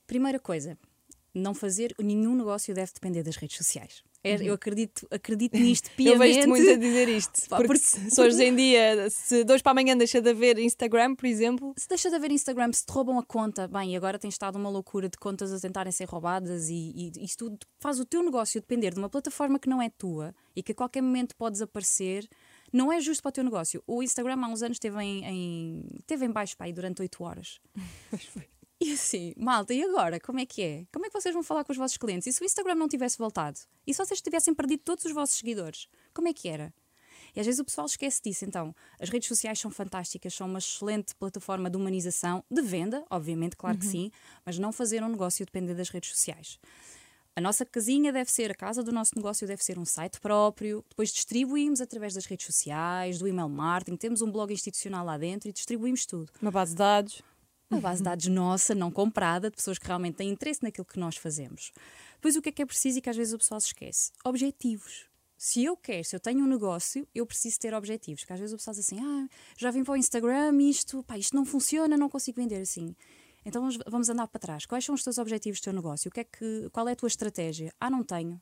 Primeira 0.06 0.40
coisa, 0.40 0.78
não 1.38 1.54
fazer 1.54 1.94
nenhum 1.98 2.34
negócio 2.34 2.74
deve 2.74 2.92
depender 2.92 3.22
das 3.22 3.36
redes 3.36 3.56
sociais. 3.56 4.02
É, 4.22 4.34
uhum. 4.34 4.42
Eu 4.42 4.54
acredito, 4.54 5.06
acredito 5.10 5.54
nisto 5.58 5.90
piamente. 5.96 6.14
Eu 6.14 6.18
vejo-te 6.18 6.46
muito 6.46 6.70
a 6.70 6.76
dizer 6.76 7.08
isto. 7.08 7.48
Porque, 7.48 7.66
porque 7.66 7.78
se 7.78 8.20
hoje 8.20 8.44
em 8.44 8.54
dia, 8.56 9.08
se 9.10 9.44
dois 9.44 9.62
para 9.62 9.72
amanhã 9.72 9.96
deixa 9.96 10.20
de 10.20 10.30
haver 10.30 10.58
Instagram, 10.58 11.14
por 11.14 11.26
exemplo. 11.26 11.72
Se 11.76 11.88
deixa 11.88 12.10
de 12.10 12.16
haver 12.16 12.30
Instagram, 12.32 12.72
se 12.72 12.84
te 12.84 12.92
roubam 12.92 13.18
a 13.18 13.22
conta, 13.22 13.68
bem, 13.68 13.96
agora 13.96 14.18
tem 14.18 14.28
estado 14.28 14.56
uma 14.56 14.68
loucura 14.68 15.08
de 15.08 15.16
contas 15.16 15.52
a 15.52 15.60
tentarem 15.60 15.92
ser 15.92 16.04
roubadas 16.04 16.68
e, 16.68 16.92
e 16.94 17.24
isso 17.24 17.38
tudo 17.38 17.58
faz 17.80 18.00
o 18.00 18.04
teu 18.04 18.22
negócio 18.22 18.60
depender 18.60 18.92
de 18.92 18.98
uma 18.98 19.08
plataforma 19.08 19.58
que 19.58 19.68
não 19.68 19.80
é 19.80 19.88
tua 19.90 20.34
e 20.54 20.62
que 20.62 20.72
a 20.72 20.74
qualquer 20.74 21.02
momento 21.02 21.36
pode 21.36 21.52
desaparecer. 21.52 22.28
Não 22.72 22.92
é 22.92 23.00
justo 23.00 23.22
para 23.22 23.30
o 23.30 23.32
teu 23.32 23.44
negócio. 23.44 23.82
O 23.86 24.02
Instagram 24.02 24.44
há 24.44 24.48
uns 24.48 24.62
anos 24.62 24.74
esteve 24.76 25.00
em, 25.02 25.24
em, 25.24 25.86
teve 26.06 26.26
em 26.26 26.30
baixo 26.30 26.56
pai 26.56 26.72
durante 26.72 27.00
8 27.00 27.24
horas. 27.24 27.60
E 28.80 28.92
assim, 28.92 29.34
malta, 29.36 29.74
e 29.74 29.82
agora? 29.82 30.20
Como 30.20 30.38
é 30.38 30.46
que 30.46 30.62
é? 30.62 30.86
Como 30.92 31.04
é 31.04 31.08
que 31.08 31.20
vocês 31.20 31.34
vão 31.34 31.42
falar 31.42 31.64
com 31.64 31.72
os 31.72 31.78
vossos 31.78 31.96
clientes? 31.96 32.28
E 32.28 32.32
se 32.32 32.40
o 32.40 32.44
Instagram 32.44 32.76
não 32.76 32.88
tivesse 32.88 33.18
voltado? 33.18 33.58
E 33.84 33.92
se 33.92 33.98
vocês 33.98 34.20
tivessem 34.20 34.54
perdido 34.54 34.82
todos 34.84 35.04
os 35.04 35.12
vossos 35.12 35.36
seguidores? 35.36 35.88
Como 36.14 36.28
é 36.28 36.32
que 36.32 36.48
era? 36.48 36.72
E 37.34 37.40
às 37.40 37.46
vezes 37.46 37.58
o 37.58 37.64
pessoal 37.64 37.86
esquece 37.86 38.22
disso. 38.22 38.44
Então, 38.44 38.72
as 39.00 39.10
redes 39.10 39.26
sociais 39.26 39.58
são 39.58 39.70
fantásticas, 39.70 40.32
são 40.32 40.46
uma 40.46 40.60
excelente 40.60 41.12
plataforma 41.16 41.68
de 41.68 41.76
humanização, 41.76 42.44
de 42.48 42.62
venda, 42.62 43.04
obviamente, 43.10 43.56
claro 43.56 43.76
uhum. 43.76 43.80
que 43.80 43.86
sim, 43.86 44.12
mas 44.46 44.58
não 44.58 44.72
fazer 44.72 45.02
um 45.02 45.08
negócio 45.08 45.44
depender 45.44 45.74
das 45.74 45.88
redes 45.88 46.10
sociais. 46.10 46.58
A 47.34 47.40
nossa 47.40 47.64
casinha 47.64 48.12
deve 48.12 48.30
ser, 48.30 48.50
a 48.50 48.54
casa 48.54 48.82
do 48.82 48.92
nosso 48.92 49.12
negócio 49.16 49.46
deve 49.46 49.62
ser 49.62 49.78
um 49.78 49.84
site 49.84 50.20
próprio, 50.20 50.84
depois 50.88 51.10
distribuímos 51.10 51.80
através 51.80 52.14
das 52.14 52.26
redes 52.26 52.46
sociais, 52.46 53.18
do 53.18 53.28
email 53.28 53.48
marketing, 53.48 53.96
temos 53.96 54.22
um 54.22 54.30
blog 54.30 54.52
institucional 54.52 55.04
lá 55.04 55.16
dentro 55.16 55.48
e 55.48 55.52
distribuímos 55.52 56.06
tudo. 56.06 56.32
Uma 56.40 56.50
base 56.50 56.72
de 56.72 56.78
dados 56.78 57.22
uma 57.70 57.80
base 57.80 57.98
de 57.98 58.04
dados 58.04 58.26
nossa, 58.26 58.74
não 58.74 58.90
comprada, 58.90 59.50
de 59.50 59.56
pessoas 59.56 59.78
que 59.78 59.86
realmente 59.86 60.16
têm 60.16 60.30
interesse 60.30 60.62
naquilo 60.62 60.84
que 60.84 60.98
nós 60.98 61.16
fazemos. 61.16 61.72
Depois, 62.14 62.36
o 62.36 62.42
que 62.42 62.48
é 62.48 62.52
que 62.52 62.62
é 62.62 62.66
preciso 62.66 62.98
e 62.98 63.02
que 63.02 63.10
às 63.10 63.16
vezes 63.16 63.34
o 63.34 63.38
pessoal 63.38 63.60
se 63.60 63.68
esquece? 63.68 64.10
Objetivos. 64.24 65.06
Se 65.36 65.62
eu 65.62 65.76
quero, 65.76 66.04
se 66.04 66.16
eu 66.16 66.20
tenho 66.20 66.44
um 66.44 66.48
negócio, 66.48 67.06
eu 67.14 67.24
preciso 67.24 67.60
ter 67.60 67.72
objetivos. 67.72 68.22
Porque 68.22 68.32
às 68.32 68.40
vezes 68.40 68.52
o 68.52 68.56
pessoal 68.56 68.74
diz 68.74 68.84
assim: 68.84 68.98
ah, 69.00 69.28
já 69.56 69.70
vim 69.70 69.84
para 69.84 69.92
o 69.92 69.96
Instagram, 69.96 70.60
isto, 70.62 71.02
pá, 71.04 71.16
isto 71.16 71.36
não 71.36 71.44
funciona, 71.44 71.96
não 71.96 72.08
consigo 72.08 72.40
vender 72.40 72.60
assim. 72.60 72.96
Então 73.44 73.62
vamos, 73.62 73.78
vamos 73.86 74.08
andar 74.08 74.26
para 74.26 74.40
trás. 74.40 74.66
Quais 74.66 74.84
são 74.84 74.94
os 74.94 75.04
teus 75.04 75.16
objetivos 75.16 75.60
do 75.60 75.64
teu 75.64 75.72
negócio? 75.72 76.08
O 76.08 76.12
que 76.12 76.20
é 76.20 76.24
que, 76.24 76.68
qual 76.72 76.88
é 76.88 76.92
a 76.92 76.96
tua 76.96 77.06
estratégia? 77.06 77.72
Ah, 77.78 77.88
não 77.88 78.02
tenho. 78.02 78.40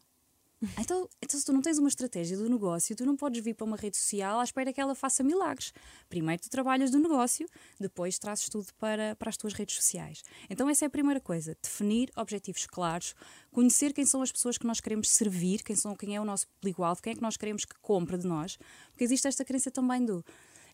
Então, 0.78 1.08
então, 1.22 1.40
se 1.40 1.44
tu 1.44 1.52
não 1.52 1.60
tens 1.60 1.78
uma 1.78 1.88
estratégia 1.88 2.36
do 2.36 2.48
negócio, 2.48 2.94
tu 2.94 3.04
não 3.04 3.16
podes 3.16 3.42
vir 3.42 3.54
para 3.54 3.64
uma 3.64 3.76
rede 3.76 3.96
social 3.96 4.40
à 4.40 4.44
espera 4.44 4.72
que 4.72 4.80
ela 4.80 4.94
faça 4.94 5.22
milagres. 5.22 5.72
Primeiro 6.08 6.42
tu 6.42 6.50
trabalhas 6.50 6.90
do 6.90 6.98
negócio, 6.98 7.46
depois 7.78 8.18
trazes 8.18 8.48
tudo 8.48 8.66
para, 8.78 9.16
para 9.16 9.28
as 9.28 9.36
tuas 9.36 9.52
redes 9.52 9.76
sociais. 9.76 10.22
Então, 10.48 10.68
essa 10.68 10.84
é 10.84 10.86
a 10.86 10.90
primeira 10.90 11.20
coisa: 11.20 11.56
definir 11.62 12.10
objetivos 12.16 12.66
claros, 12.66 13.14
conhecer 13.50 13.92
quem 13.92 14.04
são 14.04 14.22
as 14.22 14.32
pessoas 14.32 14.58
que 14.58 14.66
nós 14.66 14.80
queremos 14.80 15.08
servir, 15.10 15.62
quem, 15.62 15.76
são, 15.76 15.94
quem 15.94 16.16
é 16.16 16.20
o 16.20 16.24
nosso 16.24 16.46
público-alvo, 16.48 17.02
quem 17.02 17.12
é 17.12 17.16
que 17.16 17.22
nós 17.22 17.36
queremos 17.36 17.64
que 17.64 17.74
compre 17.80 18.18
de 18.18 18.26
nós. 18.26 18.58
Porque 18.90 19.04
existe 19.04 19.26
esta 19.26 19.44
crença 19.44 19.70
também 19.70 20.04
do 20.04 20.24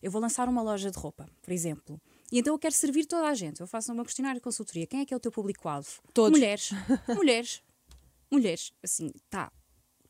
eu 0.03 0.11
vou 0.11 0.21
lançar 0.21 0.49
uma 0.49 0.61
loja 0.61 0.91
de 0.91 0.97
roupa, 0.97 1.29
por 1.41 1.53
exemplo. 1.53 1.99
E 2.29 2.37
então 2.37 2.53
eu 2.53 2.59
quero 2.59 2.75
servir 2.75 3.05
toda 3.05 3.25
a 3.27 3.33
gente. 3.33 3.61
Eu 3.61 3.67
faço 3.67 3.93
uma 3.93 4.03
questionário 4.03 4.39
de 4.39 4.43
consultoria. 4.43 4.85
Quem 4.85 4.99
é 4.99 5.05
que 5.05 5.13
é 5.13 5.17
o 5.17 5.19
teu 5.19 5.31
público-alvo? 5.31 6.01
Todos. 6.13 6.37
Mulheres. 6.37 6.71
Mulheres. 7.15 7.63
Mulheres. 8.29 8.73
Assim, 8.83 9.13
tá 9.29 9.49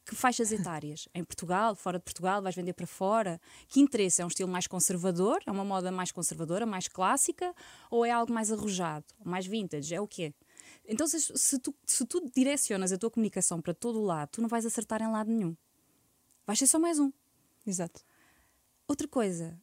que 0.06 0.16
faixas 0.16 0.52
etárias? 0.52 1.08
em 1.14 1.24
Portugal, 1.24 1.76
fora 1.76 1.98
de 1.98 2.04
Portugal, 2.04 2.42
vais 2.42 2.56
vender 2.56 2.74
para 2.74 2.86
fora? 2.88 3.40
Que 3.68 3.80
interesse? 3.80 4.22
É 4.22 4.26
um 4.26 4.28
estilo 4.28 4.50
mais 4.50 4.68
conservador? 4.68 5.42
É 5.46 5.52
uma 5.52 5.64
moda 5.64 5.92
mais 5.92 6.12
conservadora, 6.12 6.66
mais 6.66 6.88
clássica? 6.88 7.54
Ou 7.90 8.06
é 8.06 8.12
algo 8.12 8.32
mais 8.34 8.52
arrojado, 8.52 9.06
mais 9.24 9.46
vintage? 9.46 9.94
É 9.94 10.02
o 10.02 10.08
quê? 10.08 10.34
Então, 10.86 11.08
se, 11.08 11.20
se, 11.20 11.60
tu, 11.60 11.74
se 11.86 12.06
tu 12.06 12.22
direcionas 12.34 12.92
a 12.92 12.98
tua 12.98 13.10
comunicação 13.10 13.62
para 13.62 13.74
todo 13.74 14.00
o 14.00 14.06
lado, 14.06 14.30
tu 14.30 14.42
não 14.42 14.50
vais 14.50 14.66
acertar 14.66 15.02
em 15.02 15.12
lado 15.12 15.32
nenhum. 15.32 15.56
Vais 16.46 16.60
ser 16.60 16.68
só 16.68 16.80
mais 16.80 17.00
um. 17.00 17.12
Exato. 17.66 18.02
Outra 18.88 19.08
coisa 19.08 19.58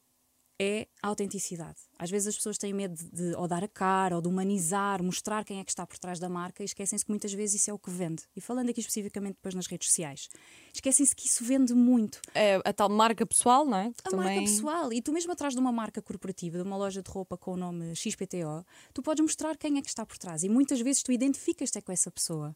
é 0.63 0.87
a 1.01 1.07
autenticidade. 1.07 1.79
Às 1.97 2.11
vezes 2.11 2.27
as 2.27 2.35
pessoas 2.35 2.55
têm 2.55 2.71
medo 2.71 2.95
de 3.11 3.33
ou 3.35 3.47
dar 3.47 3.63
a 3.63 3.67
cara, 3.67 4.15
ou 4.15 4.21
de 4.21 4.27
humanizar, 4.27 5.01
mostrar 5.01 5.43
quem 5.43 5.59
é 5.59 5.63
que 5.63 5.71
está 5.71 5.87
por 5.87 5.97
trás 5.97 6.19
da 6.19 6.29
marca 6.29 6.61
e 6.61 6.65
esquecem-se 6.65 7.03
que 7.03 7.09
muitas 7.09 7.33
vezes 7.33 7.61
isso 7.61 7.71
é 7.71 7.73
o 7.73 7.79
que 7.79 7.89
vende. 7.89 8.23
E 8.35 8.41
falando 8.41 8.69
aqui 8.69 8.79
especificamente 8.79 9.37
depois 9.37 9.55
nas 9.55 9.65
redes 9.65 9.87
sociais, 9.87 10.29
esquecem-se 10.71 11.15
que 11.15 11.25
isso 11.25 11.43
vende 11.43 11.73
muito. 11.73 12.21
É 12.35 12.61
a 12.63 12.71
tal 12.71 12.89
marca 12.89 13.25
pessoal, 13.25 13.65
não 13.65 13.77
é? 13.77 13.89
Que 13.89 14.01
A 14.05 14.11
também... 14.11 14.25
marca 14.27 14.41
pessoal. 14.41 14.93
E 14.93 15.01
tu 15.01 15.11
mesmo 15.11 15.31
atrás 15.31 15.55
de 15.55 15.59
uma 15.59 15.71
marca 15.71 15.99
corporativa, 15.99 16.57
de 16.57 16.63
uma 16.63 16.77
loja 16.77 17.01
de 17.01 17.09
roupa 17.09 17.35
com 17.35 17.53
o 17.53 17.57
nome 17.57 17.95
XPTO, 17.95 18.63
tu 18.93 19.01
podes 19.01 19.21
mostrar 19.23 19.57
quem 19.57 19.79
é 19.79 19.81
que 19.81 19.89
está 19.89 20.05
por 20.05 20.19
trás. 20.19 20.43
E 20.43 20.49
muitas 20.49 20.79
vezes 20.79 21.01
tu 21.01 21.11
identificas-te 21.11 21.81
com 21.81 21.91
essa 21.91 22.11
pessoa. 22.11 22.55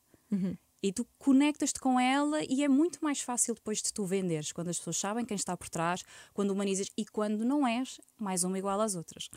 E 0.86 0.93
tu 0.93 1.04
conectas-te 1.17 1.80
com 1.80 2.00
ela 2.00 2.43
e 2.48 2.63
é 2.63 2.67
muito 2.67 3.00
mais 3.02 3.19
fácil 3.19 3.56
depois 3.56 3.82
de 3.82 3.91
tu 3.91 4.06
venderes, 4.06 4.52
quando 4.52 4.67
as 4.67 4.78
pessoas 4.78 4.98
sabem 4.98 5.26
quem 5.26 5.34
está 5.34 5.58
por 5.58 5.67
trás, 5.67 6.04
quando 6.32 6.52
humanizas 6.52 6.91
e 6.95 7.04
quando 7.04 7.43
não 7.43 7.67
és 7.67 8.00
mais 8.19 8.43
uma 8.43 8.60
igual 8.60 8.80
às 8.80 8.93
outras. 8.93 9.32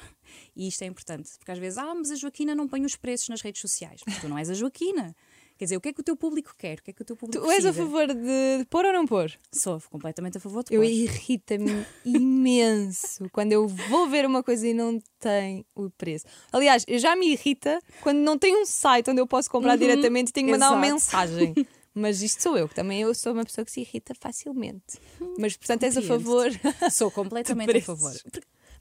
E 0.55 0.69
isto 0.69 0.83
é 0.83 0.87
importante, 0.87 1.31
porque 1.39 1.51
às 1.51 1.59
vezes, 1.59 1.79
ah, 1.79 1.95
mas 1.95 2.11
a 2.11 2.17
Joaquina 2.17 2.55
não 2.55 2.69
põe 2.69 2.85
os 2.85 2.97
preços 2.97 3.31
nas 3.31 3.41
redes 3.41 3.63
sociais. 3.63 4.03
Mas 4.07 4.21
tu 4.21 4.29
não 4.29 4.37
és 4.37 4.51
a 4.51 4.53
Joaquina. 4.53 5.17
Quer 5.59 5.65
dizer, 5.65 5.77
o 5.77 5.81
que 5.81 5.89
é 5.89 5.93
que 5.93 6.01
o 6.01 6.05
teu 6.05 6.17
público 6.17 6.55
quer? 6.57 6.79
O 6.79 6.83
que 6.85 6.91
é 6.93 6.95
que 6.95 7.03
o 7.03 7.05
teu 7.05 7.17
público 7.17 7.45
Tu 7.45 7.51
és 7.51 7.65
a 7.67 7.73
precisa? 7.73 7.85
favor 7.85 8.07
de 8.07 8.65
pôr 8.71 8.85
ou 8.87 8.93
não 8.93 9.05
pôr? 9.05 9.33
Sou 9.53 9.81
completamente 9.91 10.39
a 10.39 10.41
favor 10.41 10.63
de 10.63 10.73
Eu 10.73 10.81
pôr. 10.81 10.89
irrita-me 10.89 11.85
imenso 12.07 13.29
quando 13.33 13.53
eu 13.53 13.67
vou 13.67 14.09
ver 14.09 14.25
uma 14.25 14.43
coisa 14.43 14.67
e 14.69 14.73
não 14.73 15.01
tem 15.19 15.67
o 15.75 15.91
preço. 15.91 16.25
Aliás, 16.53 16.85
eu 16.87 16.99
já 16.99 17.17
me 17.17 17.33
irrita 17.33 17.81
quando 18.03 18.19
não 18.19 18.39
tem 18.39 18.57
um 18.57 18.65
site 18.65 19.11
onde 19.11 19.21
eu 19.21 19.27
posso 19.27 19.51
comprar 19.51 19.77
diretamente 19.77 20.29
e 20.31 20.33
tenho 20.33 20.47
que 20.47 20.53
mandar 20.53 20.71
uma 20.71 20.81
mensagem. 20.81 21.55
Mas 21.95 22.23
isto 22.23 22.41
sou 22.41 22.57
eu, 22.57 22.69
que 22.69 22.77
também 22.77 23.01
eu 23.01 23.13
sou 23.13 23.33
uma 23.33 23.45
pessoa 23.45 23.65
que 23.65 23.73
se 23.73 23.81
irrita 23.81 24.15
facilmente. 24.21 25.01
Mas 25.37 25.57
portanto 25.57 25.83
és 25.83 25.97
a 25.97 26.03
favor. 26.03 26.49
Sou 26.93 27.11
completamente 27.11 27.77
a 27.77 27.83
favor. 27.83 28.13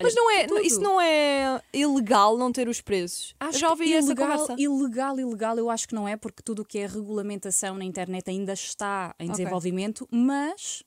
Mas 0.02 0.16
não 0.16 0.32
é, 0.32 0.46
tudo. 0.46 0.62
isso 0.62 0.80
não 0.80 1.00
é 1.02 1.62
ilegal 1.74 2.38
não 2.38 2.52
ter 2.52 2.68
os 2.68 2.82
preços. 2.82 3.36
Acho 3.40 3.60
já 3.60 3.70
ouvi 3.70 3.86
que 3.86 3.94
essa 3.94 4.08
ilegal, 4.08 4.30
conversa. 4.30 4.56
Ilegal, 4.62 5.20
ilegal, 5.20 5.58
eu 5.58 5.70
acho 5.70 5.88
que 5.88 5.96
não 5.96 6.08
é, 6.08 6.16
porque 6.16 6.42
tudo 6.44 6.62
o 6.62 6.66
que 6.66 6.80
é 6.80 6.88
regulamentação 6.88 7.76
na 7.78 7.84
internet 7.84 8.30
ainda 8.30 8.54
está 8.54 9.16
em 9.20 9.30
desenvolvimento, 9.30 10.08
mas 10.12 10.84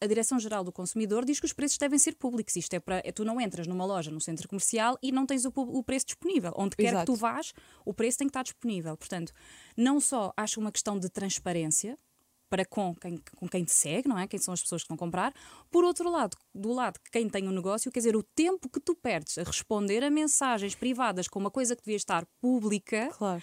a 0.00 0.06
Direção-Geral 0.06 0.62
do 0.62 0.72
Consumidor 0.72 1.24
diz 1.24 1.40
que 1.40 1.46
os 1.46 1.52
preços 1.52 1.76
devem 1.76 1.98
ser 1.98 2.14
públicos. 2.14 2.54
Isto 2.54 2.74
é 2.74 2.80
para. 2.80 3.02
é- 3.04 3.12
Tu 3.12 3.24
não 3.24 3.40
entras 3.40 3.66
numa 3.66 3.84
loja, 3.84 4.10
num 4.10 4.20
centro 4.20 4.48
comercial 4.48 4.96
e 5.02 5.10
não 5.10 5.26
tens 5.26 5.44
o, 5.44 5.52
o 5.54 5.82
preço 5.82 6.06
disponível. 6.06 6.52
Onde 6.56 6.76
quer 6.76 6.88
Exato. 6.88 7.00
que 7.00 7.06
tu 7.06 7.14
vás, 7.16 7.52
o 7.84 7.92
preço 7.92 8.18
tem 8.18 8.26
que 8.26 8.30
estar 8.30 8.42
disponível. 8.42 8.96
Portanto, 8.96 9.32
não 9.76 10.00
só 10.00 10.32
acho 10.36 10.60
uma 10.60 10.70
questão 10.70 10.98
de 10.98 11.08
transparência 11.08 11.98
para 12.48 12.64
com 12.64 12.94
quem, 12.94 13.18
com 13.36 13.48
quem 13.48 13.64
te 13.64 13.72
segue, 13.72 14.08
não 14.08 14.18
é? 14.18 14.26
Quem 14.26 14.38
são 14.38 14.54
as 14.54 14.62
pessoas 14.62 14.82
que 14.82 14.88
vão 14.88 14.96
comprar. 14.96 15.32
Por 15.70 15.84
outro 15.84 16.10
lado, 16.10 16.36
do 16.54 16.72
lado 16.72 16.94
de 17.04 17.10
quem 17.10 17.28
tem 17.28 17.46
um 17.46 17.52
negócio, 17.52 17.90
quer 17.92 18.00
dizer, 18.00 18.16
o 18.16 18.22
tempo 18.22 18.68
que 18.68 18.80
tu 18.80 18.94
perdes 18.94 19.38
a 19.38 19.42
responder 19.42 20.02
a 20.02 20.10
mensagens 20.10 20.74
privadas 20.74 21.28
com 21.28 21.38
uma 21.38 21.50
coisa 21.50 21.76
que 21.76 21.82
devia 21.82 21.96
estar 21.96 22.24
pública, 22.40 23.08
Claro. 23.16 23.42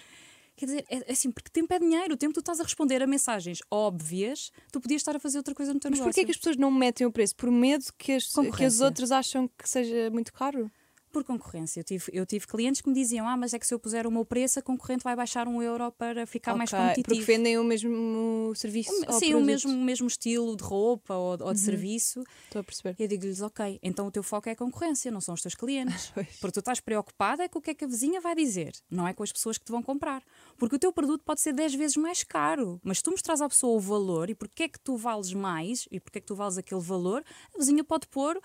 quer 0.56 0.66
dizer, 0.66 0.84
é, 0.88 0.96
é 1.08 1.12
assim, 1.12 1.30
porque 1.30 1.50
tempo 1.50 1.72
é 1.72 1.78
dinheiro, 1.78 2.14
o 2.14 2.16
tempo 2.16 2.32
que 2.32 2.40
tu 2.40 2.40
estás 2.40 2.60
a 2.60 2.62
responder 2.64 3.02
a 3.02 3.06
mensagens 3.06 3.58
óbvias, 3.70 4.50
tu 4.72 4.80
podias 4.80 5.00
estar 5.00 5.14
a 5.14 5.20
fazer 5.20 5.38
outra 5.38 5.54
coisa 5.54 5.72
no 5.72 5.78
teu 5.80 5.90
Mas 5.90 5.98
negócio. 6.00 6.12
porquê 6.14 6.24
que 6.24 6.30
as 6.32 6.36
pessoas 6.36 6.56
não 6.56 6.70
metem 6.70 7.06
o 7.06 7.12
preço? 7.12 7.36
Por 7.36 7.50
medo 7.50 7.84
que 7.98 8.12
as, 8.12 8.26
que 8.26 8.34
Concorrência. 8.34 8.84
outros 8.84 9.12
acham 9.12 9.48
que 9.58 9.68
seja 9.68 10.10
muito 10.10 10.32
caro? 10.32 10.70
Por 11.16 11.24
concorrência. 11.24 11.80
Eu 11.80 11.84
tive, 11.84 12.04
eu 12.12 12.26
tive 12.26 12.46
clientes 12.46 12.82
que 12.82 12.88
me 12.90 12.94
diziam, 12.94 13.26
ah, 13.26 13.38
mas 13.38 13.54
é 13.54 13.58
que 13.58 13.66
se 13.66 13.72
eu 13.72 13.78
puser 13.78 14.06
o 14.06 14.10
meu 14.10 14.22
preço, 14.22 14.58
a 14.58 14.62
concorrente 14.62 15.02
vai 15.02 15.16
baixar 15.16 15.48
um 15.48 15.62
euro 15.62 15.90
para 15.90 16.26
ficar 16.26 16.54
mais 16.54 16.70
Ok, 16.70 16.78
competitivo. 16.78 17.06
Porque 17.16 17.24
vendem 17.24 17.58
o 17.58 17.64
mesmo 17.64 18.52
serviço. 18.54 18.90
O 18.90 19.12
Sim, 19.14 19.28
o 19.28 19.30
produto. 19.30 19.46
mesmo, 19.46 19.72
o 19.72 19.82
mesmo 19.82 20.06
estilo 20.06 20.54
de 20.54 20.62
roupa 20.62 21.14
ou, 21.14 21.38
ou 21.40 21.54
de 21.54 21.58
serviço. 21.60 22.22
Estou 22.44 22.60
a 22.60 22.62
perceber. 22.62 22.96
Eu 22.98 23.08
digo-lhes, 23.08 23.40
ok, 23.40 23.78
então 23.82 24.06
o 24.06 24.10
teu 24.10 24.22
foco 24.22 24.50
é 24.50 24.52
a 24.52 24.56
concorrência, 24.56 25.10
não 25.10 25.22
são 25.22 25.34
os 25.34 25.40
teus 25.40 25.54
clientes. 25.54 26.12
Porque 26.38 26.52
tu 26.52 26.58
estás 26.58 26.80
preocupada 26.80 27.44
é 27.44 27.48
com 27.48 27.60
o 27.60 27.62
que 27.62 27.70
é 27.70 27.74
que 27.74 27.86
a 27.86 27.88
vizinha 27.88 28.20
vai 28.20 28.34
dizer, 28.34 28.74
não 28.90 29.08
é 29.08 29.14
com 29.14 29.22
as 29.22 29.32
pessoas 29.32 29.56
que 29.56 29.64
te 29.64 29.72
vão 29.72 29.82
comprar. 29.82 30.22
Porque 30.58 30.76
o 30.76 30.78
teu 30.78 30.92
produto 30.92 31.22
pode 31.24 31.40
ser 31.40 31.54
10 31.54 31.76
vezes 31.76 31.96
mais 31.96 32.22
caro, 32.24 32.78
mas 32.84 33.00
tu 33.00 33.10
mostras 33.10 33.40
à 33.40 33.48
pessoa 33.48 33.74
o 33.74 33.80
valor 33.80 34.28
e 34.28 34.34
porque 34.34 34.64
é 34.64 34.68
que 34.68 34.78
tu 34.78 34.98
vales 34.98 35.32
mais 35.32 35.88
e 35.90 35.98
porque 35.98 36.18
é 36.18 36.20
que 36.20 36.26
tu 36.26 36.34
vales 36.34 36.58
aquele 36.58 36.82
valor, 36.82 37.24
a 37.54 37.58
vizinha 37.58 37.82
pode 37.82 38.06
pôr 38.06 38.38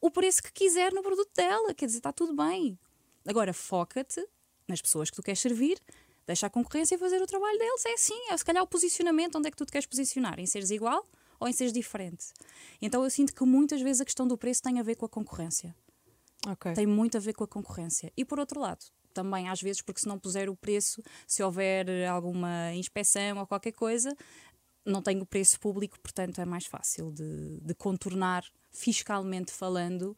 o 0.00 0.10
preço 0.10 0.42
que 0.42 0.52
quiser 0.52 0.92
no 0.92 1.02
produto 1.02 1.30
dela, 1.34 1.74
quer 1.74 1.86
dizer, 1.86 1.98
está 1.98 2.12
tudo 2.12 2.34
bem. 2.34 2.78
Agora, 3.26 3.52
foca-te 3.52 4.24
nas 4.68 4.80
pessoas 4.80 5.10
que 5.10 5.16
tu 5.16 5.22
queres 5.22 5.40
servir, 5.40 5.80
deixa 6.26 6.46
a 6.46 6.50
concorrência 6.50 6.98
fazer 6.98 7.20
o 7.20 7.26
trabalho 7.26 7.58
deles. 7.58 7.84
É 7.86 7.94
assim, 7.94 8.28
é 8.30 8.36
se 8.36 8.44
calhar 8.44 8.62
o 8.62 8.66
posicionamento, 8.66 9.36
onde 9.36 9.48
é 9.48 9.50
que 9.50 9.56
tu 9.56 9.64
te 9.64 9.72
queres 9.72 9.86
posicionar? 9.86 10.38
Em 10.38 10.46
seres 10.46 10.70
igual 10.70 11.06
ou 11.38 11.48
em 11.48 11.52
seres 11.52 11.72
diferente? 11.72 12.26
Então 12.80 13.04
eu 13.04 13.10
sinto 13.10 13.34
que 13.34 13.44
muitas 13.44 13.80
vezes 13.80 14.00
a 14.00 14.04
questão 14.04 14.26
do 14.26 14.36
preço 14.36 14.62
tem 14.62 14.80
a 14.80 14.82
ver 14.82 14.96
com 14.96 15.06
a 15.06 15.08
concorrência. 15.08 15.74
Ok. 16.46 16.72
Tem 16.74 16.86
muito 16.86 17.16
a 17.16 17.20
ver 17.20 17.32
com 17.32 17.44
a 17.44 17.48
concorrência. 17.48 18.12
E 18.16 18.24
por 18.24 18.38
outro 18.38 18.60
lado, 18.60 18.84
também 19.12 19.48
às 19.48 19.60
vezes, 19.60 19.80
porque 19.82 20.00
se 20.00 20.08
não 20.08 20.18
puser 20.18 20.48
o 20.48 20.56
preço, 20.56 21.02
se 21.26 21.42
houver 21.42 22.06
alguma 22.06 22.72
inspeção 22.74 23.38
ou 23.38 23.46
qualquer 23.46 23.72
coisa, 23.72 24.14
não 24.84 25.02
tem 25.02 25.20
o 25.20 25.26
preço 25.26 25.58
público, 25.58 25.98
portanto 26.00 26.40
é 26.40 26.44
mais 26.44 26.66
fácil 26.66 27.10
de, 27.10 27.58
de 27.60 27.74
contornar, 27.74 28.44
fiscalmente 28.76 29.52
falando, 29.52 30.16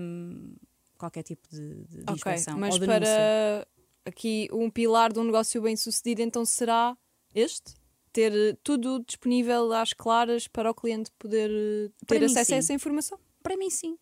hum, 0.00 0.54
qualquer 0.96 1.22
tipo 1.22 1.48
de, 1.50 1.84
de 1.84 2.00
Ok, 2.10 2.14
inspeção 2.14 2.58
mas 2.58 2.74
ou 2.74 2.80
denúncia. 2.80 3.14
para 3.16 3.68
aqui 4.04 4.48
um 4.52 4.70
pilar 4.70 5.12
de 5.12 5.18
um 5.18 5.24
negócio 5.24 5.60
bem 5.62 5.76
sucedido, 5.76 6.22
então 6.22 6.44
será 6.44 6.96
este? 7.34 7.74
Ter 8.12 8.32
eh, 8.32 8.56
tudo 8.62 9.02
disponível 9.06 9.72
às 9.72 9.92
claras 9.92 10.46
para 10.46 10.70
o 10.70 10.74
cliente 10.74 11.10
poder 11.18 11.50
eh, 11.50 11.90
Para 12.06 12.18
ter 12.18 12.26
mim, 12.26 12.32
acesso 12.32 12.54
a 12.54 12.56
essa 12.58 12.72
informação? 12.72 13.18
Para 13.42 13.56
mim, 13.56 13.70
sim. 13.70 13.98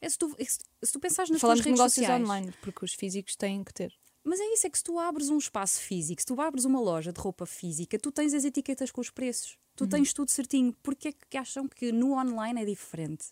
É 0.00 0.08
se, 0.08 0.18
tu, 0.18 0.34
é 0.38 0.44
se, 0.44 0.58
se 0.82 0.92
tu 0.92 0.98
pensares 0.98 1.30
nas 1.30 1.40
Falamos 1.40 1.62
de 1.62 1.70
negócios 1.70 1.94
sociais, 1.94 2.22
online, 2.22 2.52
porque 2.60 2.84
os 2.84 2.92
físicos 2.94 3.36
têm 3.36 3.62
que 3.62 3.72
ter. 3.72 3.92
Mas 4.24 4.38
é 4.40 4.44
isso, 4.52 4.66
é 4.66 4.70
que 4.70 4.78
se 4.78 4.84
tu 4.84 4.98
abres 4.98 5.30
um 5.30 5.38
espaço 5.38 5.80
físico, 5.80 6.20
se 6.20 6.26
tu 6.26 6.40
abres 6.40 6.64
uma 6.64 6.80
loja 6.80 7.12
de 7.12 7.20
roupa 7.20 7.44
física, 7.44 7.98
tu 7.98 8.12
tens 8.12 8.32
as 8.34 8.44
etiquetas 8.44 8.90
com 8.90 9.00
os 9.00 9.10
preços. 9.10 9.58
Tu 9.74 9.86
tens 9.88 10.12
tudo 10.12 10.30
certinho. 10.30 10.72
Porquê 10.82 11.08
é 11.08 11.12
que 11.12 11.36
acham 11.36 11.66
que 11.66 11.90
no 11.90 12.12
online 12.12 12.62
é 12.62 12.64
diferente? 12.64 13.26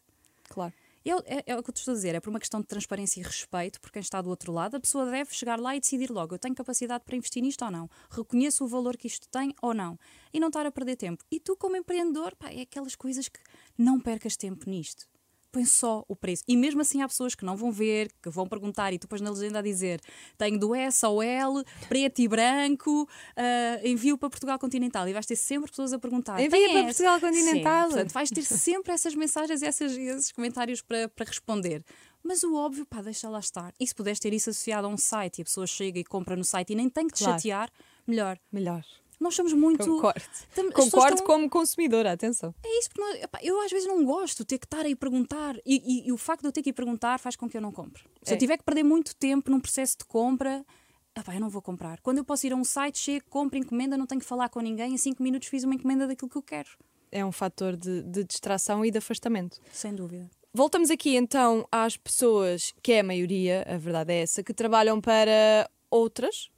Claro. 0.49 0.73
É, 1.05 1.11
é- 1.39 1.43
é 1.47 1.57
o 1.59 1.63
que 1.63 1.71
eu 1.71 1.75
te 1.75 1.79
estou 1.79 1.93
a 1.93 1.95
dizer, 1.95 2.15
é 2.15 2.21
por 2.21 2.29
uma 2.29 2.39
questão 2.39 2.61
de 2.61 2.67
transparência 2.67 3.21
e 3.21 3.23
respeito 3.23 3.81
por 3.81 3.91
quem 3.91 4.01
está 4.01 4.21
do 4.21 4.29
outro 4.29 4.53
lado. 4.53 4.77
A 4.77 4.81
pessoa 4.81 5.11
deve 5.11 5.35
chegar 5.35 5.59
lá 5.59 5.75
e 5.75 5.81
decidir 5.81 6.11
logo: 6.11 6.35
eu 6.35 6.39
tenho 6.39 6.55
capacidade 6.55 7.05
para 7.05 7.17
investir 7.17 7.43
nisto 7.43 7.65
ou 7.65 7.71
não? 7.71 7.89
Reconheço 8.11 8.65
o 8.65 8.69
valor 8.69 8.97
que 8.97 9.07
isto 9.07 9.27
tem 9.29 9.55
ou 9.63 9.73
não? 9.73 9.99
E 10.33 10.39
não 10.41 10.49
estar 10.49 10.67
a 10.67 10.71
perder 10.71 10.97
tempo. 10.97 11.25
E 11.31 11.41
tu, 11.41 11.57
como 11.57 11.77
empreendedor, 11.77 12.35
pá, 12.37 12.51
é 12.53 12.63
aquelas 12.63 12.95
coisas 12.97 13.29
que 13.29 13.41
não 13.79 13.99
percas 13.99 14.37
tempo 14.37 14.69
nisto. 14.69 15.09
Põe 15.53 15.65
só 15.65 16.05
o 16.07 16.15
preço. 16.15 16.45
E 16.47 16.57
mesmo 16.57 16.81
assim 16.81 17.03
há 17.03 17.09
pessoas 17.09 17.35
que 17.35 17.45
não 17.45 17.57
vão 17.57 17.73
ver, 17.73 18.11
que 18.23 18.31
vão 18.31 18.47
perguntar 18.47 18.93
e 18.93 18.99
tu 18.99 19.03
depois 19.03 19.21
na 19.21 19.31
legenda 19.31 19.59
a 19.59 19.63
dizer 19.63 20.01
tenho 20.39 20.59
do 20.59 20.75
S 20.77 21.05
ao 21.05 21.21
L, 21.21 21.65
preto 21.89 22.21
e 22.21 22.29
branco, 22.29 23.09
ah, 23.37 23.81
envio 23.85 24.17
para 24.17 24.31
Portugal 24.31 24.59
Continental. 24.61 25.09
E 25.09 25.13
vais 25.13 25.27
ter 25.27 25.35
sempre 25.37 25.69
pessoas 25.71 25.93
a 25.93 25.99
perguntar. 25.99 26.39
Envia 26.41 26.51
"Tem 26.51 26.71
para 26.73 26.81
S?" 26.83 27.03
Portugal 27.03 27.21
Continental. 27.21 27.83
Sim, 27.89 27.95
portanto, 27.95 28.13
vais 28.13 28.31
ter 28.31 28.43
sempre 28.45 28.93
essas 28.93 29.15
mensagens 29.15 29.61
e 29.63 29.67
essas- 29.67 29.97
esses 29.97 30.31
comentários 30.33 30.81
para, 30.83 31.09
para 31.09 31.27
responder. 31.27 31.85
Mas 32.23 32.43
o 32.45 32.55
óbvio, 32.55 32.85
pá, 32.87 33.01
deixa 33.03 33.29
lá 33.29 33.41
estar. 33.41 33.73
E 33.81 33.87
se 33.87 33.95
puderes 33.95 34.21
ter 34.21 34.33
isso 34.33 34.51
associado 34.51 34.87
a 34.87 34.91
um 34.91 34.97
site 34.97 35.39
e 35.39 35.43
a 35.43 35.45
pessoa 35.45 35.67
chega 35.67 35.99
e 35.99 36.05
compra 36.05 36.37
no 36.37 36.45
site 36.45 36.75
e 36.75 36.77
nem 36.77 36.89
tem 36.89 37.07
que 37.09 37.15
te 37.15 37.25
Claro. 37.25 37.39
chatear, 37.39 37.71
melhor. 38.07 38.39
Melhor. 38.53 38.85
Nós 39.21 39.35
somos 39.35 39.53
muito. 39.53 39.87
Concordo. 39.87 40.21
Tam- 40.55 40.71
Concordo 40.73 41.15
estão- 41.17 41.27
como 41.27 41.49
consumidora, 41.51 42.11
atenção. 42.13 42.55
É 42.65 42.79
isso, 42.79 42.89
porque 42.89 43.01
nós- 43.03 43.23
epá, 43.23 43.39
eu 43.43 43.61
às 43.61 43.71
vezes 43.71 43.87
não 43.87 44.03
gosto 44.05 44.39
de 44.39 44.47
ter 44.47 44.59
que 44.59 44.65
estar 44.67 44.85
aí 44.87 44.97
perguntar. 44.97 45.57
E, 45.67 45.77
e- 46.05 46.09
e 46.09 46.13
o 46.13 46.17
facto 46.17 46.41
de 46.41 46.49
eu 46.49 46.53
ter 46.53 46.63
que 46.63 46.71
ir 46.71 46.73
perguntar 46.73 47.19
faz 47.19 47.37
com 47.37 47.49
que 47.49 47.57
eu 47.57 47.61
não 47.61 47.71
compre. 47.71 48.03
Se 48.23 48.33
É. 48.33 48.35
eu 48.35 48.39
tiver 48.39 48.57
que 48.57 48.65
perder 48.65 48.83
muito 48.83 49.15
tempo 49.15 49.51
num 49.51 49.61
processo 49.61 49.99
de 49.99 50.05
compra, 50.07 50.65
epá, 51.15 51.35
eu 51.35 51.41
não 51.41 51.51
vou 51.51 51.61
comprar. 51.61 52.01
Quando 52.01 52.17
eu 52.19 52.25
posso 52.25 52.47
ir 52.47 52.53
a 52.55 52.57
um 52.57 52.65
site, 52.65 52.99
chego, 52.99 53.27
compro, 53.29 53.59
encomenda, 53.59 53.97
não 53.99 54.07
tenho 54.07 54.21
que 54.23 54.27
falar 54.27 54.49
com 54.49 54.61
ninguém, 54.61 54.95
em 54.95 54.97
5 54.97 55.23
minutos 55.23 55.49
fiz 55.49 55.65
uma 55.65 55.75
encomenda 55.75 56.07
daquilo 56.07 56.31
que 56.31 56.39
eu 56.39 56.43
quero. 56.43 56.71
É 57.13 57.23
um 57.25 57.33
fator 57.33 57.77
de, 57.77 58.03
de 58.03 58.25
distração 58.25 58.85
e 58.85 58.91
de 58.91 58.97
afastamento. 58.99 59.59
Sem 59.71 59.95
dúvida. 59.95 60.31
Voltamos 60.55 60.91
aqui 60.91 61.15
então 61.15 61.67
às 61.71 61.97
pessoas, 61.97 62.73
que 62.83 62.93
é 62.93 63.01
a 63.01 63.05
maioria, 63.05 63.65
a 63.69 63.77
verdade 63.77 64.13
é 64.15 64.23
essa, 64.23 64.43
que 64.43 64.55
trabalham 64.55 64.99
para 65.01 65.69
outras, 65.91 66.49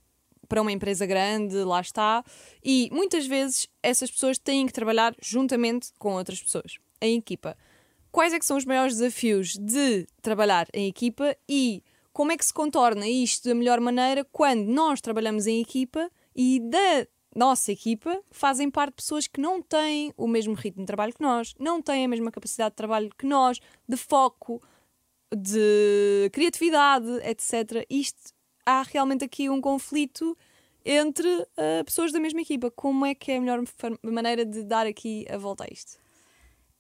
para 0.53 0.61
uma 0.61 0.71
empresa 0.71 1.07
grande, 1.07 1.57
lá 1.65 1.81
está, 1.81 2.23
e 2.63 2.91
muitas 2.93 3.27
vezes 3.27 3.67
essas 3.83 4.11
pessoas 4.11 4.37
têm 4.37 4.67
que 4.67 4.73
trabalhar 4.75 5.17
juntamente 5.19 5.89
com 5.99 6.13
outras 6.13 6.43
pessoas, 6.43 6.77
em 7.01 7.17
equipa. 7.17 7.57
Quais 8.11 8.35
é 8.35 8.39
que 8.39 8.45
são 8.45 8.59
os 8.59 8.67
maiores 8.67 8.99
desafios 8.99 9.57
de 9.57 10.07
trabalhar 10.21 10.69
em 10.75 10.87
equipa 10.87 11.35
e 11.49 11.83
como 12.13 12.33
é 12.33 12.37
que 12.37 12.45
se 12.45 12.53
contorna 12.53 13.09
isto 13.09 13.49
da 13.49 13.55
melhor 13.55 13.81
maneira 13.81 14.27
quando 14.31 14.67
nós 14.67 15.01
trabalhamos 15.01 15.47
em 15.47 15.59
equipa 15.59 16.11
e 16.37 16.61
da 16.61 17.07
nossa 17.35 17.73
equipa 17.73 18.23
fazem 18.31 18.71
parte 18.71 18.97
pessoas 18.97 19.27
que 19.27 19.41
não 19.41 19.63
têm 19.63 20.13
o 20.19 20.29
mesmo 20.29 20.53
ritmo 20.53 20.83
de 20.83 20.87
trabalho 20.87 21.15
que 21.15 21.23
nós, 21.23 21.55
não 21.59 21.81
têm 21.81 22.05
a 22.05 22.09
mesma 22.09 22.31
capacidade 22.31 22.73
de 22.73 22.77
trabalho 22.77 23.09
que 23.17 23.25
nós, 23.25 23.59
de 23.89 23.97
foco, 23.97 24.63
de 25.35 26.29
criatividade, 26.31 27.09
etc. 27.25 27.87
Isto 27.89 28.35
há 28.67 28.83
realmente 28.83 29.25
aqui 29.25 29.49
um 29.49 29.61
conflito 29.61 30.37
entre 30.85 31.29
uh, 31.29 31.85
pessoas 31.85 32.13
da 32.13 32.21
mesma 32.21 32.41
equipa. 32.41 32.71
Como 32.71 33.07
é 33.07 33.15
que 33.15 33.33
é 33.33 33.37
a 33.37 33.41
melhor 33.41 33.63
maneira 34.03 34.45
de 34.45 34.63
dar 34.63 34.87
aqui 34.87 35.25
a 35.31 35.37
volta 35.37 35.65
a 35.65 35.69
isto? 35.73 36.01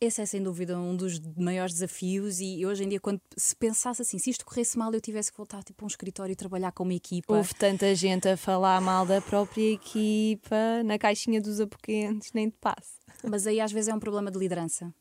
Esse 0.00 0.20
é 0.20 0.26
sem 0.26 0.42
dúvida 0.42 0.76
um 0.76 0.96
dos 0.96 1.20
maiores 1.36 1.74
desafios 1.74 2.40
e 2.40 2.66
hoje 2.66 2.82
em 2.82 2.88
dia 2.88 2.98
quando 2.98 3.20
se 3.36 3.54
pensasse 3.54 4.02
assim, 4.02 4.18
se 4.18 4.30
isto 4.30 4.44
corresse 4.44 4.76
mal 4.76 4.92
eu 4.92 5.00
tivesse 5.00 5.30
que 5.30 5.36
voltar 5.36 5.62
tipo, 5.62 5.84
a 5.84 5.86
um 5.86 5.86
escritório 5.86 6.32
e 6.32 6.34
trabalhar 6.34 6.72
com 6.72 6.82
uma 6.82 6.92
equipa. 6.92 7.32
Houve 7.32 7.54
tanta 7.54 7.94
gente 7.94 8.28
a 8.28 8.36
falar 8.36 8.80
mal 8.80 9.06
da 9.06 9.20
própria 9.20 9.74
equipa 9.74 10.82
na 10.84 10.98
caixinha 10.98 11.40
dos 11.40 11.60
apoquentes, 11.60 12.32
nem 12.32 12.50
te 12.50 12.56
passe. 12.60 12.94
Mas 13.22 13.46
aí 13.46 13.60
às 13.60 13.70
vezes 13.70 13.90
é 13.90 13.94
um 13.94 14.00
problema 14.00 14.28
de 14.28 14.40
liderança. 14.40 14.92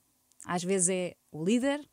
Às 0.45 0.63
vezes 0.63 0.89
é 0.89 1.15
o 1.31 1.43
líder, 1.43 1.83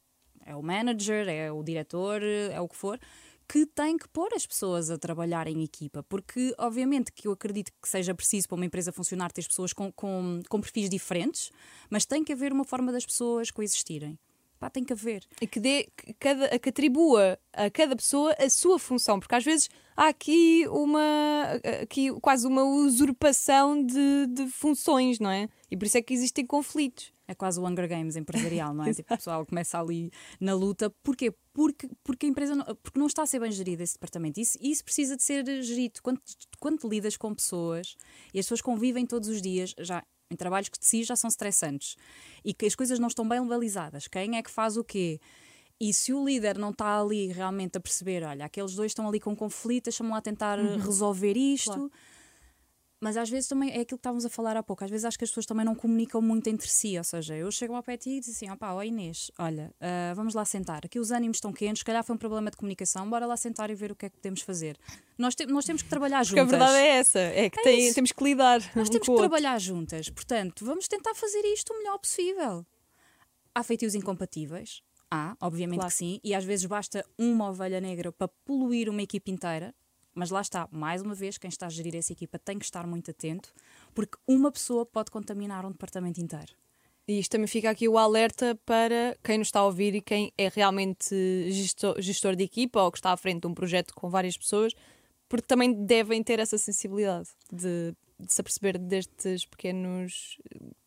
é 0.45 0.55
o 0.55 0.63
manager, 0.63 1.29
é 1.29 1.51
o 1.51 1.63
diretor, 1.63 2.23
é 2.23 2.61
o 2.61 2.69
que 2.69 2.77
for, 2.77 3.01
que 3.49 3.65
tem 3.65 3.97
que 3.97 4.07
pôr 4.09 4.29
as 4.35 4.47
pessoas 4.47 4.91
a 4.91 4.99
trabalhar 4.99 5.49
em 5.49 5.65
equipa, 5.65 6.03
porque 6.03 6.55
obviamente 6.59 7.11
que 7.11 7.27
eu 7.27 7.33
acredito 7.33 7.73
que 7.81 7.89
seja 7.89 8.15
preciso 8.15 8.47
para 8.47 8.57
uma 8.57 8.67
empresa 8.67 8.93
funcionar 8.93 9.33
ter 9.33 9.47
pessoas 9.47 9.73
com, 9.73 9.91
com, 9.91 10.41
com 10.49 10.61
perfis 10.61 10.91
diferentes, 10.91 11.51
mas 11.89 12.05
tem 12.05 12.23
que 12.23 12.33
haver 12.33 12.53
uma 12.53 12.65
forma 12.65 12.93
das 12.93 13.07
pessoas 13.07 13.51
coexistirem. 13.51 14.19
Pá, 14.59 14.69
tem 14.69 14.83
que 14.83 14.93
haver. 14.93 15.25
E 15.41 15.47
que, 15.47 15.61
dê, 15.61 15.89
que, 15.97 16.13
cada, 16.15 16.59
que 16.59 16.69
atribua 16.69 17.39
a 17.53 17.71
cada 17.71 17.95
pessoa 17.95 18.35
a 18.39 18.51
sua 18.51 18.79
função, 18.79 19.21
porque 19.21 19.35
às 19.35 19.45
vezes 19.45 19.71
há 19.97 20.09
aqui 20.09 20.67
uma 20.69 21.61
aqui 21.81 22.11
quase 22.21 22.47
uma 22.47 22.65
usurpação 22.65 23.85
de, 23.85 24.27
de 24.27 24.49
funções, 24.49 25.21
não 25.21 25.31
é? 25.31 25.49
E 25.71 25.77
por 25.77 25.87
isso 25.87 25.97
é 25.97 26.03
que 26.03 26.13
existem 26.13 26.45
conflitos. 26.45 27.13
É 27.29 27.35
quase 27.35 27.61
o 27.61 27.67
Hunger 27.67 27.87
Games 27.87 28.17
empresarial, 28.17 28.73
não 28.73 28.85
é? 28.85 28.93
tipo, 28.95 29.13
o 29.13 29.17
pessoal 29.17 29.45
começa 29.45 29.79
ali 29.79 30.11
na 30.41 30.55
luta. 30.55 30.91
Porquê? 31.03 31.31
Porque, 31.53 31.87
porque 32.03 32.25
a 32.25 32.29
empresa 32.29 32.57
não, 32.57 32.65
porque 32.83 32.99
não 32.99 33.07
está 33.07 33.23
a 33.23 33.27
ser 33.27 33.39
bem 33.39 33.53
gerida 33.53 33.83
esse 33.83 33.93
departamento. 33.93 34.41
Isso, 34.41 34.57
isso 34.61 34.83
precisa 34.83 35.15
de 35.15 35.23
ser 35.23 35.45
gerido. 35.63 36.01
Quando, 36.03 36.21
quando 36.59 36.89
lidas 36.89 37.19
com 37.19 37.35
pessoas 37.35 37.97
e 38.33 38.39
as 38.39 38.47
pessoas 38.47 38.63
convivem 38.63 39.05
todos 39.05 39.29
os 39.29 39.43
dias, 39.43 39.75
já 39.79 40.03
em 40.31 40.37
trabalhos 40.37 40.71
que 40.71 40.79
de 40.79 40.87
si 40.87 41.05
já 41.05 41.17
são 41.17 41.29
estressantes 41.29 41.97
e 42.45 42.55
que 42.55 42.67
as 42.67 42.75
coisas 42.75 42.99
não 42.99 43.09
estão 43.09 43.29
bem 43.29 43.47
balizadas, 43.47 44.09
quem 44.09 44.37
é 44.37 44.43
que 44.43 44.51
faz 44.51 44.77
o 44.77 44.85
quê? 44.85 45.21
E 45.81 45.93
se 45.93 46.13
o 46.13 46.25
líder 46.25 46.59
não 46.59 46.71
está 46.71 46.99
ali 47.01 47.29
realmente 47.29 47.77
a 47.77 47.81
perceber, 47.81 48.25
olha, 48.25 48.47
aqueles 48.47 48.75
dois 48.75 48.91
estão 48.91 49.07
ali 49.07 49.21
com 49.21 49.37
conflito, 49.37 49.85
deixa-me 49.85 50.11
lá 50.11 50.21
tentar 50.21 50.59
uhum. 50.59 50.79
resolver 50.79 51.37
isto. 51.37 51.73
Claro 51.73 51.93
mas 53.01 53.17
às 53.17 53.31
vezes 53.31 53.49
também 53.49 53.71
é 53.71 53.81
aquilo 53.81 53.87
que 53.87 53.95
estávamos 53.97 54.25
a 54.25 54.29
falar 54.29 54.57
há 54.57 54.63
pouco. 54.63 54.83
Às 54.83 54.91
vezes 54.91 55.05
acho 55.05 55.17
que 55.17 55.25
as 55.25 55.31
pessoas 55.31 55.47
também 55.47 55.65
não 55.65 55.75
comunicam 55.75 56.21
muito 56.21 56.49
entre 56.49 56.69
si. 56.69 56.99
Ou 56.99 57.05
seja, 57.05 57.37
eu 57.37 57.51
chego 57.53 57.75
ao 57.75 57.83
pé 57.83 57.97
de 57.97 58.03
ti 58.03 58.11
e 58.11 58.21
digo 58.21 58.33
assim: 58.33 58.51
opá, 58.51 58.73
ó 58.73 58.83
Inês, 58.83 59.31
olha, 59.39 59.73
uh, 59.81 60.15
vamos 60.15 60.35
lá 60.35 60.45
sentar. 60.45 60.85
Aqui 60.85 60.99
os 60.99 61.11
ânimos 61.11 61.37
estão 61.37 61.53
quentes, 61.53 61.81
se 61.81 61.85
calhar 61.85 62.03
foi 62.03 62.17
um 62.17 62.19
problema 62.19 62.51
de 62.51 62.57
comunicação, 62.57 63.09
bora 63.09 63.25
lá 63.27 63.37
sentar 63.37 63.71
e 63.71 63.75
ver 63.75 63.93
o 63.93 63.97
que 63.97 64.07
é 64.07 64.11
que 64.11 64.17
podemos 64.17 64.41
fazer. 64.41 64.77
Nós, 65.17 65.35
te 65.35 65.47
nós 65.47 65.65
temos 65.65 65.83
que 65.83 65.89
trabalhar 65.89 66.25
juntas. 66.25 66.45
Porque 66.45 66.57
a 66.57 66.59
verdade 66.59 66.79
é 66.79 66.89
essa: 66.89 67.19
é 67.21 67.49
que 67.49 67.61
é 67.61 67.63
tem, 67.63 67.93
temos 67.93 68.13
que 68.13 68.25
lidar. 68.25 68.61
Nós 68.75 68.89
um 68.89 68.93
temos 68.93 69.09
que 69.09 69.17
trabalhar 69.17 69.59
juntas. 69.61 70.11
Portanto, 70.11 70.65
vamos 70.65 70.89
tentar 70.89 71.15
fazer 71.15 71.43
isto 71.45 71.73
o 71.73 71.79
melhor 71.79 71.99
possível. 71.99 72.67
Há 73.55 73.63
feitios 73.63 73.95
incompatíveis. 73.95 74.83
Há, 75.11 75.37
obviamente 75.41 75.79
claro. 75.79 75.91
que 75.91 75.97
sim, 75.97 76.21
e 76.23 76.35
às 76.35 76.45
vezes 76.45 76.67
basta 76.67 77.05
uma 77.17 77.49
ovelha 77.49 77.81
negra 77.81 78.13
para 78.13 78.29
poluir 78.45 78.91
uma 78.91 79.01
equipe 79.01 79.31
inteira. 79.31 79.75
Mas 80.19 80.31
lá 80.31 80.41
está, 80.41 80.69
mais 80.73 81.01
uma 81.01 81.15
vez, 81.15 81.39
quem 81.39 81.49
está 81.49 81.67
a 81.67 81.71
gerir 81.71 81.95
essa 81.95 82.13
equipa 82.13 82.41
tem 82.41 82.59
que 82.59 82.65
estar 82.65 82.85
muito 82.89 83.09
atento, 83.09 83.55
porque 83.95 84.19
uma 84.27 84.51
pessoa 84.51 84.85
pode 84.85 85.13
contaminar 85.13 85.65
um 85.65 85.71
departamento 85.71 86.21
inteiro. 86.21 86.53
E 87.07 87.21
isto 87.21 87.31
também 87.31 87.47
fica 87.47 87.71
aqui 87.71 87.89
o 87.89 87.97
alerta 87.97 88.59
para 88.67 89.17
quem 89.23 89.39
nos 89.39 89.47
está 89.47 89.61
a 89.61 89.65
ouvir 89.65 89.95
e 89.95 90.01
quem 90.01 90.33
é 90.37 90.49
realmente 90.49 91.15
gestor, 91.53 92.01
gestor 92.01 92.35
de 92.35 92.43
equipa 92.43 92.83
ou 92.83 92.91
que 92.91 92.99
está 92.99 93.13
à 93.13 93.17
frente 93.17 93.43
de 93.43 93.47
um 93.47 93.55
projeto 93.55 93.95
com 93.95 94.11
várias 94.11 94.37
pessoas, 94.37 94.75
porque 95.29 95.47
também 95.47 95.73
devem 95.73 96.21
ter 96.21 96.41
essa 96.41 96.59
sensibilidade 96.59 97.29
de, 97.53 97.95
de 98.19 98.33
se 98.33 98.41
aperceber 98.41 98.77
destes 98.77 99.47
pequenos 99.47 100.37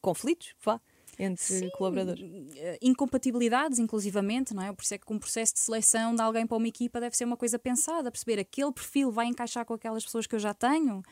conflitos, 0.02 0.54
vá, 0.62 0.82
entre 1.24 1.44
Sim, 1.44 1.70
colaboradores. 1.78 2.24
Eh, 2.56 2.80
incompatibilidades, 2.82 3.78
inclusivamente, 3.78 4.54
não 4.56 4.64
é? 4.64 4.74
Por 4.74 4.82
isso 4.84 4.96
é 4.96 4.98
que 4.98 5.14
um 5.14 5.20
processo 5.20 5.54
de 5.54 5.60
seleção 5.60 6.16
de 6.16 6.22
alguém 6.22 6.48
para 6.48 6.58
uma 6.58 6.68
equipa 6.68 7.00
deve 7.00 7.16
ser 7.16 7.26
uma 7.26 7.38
coisa 7.38 7.60
pensada, 7.60 8.12
perceber 8.12 8.40
aquele 8.40 8.72
perfil 8.72 9.12
vai 9.12 9.28
encaixar 9.28 9.64
com 9.64 9.74
aquelas 9.74 10.04
pessoas 10.04 10.26
que 10.26 10.34
eu 10.34 10.40
já 10.40 10.54
tenho. 10.54 11.04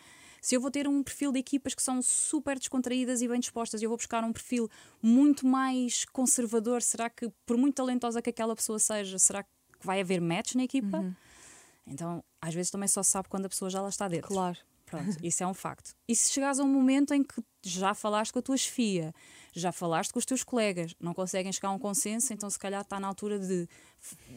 Se 0.41 0.55
eu 0.55 0.62
vou 0.62 0.72
ter 0.72 0.88
um 0.88 1.03
perfil 1.03 1.32
de 1.32 1.39
equipas 1.39 1.76
que 1.76 1.84
são 1.84 2.01
super 2.01 2.57
descontraídas 2.57 3.22
e 3.22 3.28
bem 3.28 3.39
dispostas, 3.39 3.82
eu 3.82 3.89
vou 3.89 3.97
buscar 3.97 4.24
um 4.24 4.34
perfil 4.34 4.70
muito 5.01 5.45
mais 5.45 6.05
conservador, 6.05 6.82
será 6.82 7.10
que, 7.10 7.30
por 7.45 7.57
muito 7.57 7.76
talentosa 7.76 8.22
que 8.22 8.30
aquela 8.30 8.55
pessoa 8.55 8.80
seja, 8.80 9.20
será 9.20 9.43
que 9.43 9.49
vai 9.84 10.01
haver 10.01 10.22
match 10.22 10.55
na 10.55 10.64
equipa? 10.64 10.97
Uhum. 10.97 11.14
Então, 11.86 12.24
às 12.41 12.53
vezes 12.53 12.72
também 12.72 12.88
só 12.88 13.03
se 13.03 13.12
sabe 13.12 13.28
quando 13.28 13.45
a 13.45 13.49
pessoa 13.49 13.70
já 13.70 13.82
lá 13.82 13.89
está 13.89 14.07
dentro. 14.07 14.30
Claro. 14.30 14.57
Pronto, 14.90 15.18
isso 15.24 15.44
é 15.44 15.48
um 15.48 15.54
facto. 15.54 15.94
E 16.08 16.16
se 16.16 16.32
chegares 16.32 16.60
a 16.60 16.64
um 16.64 16.68
momento 16.68 17.14
em 17.14 17.24
que 17.24 17.44
já 17.64 17.94
falaste 17.94 18.32
com 18.32 18.40
a 18.40 18.42
tua 18.42 18.58
chefia, 18.58 19.14
já 19.54 19.72
falaste 19.72 20.12
com 20.12 20.20
os 20.20 20.26
teus 20.26 20.44
colegas, 20.44 20.96
não 21.00 21.14
conseguem 21.14 21.52
chegar 21.52 21.70
a 21.70 21.72
um 21.72 21.80
consenso, 21.80 22.34
então 22.34 22.50
se 22.50 22.58
calhar 22.58 22.82
está 22.82 23.00
na 23.00 23.08
altura 23.08 23.40
de, 23.40 23.68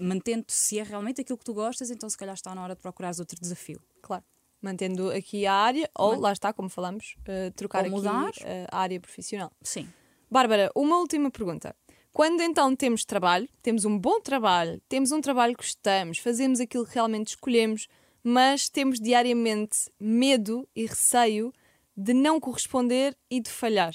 mantendo 0.00 0.44
se 0.48 0.78
é 0.78 0.82
realmente 0.82 1.20
aquilo 1.20 1.38
que 1.38 1.44
tu 1.44 1.54
gostas, 1.54 1.90
então 1.90 2.08
se 2.08 2.16
calhar 2.16 2.34
está 2.34 2.54
na 2.54 2.62
hora 2.62 2.74
de 2.74 2.80
procurares 2.80 3.18
outro 3.18 3.38
desafio. 3.40 3.80
Claro. 4.02 4.24
Mantendo 4.60 5.10
aqui 5.10 5.44
a 5.46 5.54
área, 5.54 5.90
ou 5.94 6.14
lá 6.20 6.32
está, 6.32 6.52
como 6.52 6.68
falamos, 6.68 7.16
uh, 7.20 7.50
trocar 7.52 7.84
ou 7.90 7.98
aqui 7.98 8.42
uh, 8.42 8.68
a 8.70 8.78
área 8.78 9.00
profissional. 9.00 9.50
Sim. 9.60 9.88
Bárbara, 10.30 10.70
uma 10.74 10.98
última 10.98 11.30
pergunta. 11.30 11.74
Quando 12.12 12.42
então 12.42 12.76
temos 12.76 13.04
trabalho, 13.04 13.48
temos 13.62 13.84
um 13.84 13.98
bom 13.98 14.20
trabalho, 14.20 14.80
temos 14.88 15.12
um 15.12 15.20
trabalho 15.20 15.56
que 15.56 15.62
gostamos, 15.62 16.18
fazemos 16.18 16.60
aquilo 16.60 16.86
que 16.86 16.94
realmente 16.94 17.28
escolhemos, 17.28 17.88
mas 18.22 18.68
temos 18.68 19.00
diariamente 19.00 19.90
medo 19.98 20.68
e 20.74 20.86
receio 20.86 21.52
de 21.96 22.14
não 22.14 22.40
corresponder 22.40 23.16
e 23.30 23.40
de 23.40 23.50
falhar. 23.50 23.94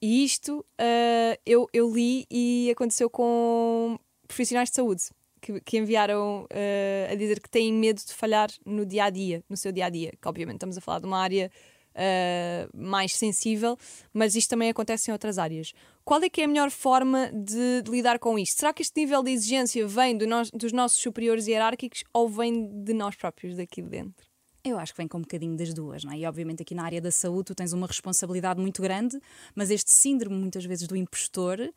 E 0.00 0.24
isto 0.24 0.60
uh, 0.60 1.40
eu, 1.46 1.68
eu 1.72 1.90
li 1.92 2.26
e 2.30 2.70
aconteceu 2.70 3.08
com 3.08 3.98
profissionais 4.26 4.68
de 4.68 4.76
saúde 4.76 5.04
que, 5.40 5.60
que 5.60 5.78
enviaram 5.78 6.44
uh, 6.44 7.12
a 7.12 7.14
dizer 7.14 7.40
que 7.40 7.50
têm 7.50 7.72
medo 7.72 8.00
de 8.04 8.12
falhar 8.12 8.50
no 8.64 8.86
dia 8.86 9.04
a 9.04 9.10
dia, 9.10 9.42
no 9.48 9.56
seu 9.56 9.72
dia 9.72 9.86
a 9.86 9.90
dia. 9.90 10.12
Que 10.20 10.28
obviamente 10.28 10.56
estamos 10.56 10.78
a 10.78 10.80
falar 10.80 11.00
de 11.00 11.06
uma 11.06 11.18
área 11.18 11.50
uh, 11.94 12.70
mais 12.76 13.14
sensível, 13.14 13.76
mas 14.12 14.34
isto 14.34 14.50
também 14.50 14.70
acontece 14.70 15.10
em 15.10 15.12
outras 15.12 15.38
áreas. 15.38 15.72
Qual 16.04 16.22
é 16.22 16.28
que 16.28 16.42
é 16.42 16.44
a 16.44 16.48
melhor 16.48 16.70
forma 16.70 17.30
de, 17.32 17.82
de 17.82 17.90
lidar 17.90 18.18
com 18.18 18.38
isto? 18.38 18.58
Será 18.58 18.72
que 18.72 18.82
este 18.82 19.00
nível 19.00 19.22
de 19.22 19.30
exigência 19.30 19.86
vem 19.86 20.16
do 20.16 20.26
no, 20.26 20.42
dos 20.52 20.72
nossos 20.72 21.00
superiores 21.00 21.46
hierárquicos 21.46 22.04
ou 22.12 22.28
vem 22.28 22.82
de 22.82 22.92
nós 22.92 23.16
próprios 23.16 23.56
daqui 23.56 23.80
de 23.80 23.88
dentro? 23.88 24.26
Eu 24.62 24.78
acho 24.78 24.92
que 24.92 24.96
vem 24.96 25.06
com 25.06 25.18
um 25.18 25.20
bocadinho 25.20 25.56
das 25.56 25.74
duas, 25.74 26.04
não 26.04 26.12
é? 26.12 26.18
E 26.18 26.26
obviamente 26.26 26.62
aqui 26.62 26.74
na 26.74 26.84
área 26.84 27.00
da 27.00 27.10
saúde 27.10 27.44
tu 27.44 27.54
tens 27.54 27.74
uma 27.74 27.86
responsabilidade 27.86 28.58
muito 28.58 28.80
grande, 28.80 29.20
mas 29.54 29.70
este 29.70 29.90
síndrome 29.90 30.36
muitas 30.36 30.64
vezes 30.64 30.88
do 30.88 30.96
impostor 30.96 31.70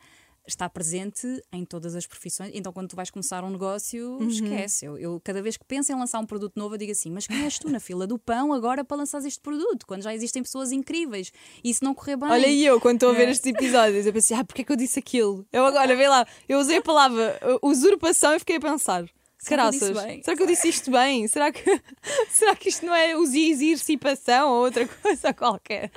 está 0.48 0.68
presente 0.68 1.26
em 1.52 1.64
todas 1.64 1.94
as 1.94 2.06
profissões. 2.06 2.50
Então, 2.54 2.72
quando 2.72 2.88
tu 2.88 2.96
vais 2.96 3.10
começar 3.10 3.44
um 3.44 3.50
negócio, 3.50 4.18
uhum. 4.18 4.28
esquece. 4.28 4.86
Eu, 4.86 4.98
eu, 4.98 5.20
cada 5.22 5.42
vez 5.42 5.56
que 5.56 5.64
penso 5.64 5.92
em 5.92 5.94
lançar 5.94 6.18
um 6.18 6.26
produto 6.26 6.56
novo, 6.56 6.74
eu 6.74 6.78
digo 6.78 6.92
assim: 6.92 7.10
Mas 7.10 7.26
quem 7.26 7.44
és 7.44 7.58
tu 7.58 7.68
na 7.68 7.78
fila 7.78 8.06
do 8.06 8.18
pão 8.18 8.52
agora 8.52 8.82
para 8.82 8.96
lançar 8.96 9.24
este 9.24 9.40
produto? 9.40 9.86
Quando 9.86 10.02
já 10.02 10.14
existem 10.14 10.42
pessoas 10.42 10.72
incríveis 10.72 11.30
e 11.62 11.72
se 11.72 11.82
não 11.82 11.94
correr 11.94 12.16
bem. 12.16 12.30
Olha, 12.30 12.46
e 12.46 12.64
eu, 12.64 12.80
quando 12.80 12.96
estou 12.96 13.10
a 13.10 13.12
ver 13.12 13.28
é. 13.28 13.30
estes 13.30 13.46
episódios, 13.46 14.06
eu 14.06 14.12
pensei: 14.12 14.36
Ah, 14.36 14.44
porque 14.44 14.62
é 14.62 14.64
que 14.64 14.72
eu 14.72 14.76
disse 14.76 14.98
aquilo? 14.98 15.46
Eu 15.52 15.66
agora, 15.66 15.94
vê 15.96 16.08
lá, 16.08 16.26
eu 16.48 16.58
usei 16.58 16.78
a 16.78 16.82
palavra 16.82 17.38
usurpação 17.62 18.34
e 18.34 18.38
fiquei 18.38 18.56
a 18.56 18.60
pensar. 18.60 19.04
Será 19.38 19.70
que, 19.70 19.78
Será 19.78 20.36
que 20.36 20.42
eu 20.42 20.46
disse 20.46 20.68
isto 20.68 20.90
bem? 20.90 21.28
Será 21.28 21.52
que, 21.52 21.62
será 22.28 22.56
que 22.56 22.68
isto 22.68 22.84
não 22.84 22.94
é 22.94 23.16
usurpação 23.16 24.50
ou 24.50 24.64
outra 24.64 24.86
coisa 24.86 25.32
qualquer? 25.32 25.92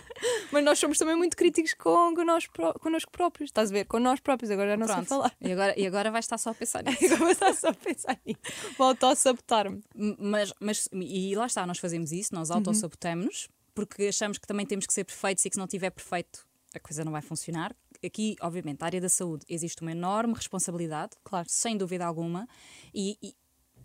Mas 0.52 0.64
nós 0.64 0.78
somos 0.78 0.98
também 1.00 1.16
muito 1.16 1.36
críticos 1.36 1.74
com, 1.74 2.14
com 2.14 2.24
nós, 2.24 2.48
connosco 2.80 3.12
próprios. 3.12 3.50
Estás 3.50 3.72
a 3.72 3.74
ver? 3.74 3.86
Com 3.86 4.00
nós 4.00 4.20
próprios. 4.20 4.52
Agora 4.52 4.70
já 4.72 4.78
não 4.78 4.86
Pronto. 4.86 5.00
sei 5.00 5.08
falar. 5.08 5.36
E 5.42 5.52
agora, 5.52 5.80
e 5.80 5.88
agora 5.88 6.12
vais 6.12 6.26
estar 6.26 6.38
só 6.38 6.52
a 6.52 6.54
pensar 6.54 6.84
nisso. 6.86 7.06
agora 7.06 7.20
vais 7.20 7.32
estar 7.32 7.54
só 7.54 7.70
a 7.70 7.74
pensar 7.74 8.20
nisso. 8.26 8.40
Vou 8.78 8.88
auto-sabotar-me. 8.88 9.82
Mas, 10.20 10.54
mas, 10.60 10.90
e 10.94 11.36
lá 11.36 11.48
está, 11.48 11.66
nós 11.66 11.80
fazemos 11.80 12.12
isso, 12.12 12.36
nós 12.36 12.52
auto-sabotamos-nos, 12.52 13.50
porque 13.74 14.04
achamos 14.04 14.38
que 14.38 14.46
também 14.46 14.68
temos 14.68 14.86
que 14.86 14.94
ser 14.94 15.04
perfeitos 15.04 15.44
e 15.46 15.50
que 15.50 15.56
se 15.56 15.60
não 15.60 15.68
tiver 15.68 15.90
perfeito 15.90 16.46
a 16.74 16.80
coisa 16.80 17.04
não 17.04 17.12
vai 17.12 17.22
funcionar. 17.22 17.76
Aqui, 18.04 18.36
obviamente, 18.42 18.82
a 18.82 18.86
área 18.86 19.02
da 19.02 19.10
saúde 19.10 19.46
existe 19.48 19.82
uma 19.82 19.92
enorme 19.92 20.34
responsabilidade, 20.34 21.12
claro, 21.24 21.48
sem 21.50 21.78
dúvida 21.78 22.06
alguma, 22.06 22.48
e, 22.94 23.18
e 23.22 23.36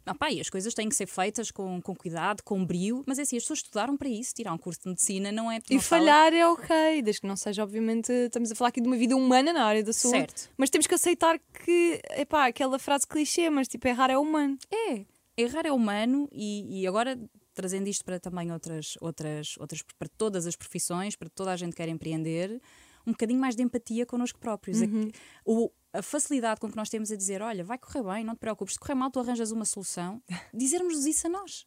Opa, 0.08 0.30
e 0.30 0.40
as 0.40 0.48
coisas 0.48 0.72
têm 0.72 0.88
que 0.88 0.94
ser 0.94 1.06
feitas 1.06 1.50
com, 1.50 1.82
com 1.82 1.92
cuidado, 1.94 2.40
com 2.44 2.64
brio, 2.64 3.02
mas 3.06 3.18
é 3.18 3.22
assim, 3.22 3.36
as 3.36 3.42
pessoas 3.42 3.58
estudaram 3.58 3.96
para 3.96 4.08
isso, 4.08 4.32
tirar 4.32 4.52
um 4.52 4.58
curso 4.58 4.80
de 4.82 4.90
medicina 4.90 5.32
não 5.32 5.50
é. 5.50 5.56
Não 5.56 5.76
e 5.76 5.80
falhar 5.80 6.30
fala... 6.30 6.36
é 6.36 6.46
ok, 6.46 7.02
desde 7.02 7.22
que 7.22 7.26
não 7.26 7.34
seja, 7.34 7.64
obviamente, 7.64 8.12
estamos 8.12 8.52
a 8.52 8.54
falar 8.54 8.68
aqui 8.68 8.80
de 8.80 8.86
uma 8.86 8.96
vida 8.96 9.16
humana 9.16 9.52
na 9.52 9.64
área 9.64 9.82
da 9.82 9.92
saúde. 9.92 10.18
Certo. 10.18 10.50
Mas 10.56 10.70
temos 10.70 10.86
que 10.86 10.94
aceitar 10.94 11.40
que, 11.64 12.00
epá, 12.12 12.46
aquela 12.46 12.78
frase 12.78 13.04
clichê, 13.04 13.50
mas 13.50 13.66
tipo, 13.66 13.88
errar 13.88 14.08
é 14.08 14.16
humano. 14.16 14.56
É, 14.72 15.04
errar 15.36 15.66
é 15.66 15.72
humano 15.72 16.28
e, 16.30 16.82
e 16.82 16.86
agora 16.86 17.18
trazendo 17.56 17.88
isto 17.88 18.04
para 18.04 18.20
também 18.20 18.52
outras, 18.52 18.96
outras, 19.00 19.56
outras, 19.58 19.82
para 19.98 20.08
todas 20.16 20.46
as 20.46 20.54
profissões, 20.54 21.16
para 21.16 21.28
toda 21.28 21.50
a 21.50 21.56
gente 21.56 21.70
que 21.70 21.78
quer 21.78 21.88
empreender, 21.88 22.60
um 23.06 23.12
bocadinho 23.12 23.40
mais 23.40 23.56
de 23.56 23.62
empatia 23.62 24.04
connosco 24.04 24.38
próprios. 24.38 24.80
Uhum. 24.82 25.08
A, 25.08 25.50
o, 25.50 25.72
a 25.92 26.02
facilidade 26.02 26.60
com 26.60 26.70
que 26.70 26.76
nós 26.76 26.90
temos 26.90 27.10
a 27.10 27.16
dizer: 27.16 27.40
olha, 27.40 27.64
vai 27.64 27.78
correr 27.78 28.02
bem, 28.02 28.24
não 28.24 28.34
te 28.34 28.40
preocupes, 28.40 28.74
se 28.74 28.80
correr 28.80 28.94
mal, 28.94 29.10
tu 29.10 29.18
arranjas 29.18 29.50
uma 29.50 29.64
solução, 29.64 30.22
dizermos 30.54 31.06
isso 31.06 31.26
a 31.26 31.30
nós. 31.30 31.66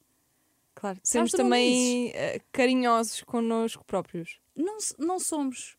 Claro. 0.75 0.99
Sermos 1.03 1.31
também 1.31 2.11
eh, 2.13 2.39
carinhosos 2.53 3.21
connosco 3.23 3.83
próprios. 3.83 4.39
Não, 4.55 4.77
não 4.97 5.19
somos. 5.19 5.75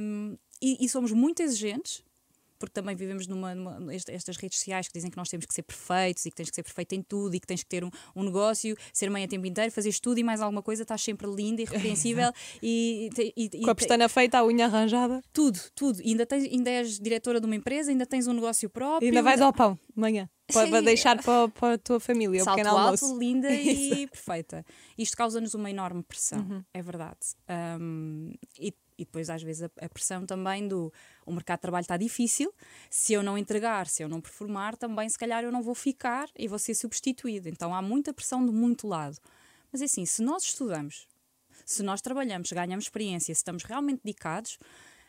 hum, 0.00 0.36
e, 0.60 0.84
e 0.84 0.88
somos 0.88 1.12
muito 1.12 1.40
exigentes, 1.40 2.04
porque 2.58 2.72
também 2.72 2.94
vivemos 2.96 3.26
numa, 3.26 3.54
numa- 3.54 3.94
est- 3.94 4.08
estas 4.08 4.36
redes 4.36 4.58
sociais 4.58 4.88
que 4.88 4.94
dizem 4.94 5.10
que 5.10 5.16
nós 5.16 5.28
temos 5.28 5.46
que 5.46 5.54
ser 5.54 5.62
perfeitos 5.62 6.26
e 6.26 6.30
que 6.30 6.36
tens 6.36 6.50
que 6.50 6.56
ser 6.56 6.62
perfeito 6.62 6.94
em 6.94 7.02
tudo 7.02 7.34
e 7.34 7.40
que 7.40 7.46
tens 7.46 7.62
que 7.62 7.68
ter 7.68 7.84
um, 7.84 7.90
um 8.16 8.22
negócio, 8.24 8.76
ser 8.92 9.10
mãe 9.10 9.24
a 9.24 9.28
tempo 9.28 9.46
inteiro, 9.46 9.70
fazeres 9.70 10.00
tudo 10.00 10.18
e 10.18 10.24
mais 10.24 10.40
alguma 10.40 10.62
coisa, 10.62 10.82
estás 10.82 11.02
sempre 11.02 11.26
linda 11.30 11.60
e 11.60 11.64
irrepreensível 11.64 12.32
e, 12.62 13.10
e, 13.36 13.50
e, 13.54 13.60
Com 13.62 13.70
a 13.70 13.74
pestana 13.74 14.08
feita, 14.08 14.38
a 14.38 14.44
unha 14.46 14.66
arranjada. 14.66 15.22
tudo, 15.32 15.58
tudo. 15.74 16.00
E 16.02 16.08
ainda, 16.10 16.26
tens, 16.26 16.44
ainda 16.44 16.70
és 16.70 16.98
diretora 16.98 17.40
de 17.40 17.46
uma 17.46 17.54
empresa, 17.56 17.90
ainda 17.90 18.04
tens 18.06 18.26
um 18.26 18.32
negócio 18.32 18.68
próprio. 18.68 19.06
E 19.06 19.08
ainda 19.10 19.22
vais 19.22 19.40
ao 19.40 19.52
pão, 19.52 19.74
de 19.74 20.00
manhã. 20.00 20.28
Para, 20.50 20.80
deixar 20.80 21.22
para, 21.22 21.46
para 21.50 21.74
a 21.74 21.78
tua 21.78 22.00
família, 22.00 22.40
o 22.40 22.44
Salto 22.44 22.56
pequeno 22.56 22.74
alto, 22.74 23.04
almoço. 23.04 23.18
linda 23.18 23.52
e 23.52 24.06
perfeita. 24.08 24.64
Isto 24.96 25.14
causa-nos 25.14 25.52
uma 25.52 25.68
enorme 25.70 26.02
pressão, 26.02 26.38
Uhum. 26.40 26.64
é 26.72 26.80
verdade. 26.82 27.18
Um, 27.78 28.32
e, 28.58 28.72
e 28.98 29.04
depois, 29.04 29.30
às 29.30 29.42
vezes, 29.42 29.62
a, 29.62 29.70
a 29.86 29.88
pressão 29.88 30.26
também 30.26 30.66
do 30.66 30.92
o 31.24 31.32
mercado 31.32 31.58
de 31.58 31.62
trabalho 31.62 31.82
está 31.82 31.96
difícil. 31.96 32.52
Se 32.90 33.12
eu 33.12 33.22
não 33.22 33.38
entregar, 33.38 33.86
se 33.86 34.02
eu 34.02 34.08
não 34.08 34.20
performar, 34.20 34.76
também 34.76 35.08
se 35.08 35.16
calhar 35.18 35.44
eu 35.44 35.52
não 35.52 35.62
vou 35.62 35.74
ficar 35.74 36.28
e 36.36 36.48
vou 36.48 36.58
ser 36.58 36.74
substituído. 36.74 37.48
Então 37.48 37.74
há 37.74 37.80
muita 37.80 38.12
pressão 38.12 38.44
de 38.44 38.50
muito 38.52 38.86
lado. 38.88 39.16
Mas 39.72 39.80
é 39.80 39.84
assim, 39.84 40.04
se 40.04 40.20
nós 40.22 40.42
estudamos, 40.44 41.06
se 41.64 41.82
nós 41.82 42.00
trabalhamos, 42.00 42.50
ganhamos 42.50 42.86
experiência, 42.86 43.34
se 43.34 43.38
estamos 43.40 43.62
realmente 43.62 44.00
dedicados, 44.02 44.58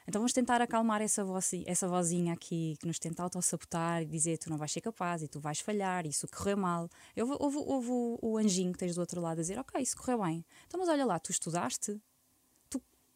então 0.07 0.19
vamos 0.19 0.33
tentar 0.33 0.59
acalmar 0.61 1.01
essa, 1.01 1.23
vozi- 1.23 1.63
essa 1.67 1.87
vozinha 1.87 2.33
aqui 2.33 2.75
que 2.79 2.87
nos 2.87 2.97
tenta 2.97 3.21
autossabotar 3.21 4.01
e 4.01 4.05
dizer 4.05 4.37
tu 4.39 4.49
não 4.49 4.57
vais 4.57 4.71
ser 4.71 4.81
capaz 4.81 5.21
e 5.21 5.27
tu 5.27 5.39
vais 5.39 5.59
falhar, 5.59 6.05
e 6.05 6.09
isso 6.09 6.27
correu 6.27 6.57
mal. 6.57 6.89
Eu 7.15 7.27
vou- 7.27 7.37
Houve, 7.39 7.57
houve 7.57 7.89
o, 7.91 8.19
o 8.21 8.37
anjinho 8.37 8.71
que 8.73 8.79
tens 8.79 8.95
do 8.95 9.01
outro 9.01 9.21
lado 9.21 9.37
a 9.37 9.41
dizer 9.41 9.59
ok, 9.59 9.79
isso 9.81 9.95
correu 9.95 10.21
bem. 10.23 10.43
Então, 10.65 10.79
mas 10.79 10.89
olha 10.89 11.05
lá, 11.05 11.19
tu 11.19 11.31
estudaste, 11.31 12.01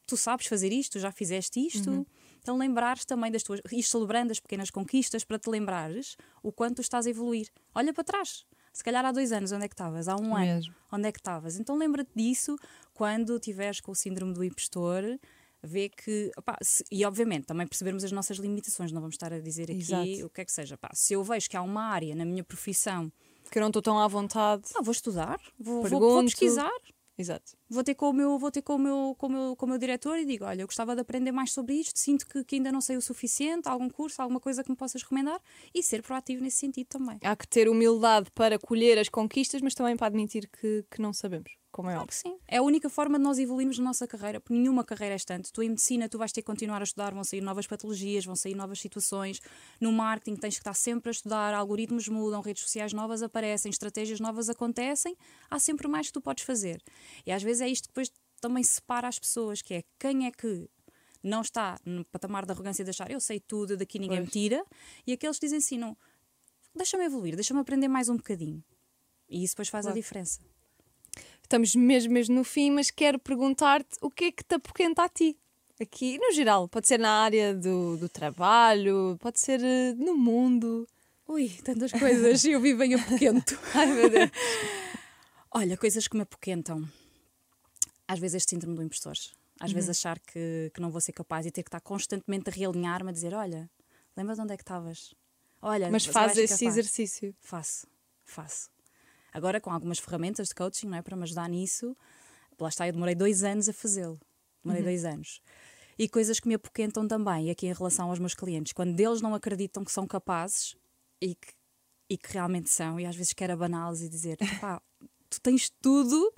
tu, 0.06 0.18
sabes 0.18 0.46
fazer 0.48 0.72
isto, 0.72 1.00
já 1.00 1.12
fizeste 1.12 1.60
isto. 1.66 2.06
Então 2.40 2.58
lembrares 2.58 3.06
também 3.06 3.32
das 3.32 3.42
tuas. 3.44 3.62
Ir 3.72 3.84
celebrando 3.84 4.32
as 4.32 4.40
pequenas 4.40 4.70
conquistas 4.70 5.24
para 5.24 5.40
te 5.40 5.50
lembrares 5.50 6.16
o 6.42 6.52
quanto 6.52 6.82
estás 6.82 7.08
a 7.08 7.10
evoluir. 7.10 7.48
Olha 7.74 7.94
para 7.94 8.04
trás. 8.04 8.46
Se 8.74 8.84
calhar 8.84 9.06
há 9.06 9.12
dois 9.12 9.32
anos, 9.32 9.52
onde 9.52 9.66
é 9.66 9.68
que 9.68 9.76
estavas? 9.76 10.08
Há 10.08 10.16
um 10.16 10.36
ano, 10.36 10.46
Mesmo. 10.46 10.76
onde 10.92 11.08
é 11.08 11.12
que 11.12 11.20
estavas? 11.20 11.58
Então 11.60 11.78
lembra-te 11.78 12.12
disso 12.16 12.56
quando 12.94 13.40
tiveres 13.40 13.80
com 13.80 13.92
o 13.92 13.96
síndrome 13.96 14.34
do 14.34 14.44
impostor, 14.44 15.04
vê 15.62 15.88
que. 15.90 16.32
opá, 16.36 16.58
se- 16.62 16.84
e 16.92 17.06
obviamente 17.06 17.46
também 17.46 17.68
percebermos 17.68 18.04
as 18.04 18.12
nossas 18.12 18.38
limitações, 18.38 18.92
não 18.92 19.00
vamos 19.00 19.14
estar 19.14 19.32
a 19.32 19.40
dizer 19.40 19.66
aqui 19.72 19.80
Exato. 19.80 20.26
o 20.26 20.30
que 20.30 20.42
é 20.42 20.46
que 20.46 20.52
seja. 20.52 20.76
Pá, 20.78 20.90
se 20.94 21.14
eu 21.14 21.24
vejo 21.24 21.48
que 21.50 21.56
há 21.56 21.62
uma 21.62 21.84
área 21.84 22.16
na 22.16 22.26
minha 22.26 22.44
profissão, 22.44 23.12
Que 23.52 23.60
eu 23.60 23.62
não 23.62 23.68
estou 23.70 23.82
tão 23.82 24.00
à 24.00 24.08
vontade. 24.08 24.64
ah, 24.76 24.82
vou 24.82 24.92
estudar, 24.92 25.40
vou, 25.60 25.84
vou- 25.84 26.00
vou 26.00 26.24
pesquisar, 26.24 26.72
Exato. 27.16 27.54
Vou 27.74 27.84
ter 27.84 27.96
com 27.96 28.10
o 28.10 28.14
meu, 28.14 28.38
vou 28.40 28.52
ter 28.52 28.62
com 28.62 28.76
o 28.76 28.80
meu, 28.80 29.16
com 29.18 29.28
o 29.28 29.30
meu, 29.30 29.56
com 29.56 29.66
o 29.66 29.70
meu 29.70 29.78
diretor 29.78 30.18
e 30.18 30.26
digo: 30.26 30.46
olha, 30.46 30.62
eu 30.62 30.68
gostava 30.68 30.96
de 30.96 31.02
aprender 31.02 31.32
mais 31.32 31.52
sobre 31.52 31.76
isto, 31.76 31.98
sinto 32.00 32.26
que, 32.28 32.44
que 32.44 32.56
ainda 32.56 32.72
não 32.72 32.82
sei 32.82 32.98
o 32.98 33.02
suficiente, 33.02 33.68
algum 33.68 33.90
curso, 33.90 34.22
alguma 34.22 34.40
coisa 34.40 34.64
que 34.64 34.70
me 34.70 34.76
possas 34.78 35.02
recomendar 35.04 35.40
e 35.74 35.82
ser 35.84 36.02
proativo 36.04 36.42
nesse 36.44 36.58
sentido 36.58 36.88
também. 36.88 37.22
Há 37.24 37.36
que 37.36 37.48
ter 37.48 37.68
humildade 37.70 38.30
para 38.32 38.60
colher 38.60 38.98
as 39.00 39.10
conquistas, 39.10 39.62
mas 39.62 39.74
também 39.74 39.96
para 39.98 40.08
admitir 40.08 40.50
que, 40.50 40.86
que 40.92 41.02
não 41.02 41.14
sabemos, 41.14 41.52
como 41.72 41.90
é 41.90 41.96
Claro 41.96 42.00
óbvio. 42.00 42.18
sim. 42.18 42.40
É 42.48 42.58
a 42.58 42.62
única 42.62 42.90
forma 42.90 43.18
de 43.18 43.24
nós 43.24 43.40
evoluirmos 43.40 43.78
na 43.80 43.86
nossa 43.86 44.08
carreira, 44.08 44.40
porque 44.40 44.54
nenhuma 44.54 44.84
carreira 44.84 45.16
é 45.16 45.16
estante. 45.16 45.52
Tu 45.52 45.64
em 45.64 45.70
medicina, 45.70 46.10
tu 46.10 46.18
vais 46.18 46.32
ter 46.32 46.42
que 46.42 46.46
continuar 46.46 46.82
a 46.82 46.84
estudar, 46.84 47.14
vão 47.14 47.24
sair 47.24 47.42
novas 47.42 47.66
patologias, 47.68 48.26
vão 48.26 48.36
sair 48.36 48.56
novas 48.56 48.80
situações. 48.80 49.40
No 49.80 49.92
marketing 49.92 50.36
tens 50.36 50.56
que 50.56 50.60
estar 50.62 50.74
sempre 50.74 51.10
a 51.10 51.12
estudar, 51.12 51.54
algoritmos 51.54 52.08
mudam, 52.08 52.42
redes 52.42 52.64
sociais 52.64 52.94
novas 52.94 53.24
aparecem, 53.24 53.70
estratégias 53.70 54.20
novas 54.20 54.50
acontecem, 54.50 55.16
há 55.50 55.58
sempre 55.60 55.88
mais 55.88 56.08
que 56.08 56.14
tu 56.14 56.22
podes 56.22 56.44
fazer. 56.44 56.82
E 57.26 57.32
às 57.32 57.42
vezes 57.42 57.62
é 57.64 57.70
isto 57.70 57.84
que 57.84 57.90
depois 57.94 58.12
também 58.42 58.64
separa 58.64 59.08
as 59.08 59.18
pessoas, 59.20 59.62
que 59.62 59.74
é 59.76 59.84
quem 60.00 60.28
é 60.28 60.32
que 60.32 60.70
não 61.24 61.42
está 61.42 61.80
no 61.86 62.04
patamar 62.06 62.46
da 62.46 62.54
arrogância 62.54 62.84
de 62.84 62.90
achar 62.90 63.10
eu 63.10 63.20
sei 63.20 63.40
tudo, 63.40 63.78
daqui 63.78 63.98
ninguém 63.98 64.20
me 64.20 64.26
Pois. 64.26 64.34
tira, 64.34 64.66
e 65.08 65.14
aqueles 65.14 65.40
que 65.40 65.46
dizem 65.46 65.60
assim, 65.60 65.78
não, 65.78 65.96
deixa-me 66.76 67.06
evoluir, 67.06 67.36
deixa-me 67.36 67.60
aprender 67.62 67.88
mais 67.88 68.10
um 68.10 68.18
bocadinho. 68.18 68.62
E 69.30 69.44
isso 69.44 69.54
depois 69.54 69.70
faz 69.70 69.86
Claro. 69.86 69.98
a 69.98 70.02
diferença. 70.02 70.40
Estamos 71.42 71.76
mesmo, 71.76 72.12
mesmo 72.14 72.36
no 72.36 72.44
fim, 72.44 72.72
mas 72.72 72.92
quero 72.92 73.18
perguntar-te 73.20 73.98
o 74.02 74.10
que 74.12 74.26
é 74.26 74.32
que 74.32 74.44
te 74.44 74.56
apoquenta 74.56 75.04
a 75.04 75.10
ti? 75.10 75.38
Aqui, 75.80 76.18
no 76.18 76.32
geral, 76.32 76.68
pode 76.68 76.88
ser 76.88 77.00
na 77.00 77.10
área 77.24 77.54
do, 77.54 77.98
do 77.98 78.08
trabalho, 78.10 79.18
pode 79.20 79.40
ser 79.40 79.62
eh, 79.64 79.94
no 79.96 80.16
mundo. 80.16 80.88
Ui, 81.28 81.50
tantas 81.64 81.92
coisas, 81.92 82.44
eu 82.46 82.60
vivo 82.60 82.84
em 82.84 82.96
apoquento. 82.96 83.58
Ai 83.74 83.88
meu 83.88 84.10
Deus. 84.10 84.30
Olha, 85.52 85.78
coisas 85.78 86.08
que 86.08 86.16
me 86.16 86.24
apoquentam. 86.24 86.88
Às 88.08 88.20
vezes 88.20 88.36
este 88.36 88.52
síndrome 88.52 88.76
do 88.76 88.84
impostor. 88.84 89.14
Às 89.60 89.72
vezes 89.72 89.88
Uhum. 89.88 89.92
achar 89.92 90.20
que, 90.20 90.72
que 90.74 90.82
não 90.82 90.90
vou 90.92 91.00
ser 91.00 91.14
capaz 91.14 91.46
e 91.46 91.52
ter 91.52 91.64
que 91.64 91.70
estar 91.70 91.80
constantemente 91.82 92.50
a 92.50 92.54
realinhar-me, 92.54 93.10
a 93.10 93.14
dizer: 93.14 93.34
Olha, 93.34 93.70
lembra 94.18 94.36
de 94.36 94.42
onde 94.42 94.54
é 94.54 94.58
que 94.58 94.64
estavas? 94.64 95.14
Olha, 95.62 95.90
Mas 95.90 96.06
faz 96.06 96.38
esse 96.38 96.58
capaz." 96.60 96.78
exercício. 96.78 97.36
Faço, 97.40 97.88
faço. 98.26 98.70
Agora, 99.32 99.60
com 99.62 99.72
algumas 99.72 100.00
ferramentas 100.00 100.50
de 100.50 100.56
coaching, 100.56 100.88
não 100.88 100.98
é? 100.98 101.02
Para 101.02 101.16
me 101.16 101.24
ajudar 101.24 101.48
nisso, 101.50 101.96
lá 102.60 102.70
está, 102.70 102.88
eu 102.88 102.94
demorei 102.94 103.16
dois 103.16 103.44
anos 103.44 103.70
a 103.70 103.74
fazê-lo. 103.74 104.20
Demorei 104.64 104.82
Uhum. 104.82 104.88
dois 104.90 105.06
anos. 105.06 105.42
E 105.98 106.10
coisas 106.10 106.40
que 106.40 106.48
me 106.48 106.56
apoquentam 106.56 107.08
também, 107.08 107.50
aqui 107.52 107.68
em 107.68 107.74
relação 107.74 108.10
aos 108.10 108.20
meus 108.20 108.34
clientes, 108.34 108.74
quando 108.74 109.00
eles 109.00 109.22
não 109.22 109.34
acreditam 109.36 109.84
que 109.86 109.92
são 109.92 110.06
capazes 110.08 110.76
e 111.22 111.36
que, 111.36 111.54
e 112.10 112.18
que 112.18 112.34
realmente 112.34 112.70
são, 112.70 113.00
e 113.00 113.06
às 113.06 113.16
vezes 113.16 113.34
quero 113.34 113.54
abaná-los 113.54 114.02
e 114.02 114.10
dizer: 114.10 114.38
pá, 114.60 114.82
tu 115.30 115.40
tens 115.42 115.70
tudo 115.82 116.34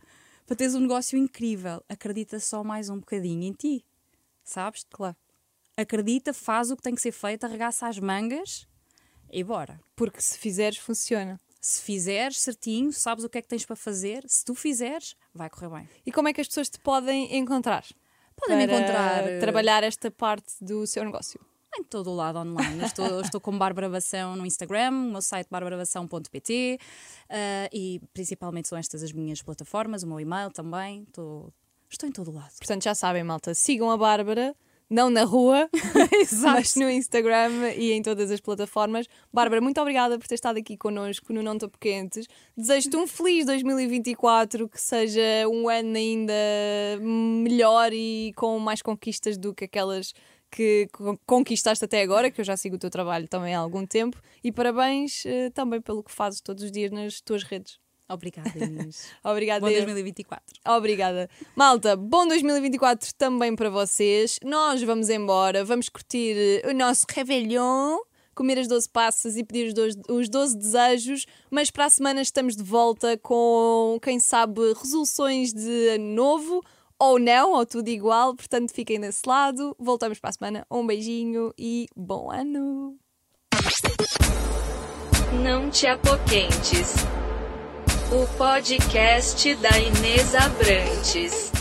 para 0.45 0.55
teres 0.55 0.75
um 0.75 0.79
negócio 0.79 1.17
incrível, 1.17 1.83
acredita 1.89 2.39
só 2.39 2.63
mais 2.63 2.89
um 2.89 2.99
bocadinho 2.99 3.43
em 3.43 3.53
ti, 3.53 3.85
sabes? 4.43 4.85
Claro. 4.89 5.15
Acredita, 5.75 6.33
faz 6.33 6.71
o 6.71 6.77
que 6.77 6.83
tem 6.83 6.95
que 6.95 7.01
ser 7.01 7.11
feito, 7.11 7.45
arregaça 7.45 7.87
as 7.87 7.99
mangas 7.99 8.67
e 9.31 9.43
bora. 9.43 9.79
Porque 9.95 10.21
se 10.21 10.37
fizeres, 10.37 10.77
funciona. 10.77 11.39
Se 11.59 11.81
fizeres 11.81 12.39
certinho, 12.39 12.93
sabes 12.93 13.23
o 13.23 13.29
que 13.29 13.39
é 13.39 13.41
que 13.41 13.47
tens 13.47 13.65
para 13.65 13.75
fazer. 13.75 14.23
Se 14.27 14.45
tu 14.45 14.53
fizeres, 14.53 15.15
vai 15.33 15.49
correr 15.49 15.69
bem. 15.69 15.89
E 16.05 16.11
como 16.11 16.27
é 16.27 16.33
que 16.33 16.39
as 16.39 16.47
pessoas 16.47 16.69
te 16.69 16.79
podem 16.79 17.35
encontrar? 17.35 17.83
Podem 18.35 18.63
encontrar 18.63 19.27
eh, 19.27 19.39
Trabalhar 19.39 19.83
esta 19.83 20.11
parte 20.11 20.53
do 20.61 20.85
seu 20.85 21.03
negócio. 21.03 21.39
Em 21.77 21.83
todo 21.83 22.09
o 22.09 22.15
lado 22.15 22.39
online. 22.39 22.79
Eu 22.79 22.85
estou, 22.85 23.21
estou 23.21 23.41
com 23.41 23.57
Bárbara 23.57 23.89
Bação 23.89 24.35
no 24.35 24.45
Instagram, 24.45 24.91
o 24.91 25.11
meu 25.11 25.21
site 25.21 25.47
barbarabação.pt 25.49 26.79
eh, 27.29 27.69
e 27.73 28.01
principalmente 28.13 28.67
são 28.67 28.77
estas 28.77 29.03
as 29.03 29.11
minhas 29.11 29.41
plataformas, 29.41 30.03
o 30.03 30.07
meu 30.07 30.19
e-mail 30.19 30.51
também. 30.51 31.03
Estou, 31.03 31.53
estou 31.89 32.07
em 32.07 32.11
todo 32.11 32.31
o 32.31 32.33
lado. 32.33 32.51
Portanto, 32.57 32.83
já 32.83 32.95
sabem, 32.95 33.23
malta, 33.23 33.53
sigam 33.53 33.91
a 33.91 33.97
Bárbara, 33.97 34.55
não 34.89 35.09
na 35.09 35.23
rua, 35.23 35.67
mas 36.43 36.75
no 36.75 36.89
Instagram 36.89 37.71
e 37.75 37.91
em 37.91 38.01
todas 38.01 38.29
as 38.29 38.39
plataformas. 38.39 39.07
Bárbara, 39.33 39.59
muito 39.59 39.81
obrigada 39.81 40.17
por 40.17 40.27
ter 40.27 40.35
estado 40.35 40.57
aqui 40.57 40.77
connosco 40.77 41.33
no 41.33 41.41
Não 41.41 41.57
Topo 41.57 41.77
Quentes. 41.79 42.27
Desejo-te 42.55 42.95
um 42.95 43.07
feliz 43.07 43.45
2024, 43.45 44.69
que 44.69 44.79
seja 44.79 45.21
um 45.51 45.67
ano 45.67 45.97
ainda 45.97 46.33
melhor 47.01 47.91
e 47.91 48.31
com 48.35 48.59
mais 48.59 48.81
conquistas 48.81 49.37
do 49.37 49.53
que 49.53 49.65
aquelas 49.65 50.13
que 50.55 50.87
con- 50.93 51.17
conquistaste 51.25 51.83
até 51.83 52.01
agora, 52.01 52.31
que 52.31 52.39
eu 52.39 52.45
já 52.45 52.55
sigo 52.55 52.77
o 52.77 52.79
teu 52.79 52.89
trabalho 52.89 53.27
também 53.27 53.53
há 53.53 53.59
algum 53.59 53.85
tempo. 53.85 54.21
E 54.41 54.51
parabéns 54.53 55.25
eh, 55.25 55.49
também 55.49 55.81
pelo 55.81 56.01
que 56.01 56.11
fazes 56.11 56.39
todos 56.39 56.63
os 56.63 56.71
dias 56.71 56.91
nas 56.91 57.19
tuas 57.19 57.43
redes. 57.43 57.77
Obrigada, 58.07 58.51
Inês. 58.57 59.09
Obrigada. 59.23 59.59
Bom 59.59 59.71
2024. 59.71 60.41
Obrigada. 60.77 61.29
Malta, 61.55 61.95
bom 61.97 62.25
2024 62.27 63.13
também 63.17 63.53
para 63.55 63.69
vocês. 63.69 64.39
Nós 64.43 64.81
vamos 64.83 65.09
embora, 65.09 65.65
vamos 65.65 65.89
curtir 65.89 66.35
eh, 66.37 66.69
o 66.69 66.73
nosso 66.73 67.05
Réveillon, 67.09 67.97
comer 68.33 68.59
as 68.59 68.67
12 68.67 68.87
passas 68.89 69.35
e 69.35 69.43
pedir 69.43 69.67
os 69.67 69.73
12, 69.73 70.01
os 70.09 70.29
12 70.29 70.57
desejos, 70.57 71.25
mas 71.51 71.69
para 71.71 71.85
a 71.85 71.89
semana 71.89 72.21
estamos 72.21 72.55
de 72.55 72.63
volta 72.63 73.17
com, 73.17 73.97
quem 74.01 74.19
sabe, 74.19 74.61
resoluções 74.73 75.51
de 75.53 75.89
ano 75.95 76.13
novo 76.13 76.63
ou 76.99 77.19
não, 77.19 77.53
ou 77.53 77.65
tudo 77.65 77.89
igual, 77.89 78.35
portanto 78.35 78.73
fiquem 78.73 78.99
desse 78.99 79.21
lado. 79.25 79.75
Voltamos 79.79 80.19
para 80.19 80.29
a 80.29 80.33
semana. 80.33 80.67
Um 80.69 80.85
beijinho 80.85 81.53
e 81.57 81.87
bom 81.95 82.31
ano! 82.31 82.97
Não 85.43 85.69
te 85.69 85.87
apoquentes. 85.87 86.93
O 88.11 88.37
podcast 88.37 89.53
da 89.55 89.77
Inês 89.77 90.33
Abrantes. 90.35 91.51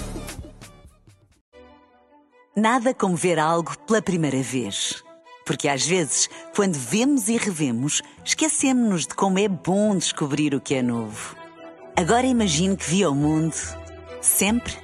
Nada 2.57 2.95
como 2.95 3.17
ver 3.17 3.39
algo 3.39 3.77
pela 3.81 4.01
primeira 4.01 4.41
vez. 4.43 5.03
Porque 5.45 5.69
às 5.69 5.85
vezes, 5.85 6.31
quando 6.55 6.75
vemos 6.75 7.29
e 7.29 7.37
revemos, 7.37 8.01
esquecemos-nos 8.25 9.07
de 9.07 9.15
como 9.15 9.39
é 9.39 9.49
bom 9.49 9.97
descobrir 9.97 10.55
o 10.55 10.61
que 10.61 10.77
é 10.77 10.83
novo. 10.83 11.37
Agora 11.97 12.27
imagine 12.27 12.77
que 12.77 12.89
viu 12.89 13.11
o 13.11 13.15
mundo 13.15 13.55
sempre 14.21 14.84